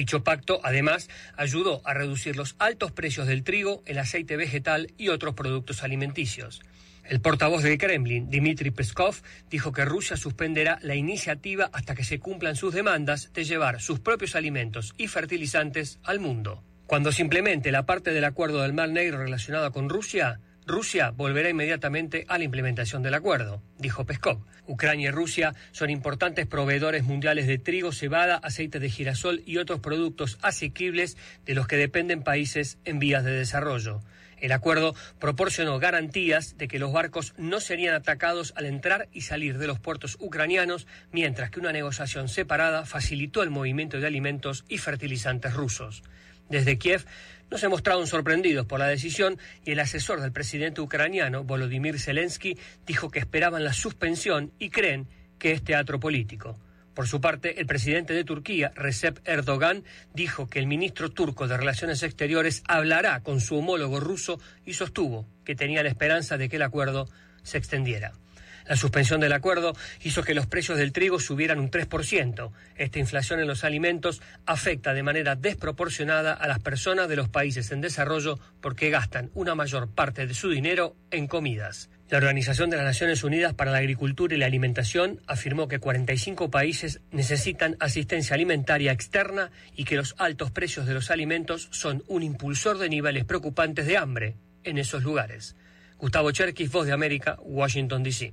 [0.00, 5.08] Dicho pacto, además, ayudó a reducir los altos precios del trigo, el aceite vegetal y
[5.08, 6.62] otros productos alimenticios.
[7.04, 9.16] El portavoz del Kremlin, Dmitry Peskov,
[9.50, 14.00] dijo que Rusia suspenderá la iniciativa hasta que se cumplan sus demandas de llevar sus
[14.00, 16.64] propios alimentos y fertilizantes al mundo.
[16.86, 20.40] Cuando se implemente la parte del acuerdo del Mar Negro relacionada con Rusia,
[20.70, 24.38] Rusia volverá inmediatamente a la implementación del acuerdo, dijo Peskov.
[24.66, 29.80] Ucrania y Rusia son importantes proveedores mundiales de trigo, cebada, aceite de girasol y otros
[29.80, 34.00] productos asequibles de los que dependen países en vías de desarrollo.
[34.38, 39.58] El acuerdo proporcionó garantías de que los barcos no serían atacados al entrar y salir
[39.58, 44.78] de los puertos ucranianos, mientras que una negociación separada facilitó el movimiento de alimentos y
[44.78, 46.04] fertilizantes rusos.
[46.48, 47.04] Desde Kiev
[47.50, 52.56] no se mostraron sorprendidos por la decisión y el asesor del presidente ucraniano, Volodymyr Zelensky,
[52.86, 55.08] dijo que esperaban la suspensión y creen
[55.38, 56.58] que es teatro político.
[56.94, 61.56] Por su parte, el presidente de Turquía, Recep Erdogan, dijo que el ministro turco de
[61.56, 66.56] Relaciones Exteriores hablará con su homólogo ruso y sostuvo que tenía la esperanza de que
[66.56, 67.08] el acuerdo
[67.42, 68.12] se extendiera.
[68.70, 69.72] La suspensión del acuerdo
[70.04, 72.52] hizo que los precios del trigo subieran un 3%.
[72.76, 77.72] Esta inflación en los alimentos afecta de manera desproporcionada a las personas de los países
[77.72, 81.90] en desarrollo porque gastan una mayor parte de su dinero en comidas.
[82.10, 86.48] La Organización de las Naciones Unidas para la Agricultura y la Alimentación afirmó que 45
[86.52, 92.22] países necesitan asistencia alimentaria externa y que los altos precios de los alimentos son un
[92.22, 95.56] impulsor de niveles preocupantes de hambre en esos lugares.
[95.98, 98.32] Gustavo Cherkis, Voz de América, Washington, D.C.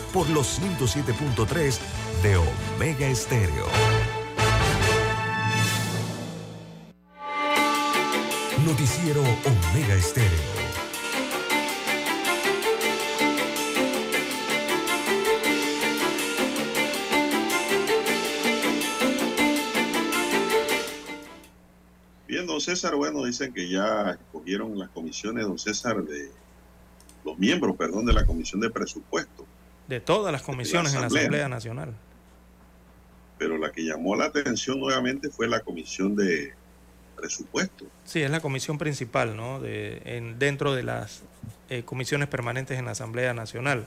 [0.13, 1.79] Por los 107.3
[2.21, 3.65] de Omega Estéreo.
[8.65, 10.29] Noticiero Omega Estéreo.
[22.27, 26.31] Bien, don César, bueno, dicen que ya escogieron las comisiones, don César, de
[27.23, 29.45] los miembros, perdón, de la Comisión de Presupuesto.
[29.91, 31.23] De todas las comisiones en la Asamblea.
[31.23, 31.93] Asamblea Nacional.
[33.37, 36.53] Pero la que llamó la atención nuevamente fue la Comisión de
[37.17, 37.87] Presupuesto.
[38.05, 39.59] Sí, es la comisión principal, ¿no?
[39.59, 41.23] De, en, dentro de las
[41.69, 43.85] eh, comisiones permanentes en la Asamblea Nacional.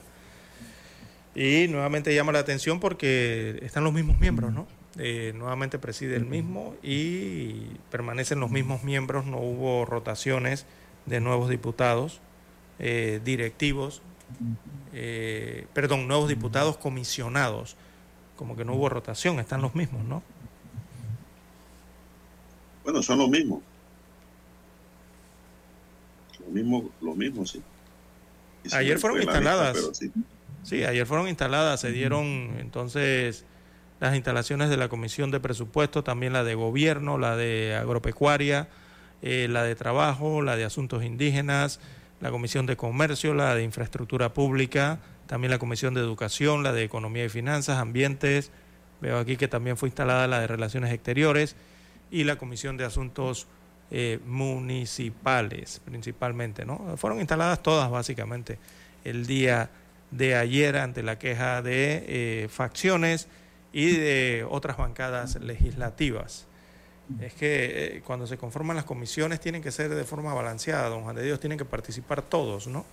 [1.34, 4.66] Y nuevamente llama la atención porque están los mismos miembros, ¿no?
[4.98, 10.66] Eh, nuevamente preside el mismo y permanecen los mismos miembros, no hubo rotaciones
[11.06, 12.20] de nuevos diputados,
[12.78, 14.02] eh, directivos,
[14.92, 17.76] eh, perdón, nuevos diputados comisionados,
[18.36, 20.22] como que no hubo rotación, están los mismos, ¿no?
[22.84, 23.62] Bueno, son los mismos.
[26.40, 27.62] Lo mismo, lo mismo, sí.
[28.64, 29.72] Y Ayer fueron instaladas.
[29.74, 30.12] pero sí.
[30.62, 33.44] Sí, ayer fueron instaladas, se dieron entonces
[34.00, 38.68] las instalaciones de la Comisión de Presupuesto, también la de Gobierno, la de Agropecuaria,
[39.20, 41.80] eh, la de Trabajo, la de Asuntos Indígenas,
[42.20, 46.84] la Comisión de Comercio, la de Infraestructura Pública, también la Comisión de Educación, la de
[46.84, 48.50] Economía y Finanzas, Ambientes,
[49.00, 51.56] veo aquí que también fue instalada la de Relaciones Exteriores
[52.10, 53.46] y la Comisión de Asuntos
[53.90, 56.96] eh, Municipales, principalmente, ¿no?
[56.96, 58.58] Fueron instaladas todas básicamente
[59.04, 59.70] el día
[60.10, 63.28] de ayer ante la queja de eh, facciones
[63.72, 66.46] y de otras bancadas legislativas.
[67.20, 71.02] Es que eh, cuando se conforman las comisiones tienen que ser de forma balanceada, don
[71.02, 72.84] Juan de Dios, tienen que participar todos, ¿no?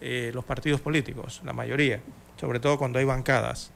[0.00, 2.00] Eh, los partidos políticos, la mayoría,
[2.38, 3.70] sobre todo cuando hay bancadas.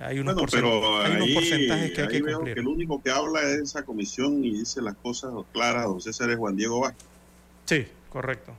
[0.00, 2.54] Hay unos, Bueno, pero hay unos porcentajes que hay que cumplir.
[2.54, 6.30] que el único que habla es esa comisión y dice las cosas claras, don César,
[6.30, 7.06] es Juan Diego Vázquez.
[7.66, 8.52] Sí, correcto.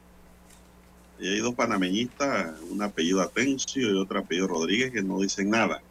[1.19, 5.81] Y hay dos panameñistas, un apellido Atencio y otro apellido Rodríguez, que no dicen nada.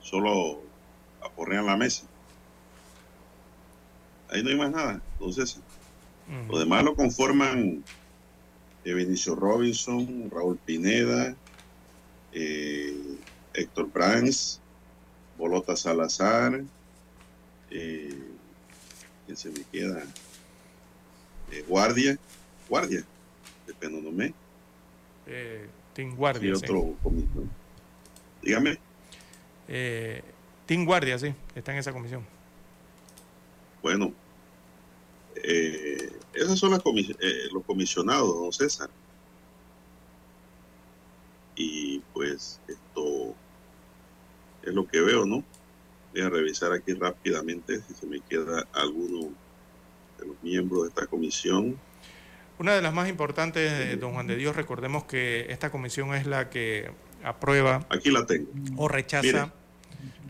[0.00, 0.60] Solo
[1.22, 2.04] aporrean la mesa.
[4.34, 5.62] Ahí no hay más nada, don César.
[6.48, 7.84] Lo demás lo conforman
[8.84, 8.92] eh,
[9.36, 11.36] Robinson, Raúl Pineda,
[12.32, 13.16] eh,
[13.52, 14.60] Héctor Brands,
[15.38, 16.62] Bolota Salazar,
[17.70, 18.18] eh,
[19.24, 20.02] ¿quién se me queda?
[21.52, 22.18] Eh, Guardia,
[22.68, 23.04] Guardia,
[23.68, 23.74] de
[25.26, 26.64] Eh, Team y Guardia, sí.
[26.64, 27.48] otro comisión.
[28.42, 28.78] Dígame,
[29.68, 30.22] Eh,
[30.66, 32.26] Team Guardia, sí, está en esa comisión.
[33.80, 34.12] bueno,
[35.46, 38.88] eh, esos son las comis- eh, los comisionados, don César.
[41.56, 43.34] Y pues esto
[44.62, 45.44] es lo que veo, ¿no?
[46.12, 49.28] Voy a revisar aquí rápidamente si se me queda alguno
[50.18, 51.78] de los miembros de esta comisión.
[52.58, 56.26] Una de las más importantes, eh, don Juan de Dios, recordemos que esta comisión es
[56.26, 56.90] la que
[57.24, 58.48] aprueba Aquí la tengo.
[58.76, 59.38] o rechaza Mire,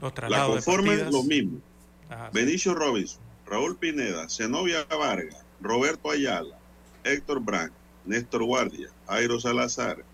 [0.00, 1.12] los La traslados de conforman partidas.
[1.12, 1.60] los mismos.
[2.08, 2.38] Ajá, sí.
[2.38, 6.58] Benicio Robinson, Raúl Pineda, Zenobia Vargas, Roberto Ayala,
[7.04, 10.04] Héctor Brandt, Néstor Guardia, Jairo Salazar,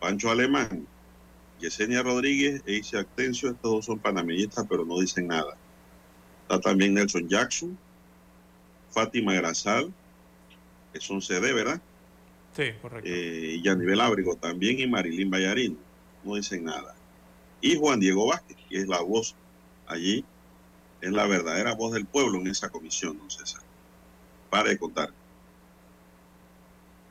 [0.00, 0.86] Pancho Alemán,
[1.60, 3.50] Yesenia Rodríguez e Isaac Tencio.
[3.50, 5.56] Estos dos son panameñistas, pero no dicen nada.
[6.42, 7.78] Está también Nelson Jackson,
[8.90, 9.92] Fátima Grasal,
[10.92, 11.80] que son CD, ¿verdad?
[12.56, 13.08] Sí, correcto.
[13.08, 15.76] Eh, y Yanivel Ábrigo también y Marilín Ballarino.
[16.24, 16.94] No dicen nada.
[17.60, 19.36] Y Juan Diego Vázquez, que es la voz
[19.86, 20.24] allí,
[21.00, 23.62] es la verdadera voz del pueblo en esa comisión, don César.
[24.50, 25.10] Pare de contar.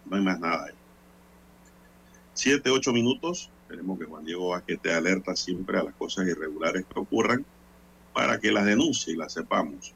[0.05, 0.73] No hay más nada ahí.
[2.33, 3.49] Siete, ocho minutos.
[3.63, 7.45] Esperemos que Juan Diego Vázquez esté alerta siempre a las cosas irregulares que ocurran
[8.13, 9.93] para que las denuncie y las sepamos.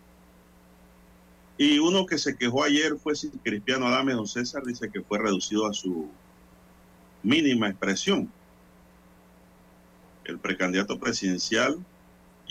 [1.58, 3.14] Y uno que se quejó ayer fue
[3.44, 6.10] Cristiano Adame, don César, dice que fue reducido a su
[7.22, 8.32] mínima expresión.
[10.26, 11.84] El precandidato presidencial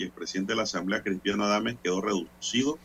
[0.03, 2.77] y el presidente de la Asamblea, Cristiano Adame, quedó reducido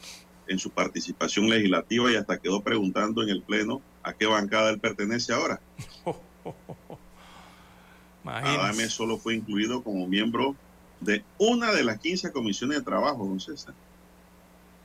[0.46, 4.80] en su participación legislativa y hasta quedó preguntando en el Pleno a qué bancada él
[4.80, 5.60] pertenece ahora.
[8.24, 10.54] Adame solo fue incluido como miembro
[11.00, 13.74] de una de las 15 comisiones de trabajo, don César.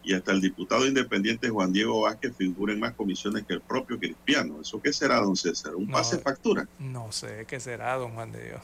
[0.03, 3.97] Y hasta el diputado independiente Juan Diego Vázquez figura en más comisiones que el propio
[3.97, 4.59] Cristiano.
[4.61, 5.75] ¿Eso qué será, don César?
[5.75, 6.67] ¿Un pase factura?
[6.77, 8.61] No sé qué será, don Juan de Dios.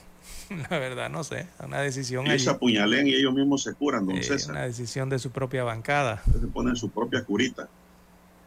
[0.70, 1.48] La verdad, no sé.
[1.64, 2.26] Una decisión.
[2.28, 4.52] Y se apuñalen y ellos mismos se curan, don César.
[4.52, 6.24] Una decisión de su propia bancada.
[6.26, 7.70] Se ponen su propia curita.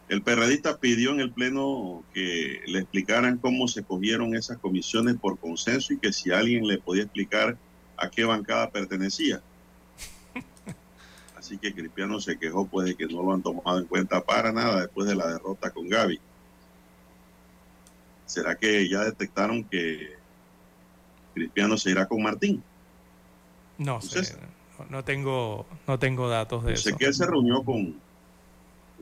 [0.09, 5.39] El perredista pidió en el Pleno que le explicaran cómo se cogieron esas comisiones por
[5.39, 7.57] consenso y que si alguien le podía explicar
[7.97, 9.41] a qué bancada pertenecía.
[11.39, 14.53] Así que Cristiano se quejó pues de que no lo han tomado en cuenta para
[14.53, 16.21] nada después de la derrota con Gaby.
[18.27, 20.22] ¿Será que ya detectaron que
[21.35, 22.63] Cristiano se irá con Martín?
[23.79, 24.37] No sé,
[24.91, 26.91] no tengo, no tengo datos de eso.
[26.91, 27.95] Sé que él se reunió con,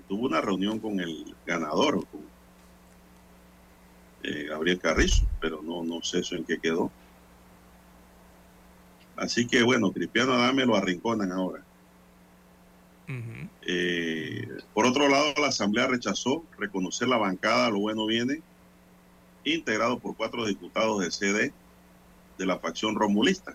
[0.09, 2.21] tuvo una reunión con el ganador, con
[4.23, 6.91] eh, Gabriel Carrizo, pero no, no sé eso en qué quedó.
[9.17, 11.63] Así que bueno, Cristiano Adame lo arrinconan ahora.
[13.67, 18.41] Eh, por otro lado, la Asamblea rechazó reconocer la bancada, lo bueno viene,
[19.45, 21.53] integrado por cuatro diputados de CD
[22.41, 23.55] de la facción romulista,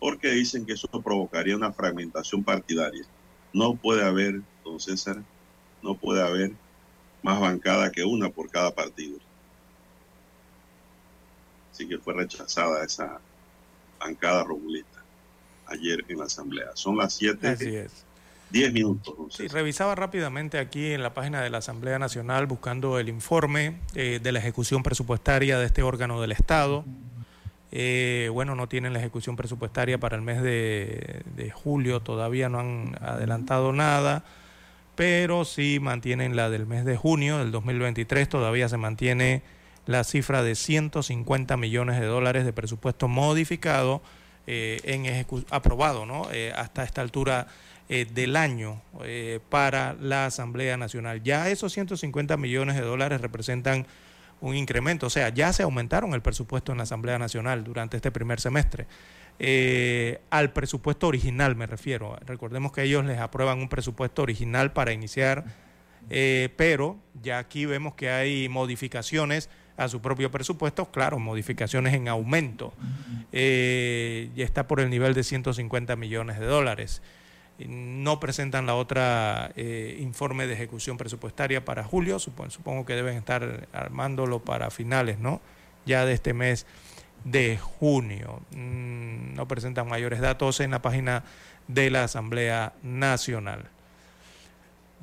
[0.00, 3.04] porque dicen que eso provocaría una fragmentación partidaria.
[3.52, 5.22] No puede haber, don César,
[5.82, 6.52] no puede haber
[7.22, 9.18] más bancada que una por cada partido.
[11.70, 13.20] Así que fue rechazada esa
[14.00, 15.04] bancada romulista
[15.66, 16.70] ayer en la Asamblea.
[16.74, 17.46] Son las 7.
[17.46, 18.06] Así es.
[18.50, 19.14] 10 minutos.
[19.30, 24.20] Sí, revisaba rápidamente aquí en la página de la Asamblea Nacional buscando el informe eh,
[24.22, 26.84] de la ejecución presupuestaria de este órgano del Estado.
[27.72, 32.96] Eh, bueno, no tienen la ejecución presupuestaria para el mes de, julio, todavía no han
[33.00, 34.24] adelantado nada,
[34.94, 39.42] pero sí mantienen la del mes de junio del 2023, todavía se mantiene
[39.84, 44.00] la cifra de 150 millones de dólares de presupuesto modificado,
[44.48, 46.28] eh, en aprobado ¿no?
[46.32, 47.48] Eh, hasta esta altura
[47.88, 48.82] del año
[49.48, 51.22] para la Asamblea Nacional.
[51.22, 53.86] Ya esos 150 millones de dólares representan
[54.40, 58.10] un incremento, o sea, ya se aumentaron el presupuesto en la Asamblea Nacional durante este
[58.10, 58.86] primer semestre.
[59.38, 62.18] Eh, al presupuesto original me refiero.
[62.26, 65.44] Recordemos que ellos les aprueban un presupuesto original para iniciar,
[66.08, 72.08] eh, pero ya aquí vemos que hay modificaciones a su propio presupuesto, claro, modificaciones en
[72.08, 72.72] aumento.
[73.32, 77.02] Eh, y está por el nivel de 150 millones de dólares.
[77.58, 83.66] No presentan la otra eh, informe de ejecución presupuestaria para julio, supongo, que deben estar
[83.72, 85.40] armándolo para finales, ¿no?
[85.86, 86.66] Ya de este mes
[87.24, 88.42] de junio.
[88.50, 91.24] Mm, no presentan mayores datos en la página
[91.66, 93.70] de la Asamblea Nacional.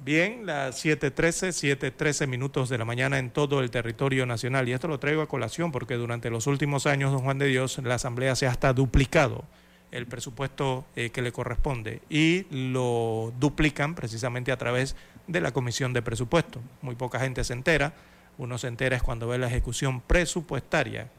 [0.06, 4.68] Bien, las 7.13, 7.13 minutos de la mañana en todo el territorio nacional.
[4.70, 7.80] Y esto lo traigo a colación porque durante los últimos años, don Juan de Dios,
[7.84, 9.46] la Asamblea se ha hasta duplicado
[9.94, 14.96] el presupuesto eh, que le corresponde y lo duplican precisamente a través
[15.28, 16.60] de la Comisión de Presupuesto.
[16.82, 17.94] Muy poca gente se entera.
[18.40, 21.10] Uno se entera es cuando ve la ejecución presupuestaria.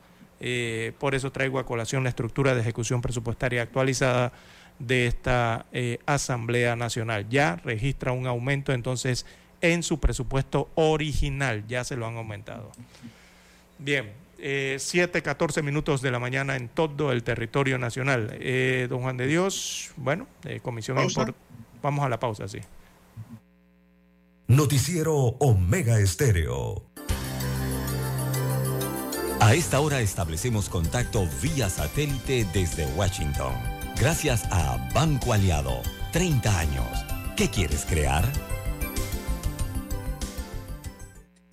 [0.40, 4.32] Eh, por eso traigo a colación la estructura de ejecución presupuestaria actualizada
[4.80, 7.28] de esta eh, Asamblea Nacional.
[7.28, 9.24] Ya registra un aumento entonces
[9.60, 12.72] en su presupuesto original, ya se lo han aumentado.
[13.78, 14.12] Bien,
[14.46, 18.36] eh, 7, 14 minutos de la mañana en todo el territorio nacional.
[18.40, 21.34] Eh, don Juan de Dios, bueno, eh, comisión import-
[21.82, 22.58] Vamos a la pausa, sí.
[24.46, 26.84] Noticiero Omega Estéreo.
[29.40, 33.54] A esta hora establecemos contacto vía satélite desde Washington.
[33.98, 35.80] Gracias a Banco Aliado.
[36.12, 37.04] 30 años.
[37.36, 38.24] ¿Qué quieres crear?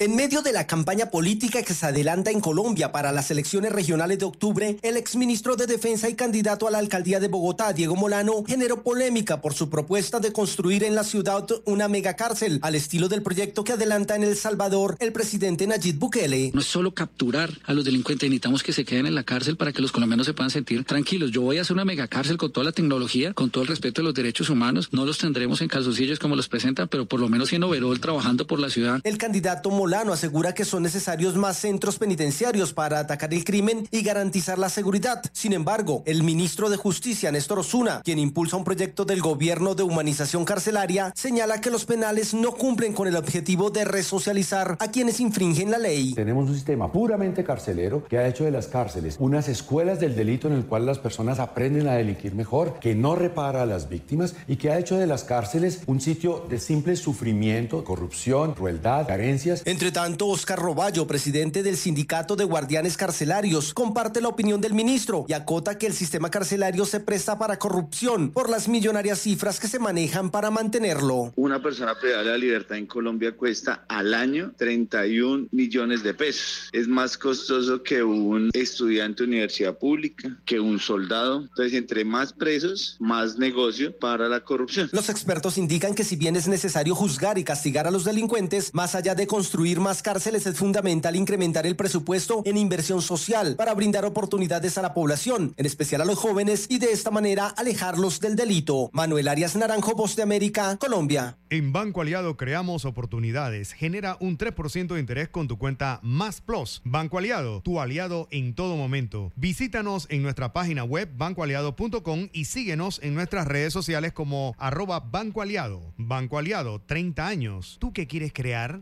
[0.02, 4.18] En medio de la campaña política que se adelanta en Colombia para las elecciones regionales
[4.18, 8.44] de octubre, el exministro de Defensa y candidato a la alcaldía de Bogotá, Diego Molano,
[8.48, 13.22] generó polémica por su propuesta de construir en la ciudad una megacárcel al estilo del
[13.22, 16.50] proyecto que adelanta en El Salvador el presidente Nayib Bukele.
[16.52, 19.72] No es solo capturar a los delincuentes, necesitamos que se queden en la cárcel para
[19.72, 21.30] que los colombianos se puedan sentir tranquilos.
[21.30, 24.06] Yo voy a hacer una megacárcel con toda la tecnología, con todo el respeto de
[24.06, 24.90] los derechos humanos.
[24.94, 28.48] No los tendremos en calzoncillos como los presentan, pero por lo menos en overall trabajando
[28.48, 29.00] por la ciudad.
[29.04, 34.04] El candidato Molano Asegura que son necesarios más centros penitenciarios para atacar el crimen y
[34.04, 35.22] garantizar la seguridad.
[35.34, 39.84] Sin embargo, el ministro de Justicia, Néstor Osuna, quien impulsa un proyecto del gobierno de
[39.84, 45.20] humanización carcelaria, señala que los penales no cumplen con el objetivo de resocializar a quienes
[45.20, 46.14] infringen la ley.
[46.14, 50.48] Tenemos un sistema puramente carcelero que ha hecho de las cárceles unas escuelas del delito
[50.48, 54.36] en el cual las personas aprenden a delinquir mejor, que no repara a las víctimas
[54.48, 59.64] y que ha hecho de las cárceles un sitio de simple sufrimiento, corrupción, crueldad, carencias.
[59.66, 65.26] Entre tanto, Oscar Roballo, presidente del Sindicato de Guardianes Carcelarios, comparte la opinión del ministro
[65.28, 69.68] y acota que el sistema carcelario se presta para corrupción por las millonarias cifras que
[69.68, 71.34] se manejan para mantenerlo.
[71.36, 76.70] Una persona privada de la libertad en Colombia cuesta al año 31 millones de pesos.
[76.72, 81.42] Es más costoso que un estudiante de universidad pública, que un soldado.
[81.42, 84.90] Entonces, entre más presos, más negocio para la corrupción.
[84.92, 88.96] Los expertos indican que si bien es necesario juzgar y castigar a los delincuentes, más
[88.96, 94.06] allá de construir más cárceles es fundamental incrementar el presupuesto en inversión social para brindar
[94.06, 98.36] oportunidades a la población, en especial a los jóvenes, y de esta manera alejarlos del
[98.36, 98.90] delito.
[98.94, 101.38] Manuel Arias Naranjo, Voz de América, Colombia.
[101.50, 103.74] En Banco Aliado creamos oportunidades.
[103.74, 106.82] Genera un 3% de interés con tu cuenta Más Plus.
[106.84, 109.32] Banco Aliado, tu aliado en todo momento.
[109.36, 115.42] Visítanos en nuestra página web bancoaliado.com y síguenos en nuestras redes sociales como arroba Banco
[115.42, 115.94] Aliado.
[115.98, 117.78] Banco Aliado, 30 años.
[117.80, 118.82] ¿Tú qué quieres crear?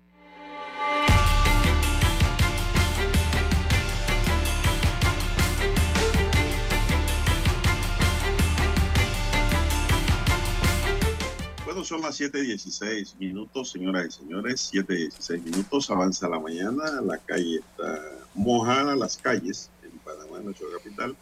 [11.91, 14.71] Son las 7.16 minutos, señoras y señores.
[14.73, 17.01] 7.16 minutos, avanza la mañana.
[17.01, 18.01] La calle está
[18.33, 21.17] mojada, las calles en Panamá, nuestra capital.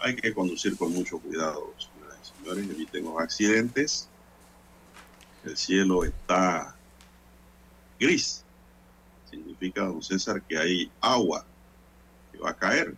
[0.00, 2.70] Hay que conducir con mucho cuidado, señoras y señores.
[2.70, 4.08] Eviten los accidentes.
[5.44, 6.74] El cielo está
[8.00, 8.42] gris.
[9.30, 11.44] Significa, don César, que hay agua
[12.32, 12.96] que va a caer.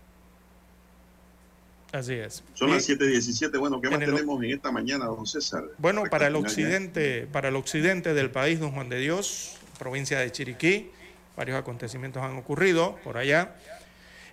[1.97, 2.43] Así es.
[2.55, 3.59] Son Y- las 7.17.
[3.59, 5.65] Bueno, ¿qué más el- tenemos en esta mañana, don César?
[5.79, 6.39] Bueno, para el ya.
[6.41, 10.91] occidente, para el occidente del país, don Juan de Dios, provincia de Chiriquí,
[11.37, 13.55] varios acontecimientos han ocurrido por allá.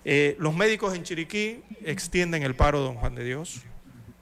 [0.06, 3.62] Eh, los médicos en Chiriquí extienden el paro, don Juan de Dios.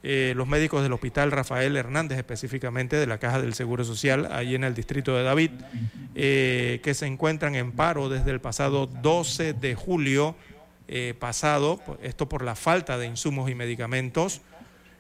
[0.04, 4.56] Eh, los médicos del Hospital Rafael Hernández, específicamente de la Caja del Seguro Social, allí
[4.56, 5.52] en el distrito de David,
[6.16, 10.36] eh, que se encuentran en paro desde el pasado 12 de julio
[10.94, 14.42] eh, pasado, esto por la falta de insumos y medicamentos,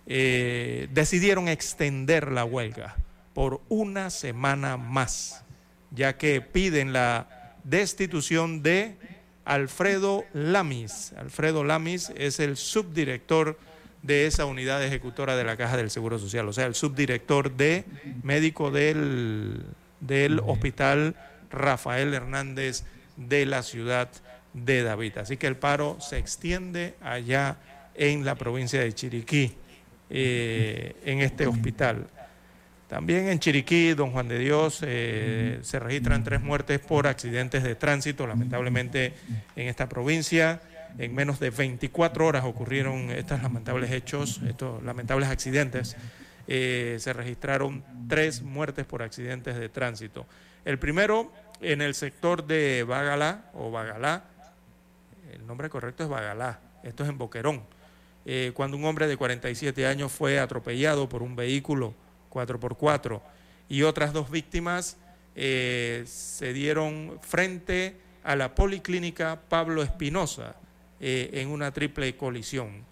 [0.07, 2.95] eh, decidieron extender la huelga
[3.33, 5.43] por una semana más,
[5.91, 8.95] ya que piden la destitución de
[9.43, 11.11] Alfredo Lamis.
[11.17, 13.59] Alfredo Lamis es el subdirector
[14.01, 17.83] de esa unidad ejecutora de la Caja del Seguro Social, o sea, el subdirector de
[18.23, 19.65] médico del,
[19.99, 21.17] del Hospital
[21.49, 22.85] Rafael Hernández
[23.17, 24.09] de la ciudad
[24.53, 25.17] de David.
[25.17, 27.57] Así que el paro se extiende allá
[27.95, 29.55] en la provincia de Chiriquí,
[30.09, 32.07] eh, en este hospital.
[32.87, 37.75] También en Chiriquí, don Juan de Dios, eh, se registran tres muertes por accidentes de
[37.75, 39.13] tránsito, lamentablemente
[39.55, 40.61] en esta provincia.
[40.97, 45.95] En menos de 24 horas ocurrieron estos lamentables hechos, estos lamentables accidentes.
[46.47, 50.25] Eh, se registraron tres muertes por accidentes de tránsito.
[50.65, 54.25] El primero en el sector de Bagalá o Bagalá,
[55.33, 57.63] el nombre correcto es Bagalá, esto es en Boquerón,
[58.25, 61.93] eh, cuando un hombre de 47 años fue atropellado por un vehículo
[62.29, 63.21] 4x4
[63.67, 64.97] y otras dos víctimas
[65.35, 70.55] eh, se dieron frente a la policlínica Pablo Espinosa
[70.99, 72.89] eh, en una triple colisión.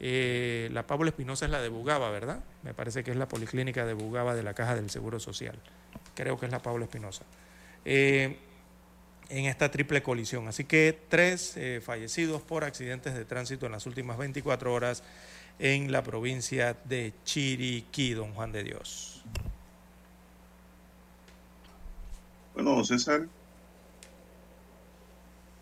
[0.00, 2.42] La Pablo Espinosa es la de Bugaba, ¿verdad?
[2.64, 5.54] Me parece que es la policlínica de Bugaba de la Caja del Seguro Social.
[6.16, 7.22] Creo que es la Pablo Espinosa.
[9.28, 10.48] En esta triple colisión.
[10.48, 15.02] Así que tres eh, fallecidos por accidentes de tránsito en las últimas 24 horas
[15.58, 19.22] en la provincia de Chiriquí, don Juan de Dios.
[22.54, 23.26] Bueno, César,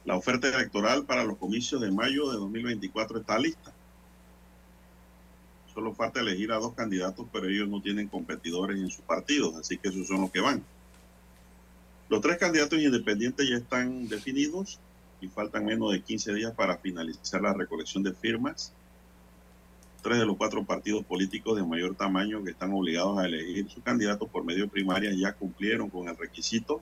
[0.04, 3.72] la oferta electoral para los comicios de mayo de 2024 está lista.
[5.72, 9.78] Solo falta elegir a dos candidatos, pero ellos no tienen competidores en sus partidos, así
[9.78, 10.64] que esos son los que van.
[12.10, 14.80] Los tres candidatos independientes ya están definidos
[15.20, 18.72] y faltan menos de 15 días para finalizar la recolección de firmas.
[20.02, 23.80] Tres de los cuatro partidos políticos de mayor tamaño que están obligados a elegir su
[23.80, 26.80] candidato por medio primaria ya cumplieron con el requisito.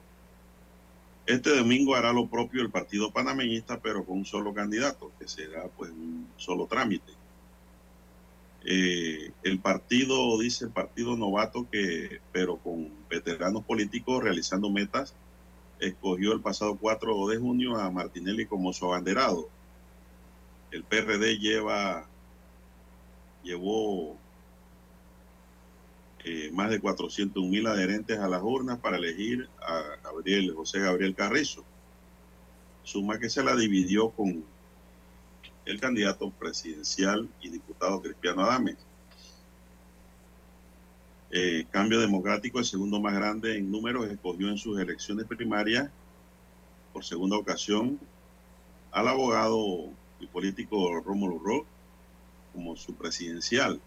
[1.26, 5.64] Este domingo hará lo propio el partido panameñista, pero con un solo candidato, que será
[5.76, 7.17] pues un solo trámite.
[8.70, 15.14] Eh, el partido, dice el partido novato, que, pero con veteranos políticos realizando metas,
[15.80, 19.48] escogió el pasado 4 de junio a Martinelli como su abanderado.
[20.70, 22.06] El PRD lleva,
[23.42, 24.18] llevó
[26.26, 31.14] eh, más de 400 mil adherentes a las urnas para elegir a Gabriel, José Gabriel
[31.14, 31.64] Carrizo.
[32.82, 34.44] Suma que se la dividió con
[35.68, 38.76] el candidato presidencial y diputado Cristiano Adames.
[41.30, 45.90] Eh, Cambio Democrático, el segundo más grande en números, escogió en sus elecciones primarias
[46.92, 48.00] por segunda ocasión
[48.92, 49.90] al abogado
[50.20, 51.66] y político Rómulo Rock
[52.54, 53.78] como su presidencial.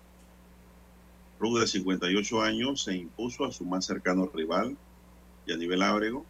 [1.39, 4.77] Rock de 58 años se impuso a su más cercano rival,
[5.47, 6.25] y a nivel Ábrego.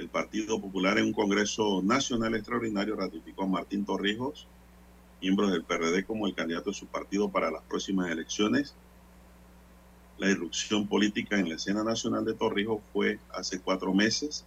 [0.00, 4.46] El Partido Popular en un Congreso Nacional Extraordinario ratificó a Martín Torrijos,
[5.20, 8.74] miembro del PRD, como el candidato de su partido para las próximas elecciones.
[10.16, 14.46] La irrupción política en la escena nacional de Torrijos fue hace cuatro meses.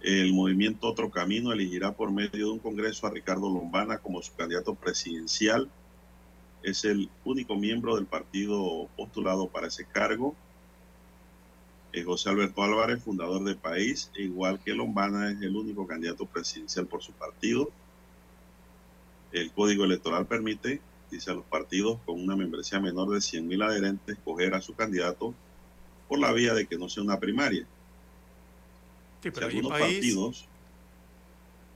[0.00, 4.34] El movimiento Otro Camino elegirá por medio de un congreso a Ricardo Lombana como su
[4.34, 5.70] candidato presidencial.
[6.64, 10.34] Es el único miembro del partido postulado para ese cargo.
[11.94, 16.88] Eh, José Alberto Álvarez, fundador de País, igual que Lombana, es el único candidato presidencial
[16.88, 17.70] por su partido.
[19.30, 23.62] El código electoral permite, dice a los partidos con una membresía menor de 100 mil
[23.62, 25.34] adherentes, escoger a su candidato
[26.08, 27.64] por la vía de que no sea una primaria.
[29.22, 30.48] Sí, Si pero ahí algunos país, partidos,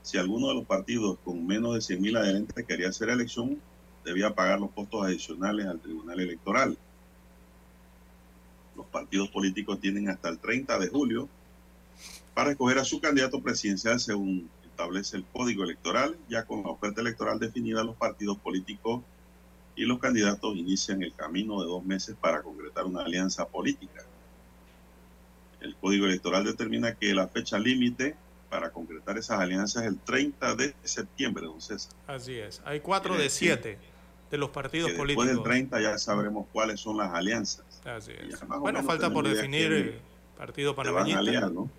[0.01, 3.57] si alguno de los partidos con menos de 100 mil adherentes quería hacer elección,
[4.03, 6.77] debía pagar los costos adicionales al Tribunal Electoral.
[8.79, 11.27] Los partidos políticos tienen hasta el 30 de julio
[12.33, 16.15] para escoger a su candidato presidencial según establece el Código Electoral.
[16.29, 19.01] Ya con la oferta electoral definida, los partidos políticos
[19.75, 24.01] y los candidatos inician el camino de dos meses para concretar una alianza política.
[25.59, 28.15] El Código Electoral determina que la fecha límite
[28.49, 31.91] para concretar esas alianzas es el 30 de septiembre, don César.
[32.07, 32.61] así es.
[32.63, 33.77] Hay cuatro de siete
[34.31, 35.43] de los partidos Que después políticos.
[35.43, 37.65] del 30 ya sabremos cuáles son las alianzas.
[37.85, 38.39] Así es.
[38.59, 40.01] Bueno, falta por definir eh,
[40.37, 41.49] partido panameñista.
[41.49, 41.69] ¿no?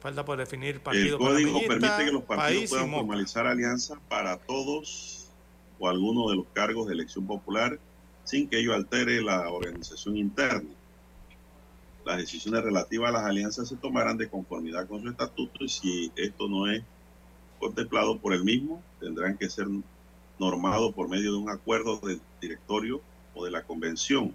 [0.00, 4.38] Falta por definir El partido código panameñista, permite que los partidos puedan formalizar alianzas para
[4.38, 5.26] todos
[5.78, 7.78] o alguno de los cargos de elección popular
[8.24, 10.70] sin que ello altere la organización interna.
[12.04, 16.12] Las decisiones relativas a las alianzas se tomarán de conformidad con su estatuto y si
[16.16, 16.82] esto no es
[17.58, 19.66] contemplado por el mismo, tendrán que ser
[20.38, 23.02] normados por medio de un acuerdo del directorio
[23.34, 24.34] o de la convención.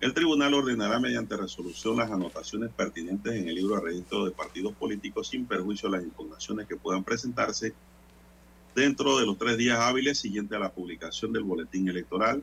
[0.00, 4.74] El tribunal ordenará mediante resolución las anotaciones pertinentes en el libro de registro de partidos
[4.74, 7.72] políticos sin perjuicio de las impugnaciones que puedan presentarse
[8.74, 12.42] dentro de los tres días hábiles siguientes a la publicación del boletín electoral.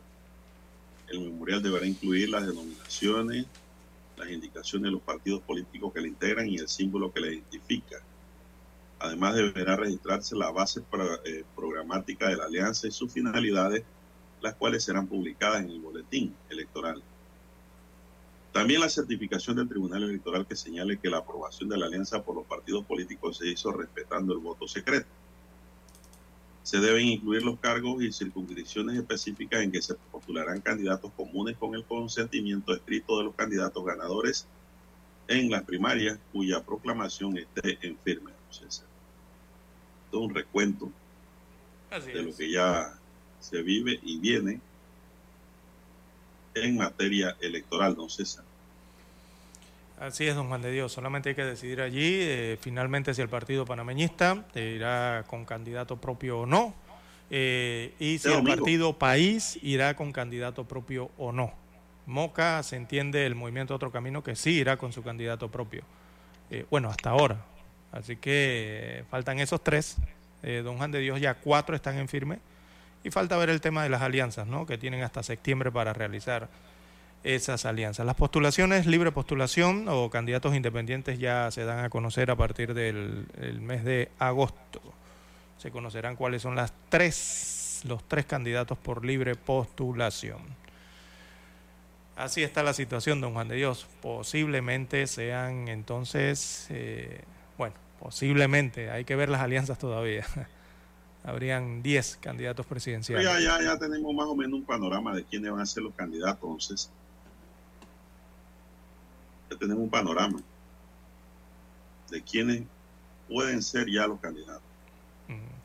[1.10, 3.46] El memorial deberá incluir las denominaciones,
[4.16, 7.98] las indicaciones de los partidos políticos que le integran y el símbolo que le identifica.
[9.00, 10.82] Además, deberá registrarse la base
[11.26, 13.84] eh, programática de la alianza y sus finalidades,
[14.42, 17.02] las cuales serán publicadas en el boletín electoral.
[18.52, 22.36] También la certificación del Tribunal Electoral que señale que la aprobación de la alianza por
[22.36, 25.08] los partidos políticos se hizo respetando el voto secreto.
[26.64, 31.76] Se deben incluir los cargos y circunscripciones específicas en que se postularán candidatos comunes con
[31.76, 34.48] el consentimiento escrito de los candidatos ganadores
[35.28, 38.32] en las primarias cuya proclamación esté en firme.
[38.50, 38.86] César.
[40.12, 40.92] Todo un recuento
[41.92, 42.99] Así de lo que ya
[43.40, 44.60] se vive y viene
[46.56, 48.44] en materia electoral, don César.
[50.00, 50.94] Así es, don Juan de Dios.
[50.94, 55.98] Solamente hay que decidir allí eh, finalmente si el partido panameñista eh, irá con candidato
[55.98, 56.74] propio o no.
[57.30, 61.54] eh, y si el partido país irá con candidato propio o no.
[62.06, 65.84] Moca se entiende el movimiento Otro Camino que sí irá con su candidato propio.
[66.50, 67.46] Eh, bueno, hasta ahora.
[67.92, 69.98] Así que faltan esos tres.
[70.42, 72.40] Don Juan de Dios ya cuatro están en firme.
[73.04, 74.66] Y falta ver el tema de las alianzas, ¿no?
[74.66, 76.50] Que tienen hasta septiembre para realizar
[77.24, 78.06] esas alianzas.
[78.06, 83.26] Las postulaciones, libre postulación o candidatos independientes ya se dan a conocer a partir del
[83.42, 84.82] el mes de agosto.
[85.58, 90.40] Se conocerán cuáles son los tres candidatos por libre postulación.
[92.16, 93.88] Así está la situación, don Juan de Dios.
[94.02, 97.22] Posiblemente sean entonces, eh,
[97.58, 100.26] bueno, posiblemente, hay que ver las alianzas todavía.
[101.24, 103.26] Habrían 10 candidatos presidenciales.
[103.26, 105.94] ya, ya, ya tenemos más o menos un panorama de quiénes van a ser los
[105.94, 106.90] candidatos, entonces.
[109.52, 110.40] Ya tenemos un panorama
[112.10, 112.64] de quiénes
[113.28, 114.64] pueden ser ya los candidatos.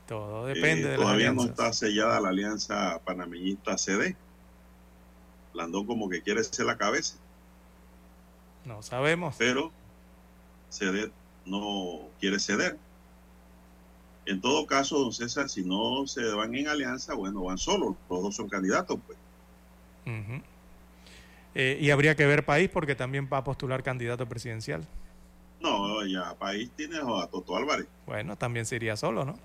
[0.06, 4.14] Todo depende Eh, de las todavía no está sellada la alianza panameñista CD.
[5.54, 7.14] Blandón como que quiere ser la cabeza,
[8.66, 9.36] No sabemos.
[9.38, 9.70] pero
[10.68, 11.10] CD
[11.46, 12.76] no quiere ceder.
[14.26, 17.94] En todo caso, don César, si no se van en alianza, bueno, van solos.
[18.08, 19.18] Los dos son candidatos, pues.
[21.54, 24.84] Eh, y habría que ver país porque también va a postular candidato presidencial.
[25.60, 27.86] No, ya país tiene a Toto Álvarez.
[28.06, 29.38] Bueno, también se iría solo, ¿no?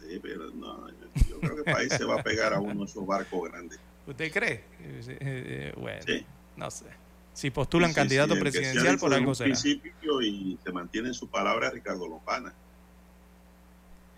[0.00, 0.88] Sí, pero no,
[1.28, 3.78] yo, creo que país se va a pegar a uno de esos barcos grandes.
[4.06, 4.64] ¿Usted cree?
[4.80, 6.26] Eh, eh, bueno, Sí.
[6.56, 6.86] no sé.
[7.32, 9.46] Si postulan Sí, sí, candidato presidencial, por algo será.
[9.46, 12.52] principio y se mantiene en su palabra Ricardo Lombana.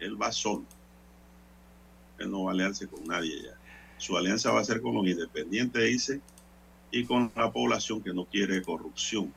[0.05, 0.65] Él va solo.
[2.19, 3.55] Él no va a aliarse con nadie ya.
[3.99, 6.21] Su alianza va a ser con los independientes, dice,
[6.91, 9.33] y con la población que no quiere corrupción.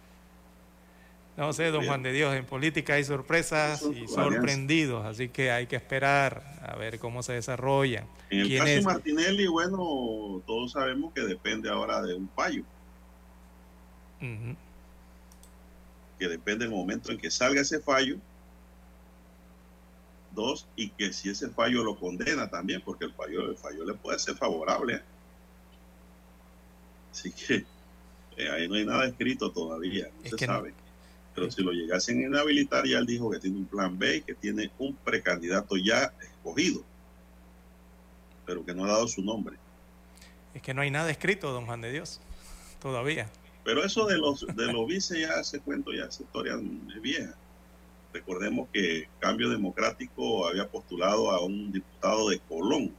[1.38, 1.86] No sé, don.
[1.86, 6.76] Juan de Dios, en política hay sorpresas y sorprendidos, así que hay que esperar a
[6.76, 8.06] ver cómo se desarrolla.
[8.30, 8.82] En el ¿Quién caso de?
[8.82, 12.64] Martinelli, bueno, todos sabemos que depende ahora de un fallo,
[14.20, 14.56] Ujú.
[16.18, 18.18] que depende del momento en que salga ese fallo.
[20.38, 23.96] Dos, y que si ese fallo lo condena también, porque el fallo, el fallo le
[23.96, 25.02] puede ser favorable.
[27.12, 27.66] Así que
[28.38, 30.54] eh, ahí no hay nada escrito todavía, no Es se no.
[30.54, 30.76] sabe.
[31.34, 34.22] Pero si lo llegasen a inhabilitar, ya él dijo que tiene un plan B y
[34.22, 36.84] que tiene un precandidato ya escogido,
[38.46, 39.58] pero que no ha dado su nombre.
[40.54, 42.22] Es que no hay nada escrito, don Juan de Dios,
[42.80, 43.28] todavía.
[43.64, 46.54] Pero eso de los de los vice ya ese cuento, ya esa historia
[46.96, 47.34] es vieja.
[48.22, 52.92] Recordemos que Cambio Democrático había postulado a un diputado de Colón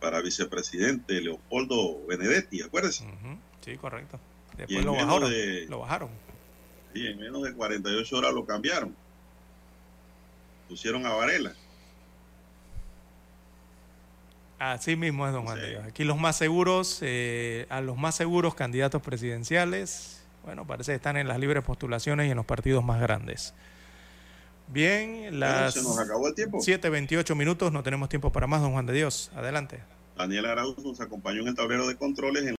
[0.00, 3.04] para vicepresidente, Leopoldo Benedetti, acuérdense.
[3.04, 4.20] Ujú, Sí, correcto.
[4.56, 5.30] Después lo bajaron.
[5.30, 6.10] de- Lo bajaron.
[6.94, 8.94] Y en menos de 48 horas lo cambiaron.
[10.68, 11.52] Pusieron a Varela.
[14.58, 15.58] Así mismo es, don Juan.
[15.86, 21.16] Aquí los más seguros, eh, a los más seguros candidatos presidenciales, bueno, parece que están
[21.16, 23.54] en las libres postulaciones y en los partidos más grandes.
[24.70, 26.58] Bien, las se nos acabó el tiempo.
[26.58, 29.30] 7.28 minutos, no tenemos tiempo para más, don Juan de Dios.
[29.34, 29.80] Adelante.
[30.16, 32.42] Daniel Arauz nos acompañó en el tablero de controles.
[32.42, 32.46] En